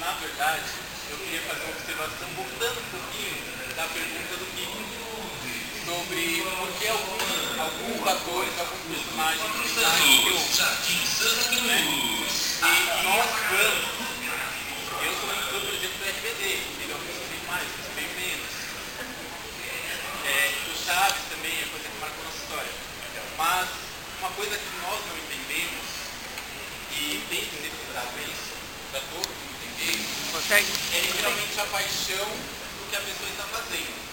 [0.00, 0.64] Na verdade,
[1.10, 4.81] eu queria fazer uma observação voltando um pouquinho da pergunta do Kiko
[5.84, 9.42] sobre por que alguns, alguns atores, alguns personagens
[9.74, 10.30] saem de
[11.66, 11.80] né?
[11.82, 13.78] E nós fãs,
[15.02, 16.42] eu sou um por exemplo, do RBD,
[16.82, 18.52] ele é um que mais, bem menos.
[20.24, 22.72] É, o Chaves também é coisa que marcou nossa história.
[23.36, 23.68] Mas
[24.20, 25.86] uma coisa que nós não entendemos,
[26.94, 28.54] e tem que ser considerado isso,
[28.92, 30.06] para todos entenderem,
[30.94, 34.11] é literalmente a paixão do que a pessoa está fazendo.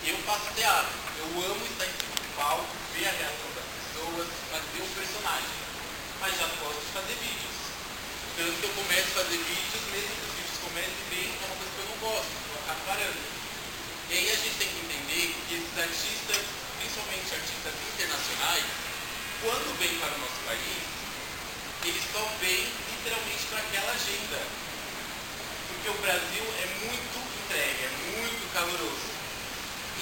[0.00, 4.28] Eu faço teatro, eu amo estar em cima do palco, ver a reação das pessoas,
[4.48, 5.60] fazer um personagem.
[6.24, 7.56] Mas já posso fazer vídeos.
[8.32, 11.56] Tanto que eu começo a fazer vídeos, mesmo que os vídeos comecem bem, é uma
[11.60, 13.20] coisa que eu não gosto, eu acabo parando.
[14.08, 16.42] E aí a gente tem que entender que esses artistas,
[16.80, 18.66] principalmente artistas internacionais,
[19.44, 20.80] quando vêm para o nosso país,
[21.84, 24.40] eles só vêm literalmente para aquela agenda.
[25.68, 29.10] Porque o Brasil é muito entregue, é muito caloroso.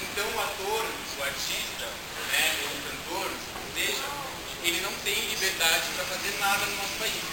[0.01, 0.85] Então o ator,
[1.19, 1.85] o artista,
[2.31, 3.31] né, ou o cantor,
[3.75, 4.07] seja,
[4.63, 7.23] ele não tem liberdade para fazer nada no nosso país.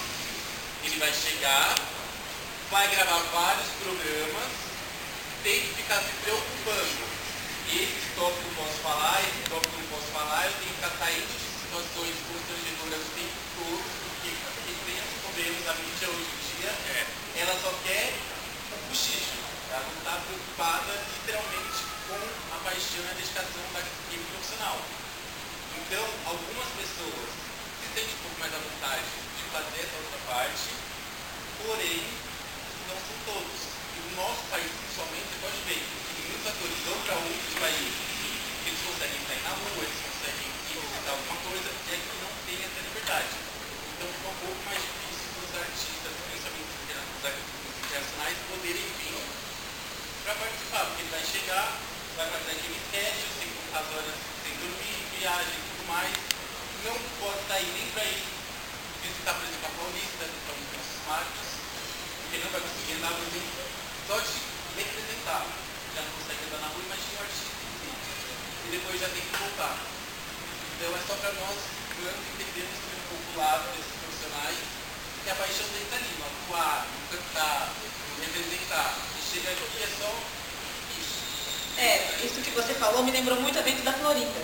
[0.84, 1.74] Ele vai chegar,
[2.70, 4.51] vai gravar vários programas,
[5.43, 7.06] tem que ficar se preocupando.
[7.66, 10.94] Esse tópico eu posso falar, esse tópico eu não posso falar, eu tenho que estar
[10.98, 16.30] saindo de situações constrangedoras o tempo todo, porque, porque tem os problemas da mídia hoje
[16.30, 17.06] em dia, é,
[17.43, 18.14] ela só quer
[18.70, 19.45] o cochicho,
[19.77, 24.81] ela não está preocupada literalmente com a paixão e a dedicação da equipe profissional.
[25.77, 30.73] Então, algumas pessoas se sentem um pouco mais à vontade de fazer essa outra parte,
[31.61, 32.09] porém,
[32.89, 33.61] não são todos.
[33.69, 38.01] E no nosso país, principalmente, pode ver que muitos atores vão para outros países,
[38.65, 42.81] eles conseguem sair na rua, eles conseguem visitar alguma coisa, e aqui não tem essa
[42.81, 43.28] liberdade.
[43.93, 46.81] Então, fica um pouco mais difícil para os artistas, principalmente os
[47.77, 48.95] internacionais, poderem
[50.27, 51.70] para participar, porque ele vai chegar,
[52.19, 56.15] vai fazer aquele teste, tem contar horas sem dormir, viagem e tudo mais.
[56.82, 58.27] Não pode sair nem para ir
[59.07, 61.48] visitar, por exemplo, a Paulista, que são os marcos,
[62.27, 63.62] porque não vai conseguir andar por exemplo,
[64.11, 64.35] só de
[64.82, 65.43] representar.
[65.94, 67.55] Já não consegue andar na rua, imagina o artista
[68.66, 69.78] E depois já tem que voltar.
[69.78, 71.59] Então é só para nós,
[72.03, 74.59] entendermos também um pouco o lado desses profissionais,
[75.23, 78.90] que a paixão deles está ali, no atuar, no cantar, no representar.
[79.36, 79.46] E
[81.78, 84.40] é isso que você falou me lembrou muito a vento da Florinda.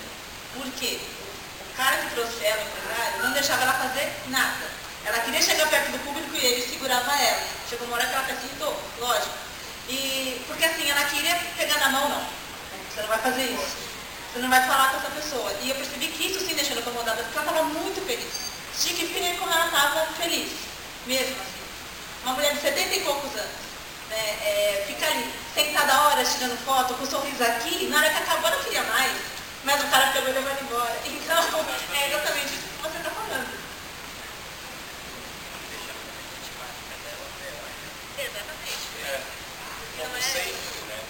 [0.55, 1.01] Por quê?
[1.61, 4.67] O cara que trouxe ela, o empresário, não deixava ela fazer nada.
[5.07, 7.43] Ela queria chegar perto do público e ele segurava ela.
[7.71, 9.35] Chegou uma hora que ela acrescentou, lógico.
[9.89, 12.27] E, porque assim, ela queria pegar na mão, não.
[12.93, 13.77] Você não vai fazer isso.
[14.33, 15.57] Você não vai falar com essa pessoa.
[15.63, 18.29] E eu percebi que isso sim deixou ela incomodada, porque ela estava muito feliz.
[18.79, 20.53] Tinha que ver como ela estava feliz.
[21.07, 21.63] Mesmo assim.
[22.25, 23.72] Uma mulher de 70 e poucos anos
[24.13, 28.23] né, é, fica ali, sentada horas tirando foto, com um sorriso aqui, na hora que
[28.23, 29.13] acabou não queria mais,
[29.65, 31.01] mas o cara pegou e levou embora.
[31.23, 31.39] Então,
[31.95, 33.49] é exatamente isso que você está falando.
[38.19, 38.85] Exatamente.
[39.01, 39.21] É,
[39.97, 41.01] como sempre, né?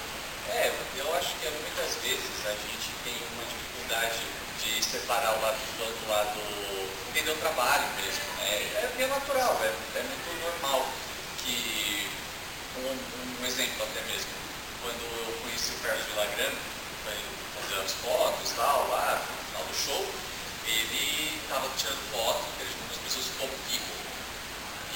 [0.51, 4.21] É, eu acho que muitas vezes a gente tem uma dificuldade
[4.63, 6.41] de separar o lado do lado,
[7.09, 8.53] entender o trabalho mesmo, né?
[8.79, 10.87] É bem natural, é, é muito normal
[12.79, 14.33] um, um, exemplo até mesmo,
[14.83, 16.53] quando eu conheci o Carlos Villagrán,
[17.05, 17.13] para
[17.61, 20.07] fazer as fotos tal, lá no final do show,
[20.67, 24.01] ele estava tirando foto, ele as pessoas como people,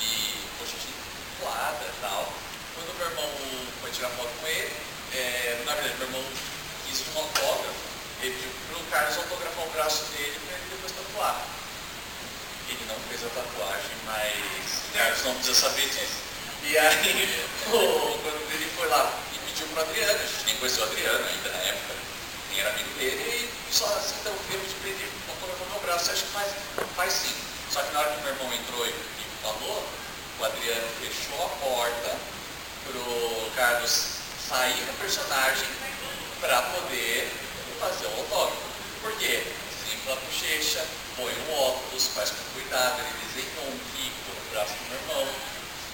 [0.00, 0.76] e poxa,
[1.40, 2.32] voada e tal.
[2.74, 3.30] Quando meu irmão
[3.80, 4.72] foi tirar foto com ele,
[5.12, 6.24] é, na verdade meu irmão
[6.86, 7.86] quis um autógrafo,
[8.22, 11.46] ele pediu para o Carlos autografar o braço dele para ele depois tatuar.
[12.68, 16.25] Ele não fez a tatuagem, mas o Carlos não precisa saber disso.
[16.66, 20.84] E aí, quando ele foi lá e pediu para o Adriano, a gente nem conheceu
[20.84, 21.94] o Adriano ainda na época,
[22.50, 26.10] nem era amigo dele, e só assim, então eu pedi para ele autógrafar meu braço,
[26.10, 26.52] acho que faz,
[26.96, 27.34] faz sim.
[27.70, 28.94] Só que na hora que meu irmão entrou e,
[29.42, 29.86] falou,
[30.40, 32.16] o Adriano fechou a porta
[33.56, 35.66] Carlos sair do personagem
[36.42, 37.26] para poder
[37.80, 38.60] fazer o autógrafo.
[39.00, 39.42] Por quê?
[39.88, 40.84] Limpa a bochecha,
[41.16, 45.34] põe um óculos, faz com cuidado, ele desenhou um bico no braço do meu irmão,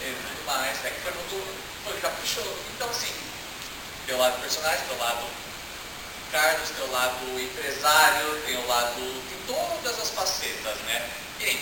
[0.09, 0.85] e tudo mais.
[0.85, 1.39] É que muito,
[1.85, 2.55] foi caprichoso.
[2.74, 3.12] Então, assim,
[4.07, 5.27] teu lado personagem, teu lado
[6.33, 11.07] Carlos, teu lado empresário, tem o lado, tem todas as facetas, né?
[11.41, 11.61] E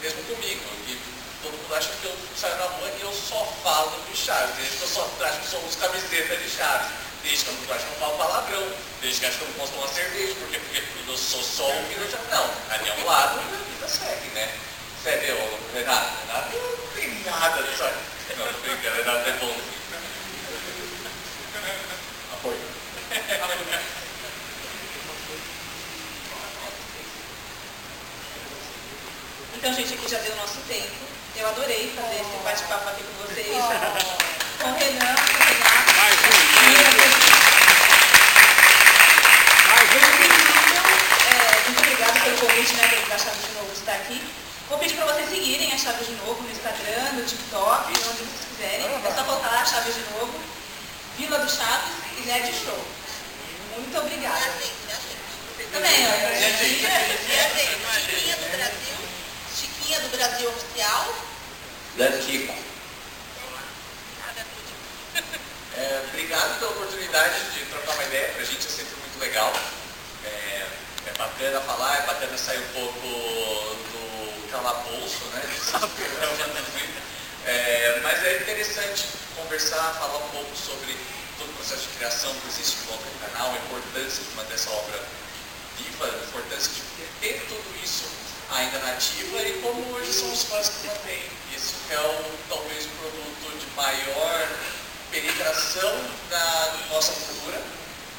[0.00, 0.96] mesmo comigo, que
[1.42, 4.76] todo mundo acha que eu saio na rua e eu só falo de Chaves, desde
[4.76, 5.10] que eu só
[5.50, 6.92] sou uns camisetas de Chaves,
[7.24, 9.54] desde que eu não acho que eu falo palavrão, desde que acho que eu não
[9.54, 13.04] posso tomar cerveja, porque, porque eu sou só o filho de Não, ali é um
[13.06, 14.54] lado e a vida segue, né?
[15.02, 15.34] Sério,
[15.72, 17.84] Renato, Renato não tem nada disso.
[18.36, 19.56] Não, tô brincando, Renato é bom.
[22.34, 22.60] Apoio.
[29.56, 30.90] Então, gente, aqui já deu o nosso tempo.
[31.34, 33.46] Eu adorei fazer esse bate-papo aqui com vocês.
[34.60, 35.92] Com o Renan, com o Renato.
[35.96, 36.30] Mais um.
[41.24, 44.20] É, muito obrigada pelo convite, né, da Chaves de Novo estar aqui.
[44.90, 48.86] Pedir para vocês seguirem a Chaves de Novo no Instagram, no TikTok, onde vocês quiserem.
[48.86, 50.34] É só botar lá Chaves de Novo,
[51.16, 52.84] Vila do Chaves e Nerd Show.
[53.76, 54.52] Muito obrigada.
[55.72, 56.10] Também, ó.
[56.10, 56.80] E a gente?
[58.00, 58.98] Chiquinha do Brasil,
[59.54, 61.14] Chiquinha do Brasil Oficial.
[61.96, 62.54] Dan Kiko.
[65.76, 69.52] É, obrigado pela oportunidade de trocar uma ideia, pra gente é sempre muito legal.
[70.24, 70.66] É,
[71.06, 74.09] é bacana falar, é bacana sair um pouco do
[74.50, 75.42] calabouço, né?
[77.46, 80.94] É, mas é interessante conversar, falar um pouco sobre
[81.38, 84.54] todo o processo de criação que existe em volta do canal, a importância de manter
[84.54, 85.02] essa obra
[85.78, 86.82] viva, a importância de
[87.20, 88.04] ter tudo isso
[88.50, 91.22] ainda nativa e como hoje são os fãs que mantêm.
[91.56, 94.48] Isso é o, talvez o produto de maior
[95.10, 97.62] penetração da nossa cultura.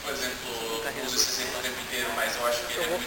[0.03, 2.87] Por exemplo, eu uso esse exemplo o tempo inteiro, mas eu acho que ele é
[2.87, 3.03] muito,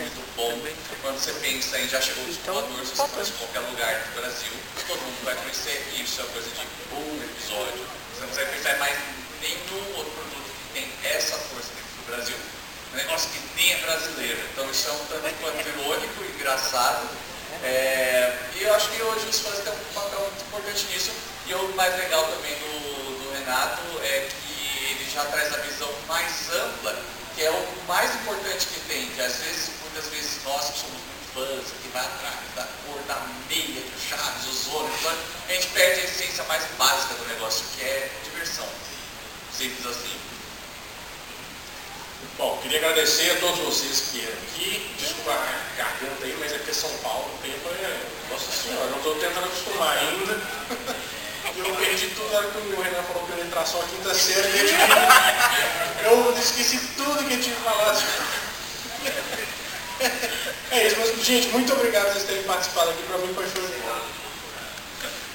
[0.00, 0.58] muito bom.
[1.02, 4.20] Quando você pensa em já chegou o descolador, se você faz em qualquer lugar do
[4.20, 4.52] Brasil,
[4.86, 6.60] todo mundo vai conhecer isso, é uma coisa de
[6.94, 7.86] um episódio.
[8.14, 8.98] Você não vai pensar em mais
[9.40, 12.36] nenhum outro produto que tem essa força dentro do Brasil.
[12.92, 14.40] Um negócio que nem é brasileiro.
[14.52, 17.08] Então isso é um tanto quanto irônico engraçado.
[17.62, 21.10] É, e eu acho que hoje os fãs têm um papel muito importante nisso.
[21.46, 24.49] E o mais legal também do, do Renato é que
[25.12, 26.96] já traz a visão mais ampla,
[27.34, 31.00] que é o mais importante que tem, que às vezes, muitas vezes nós que somos
[31.00, 35.06] muito fãs, que vai atrás da cor, da meia, do chaves, os ônibus,
[35.48, 38.68] a gente perde a essência mais básica do negócio, que é diversão.
[39.56, 40.20] Simples assim.
[42.38, 44.94] Bom, queria agradecer a todos vocês que vieram aqui.
[44.98, 48.00] Desculpa a garganta aí, mas é porque São Paulo, o tempo é.
[48.30, 50.40] Nossa senhora, não estou tentando acostumar ainda.
[51.56, 53.84] Eu perdi tudo na hora que o Renan falou que eu ia entrar só a
[53.84, 54.48] quinta série.
[56.04, 58.02] Eu, esqueci tudo que eu tinha falado.
[60.70, 63.02] É isso, mas gente, muito obrigado por vocês terem participado aqui.
[63.02, 64.02] Para mim foi show de bola.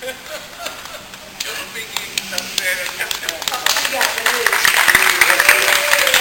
[0.02, 2.82] Eu não peguei quinta série.
[2.88, 4.66] Obrigada, gente.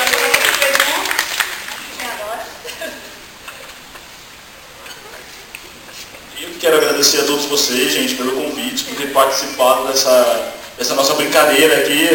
[0.02, 0.38] Agora,
[0.68, 0.94] Edu.
[1.98, 2.44] E agora?
[6.14, 10.94] E eu quero agradecer a todos vocês, gente, pelo convite, por ter participado dessa, dessa
[10.94, 12.08] nossa brincadeira aqui.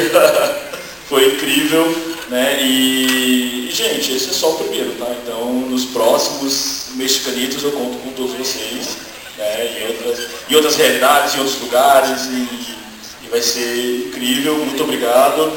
[1.07, 1.85] Foi incrível,
[2.29, 2.59] né?
[2.61, 5.07] E, e, gente, esse é só o primeiro, tá?
[5.23, 8.97] Então, nos próximos mexicanitos eu conto com todos vocês,
[9.37, 9.79] né?
[9.79, 12.75] Em outras, outras realidades, em outros lugares, e,
[13.25, 14.55] e vai ser incrível.
[14.55, 15.51] Muito obrigado.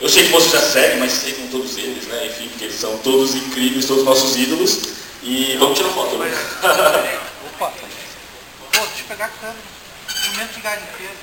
[0.00, 2.26] Eu sei que você já segue, mas sei com todos eles, né?
[2.26, 4.78] Enfim, porque eles são todos incríveis, todos nossos ídolos.
[5.22, 6.32] E vamos tirar foto, né?
[7.62, 7.70] Opa!
[7.78, 9.62] Pô, deixa eu pegar a câmera.
[10.08, 11.16] Jumento de garimpeiro.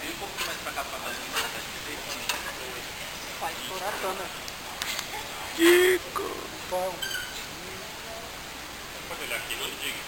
[0.00, 1.16] Vem um pouquinho mais pra cá pra fazer
[3.40, 4.28] Vai estourar a câmera.
[5.56, 6.48] Kiko!
[6.70, 6.94] Bom.
[9.08, 9.98] Pode olhar aqui, não diga.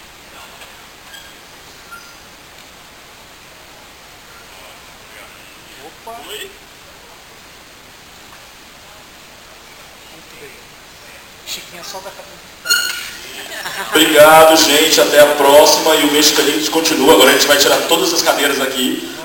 [5.85, 6.29] Opa!
[6.29, 6.51] Oi?
[10.13, 10.51] Muito bem.
[11.45, 12.86] Chiquinha só da cabeça.
[13.89, 15.01] Obrigado, gente.
[15.01, 15.95] Até a próxima.
[15.95, 17.13] E o Mexicanitos continua.
[17.13, 19.16] Agora a gente vai tirar todas as cadeiras aqui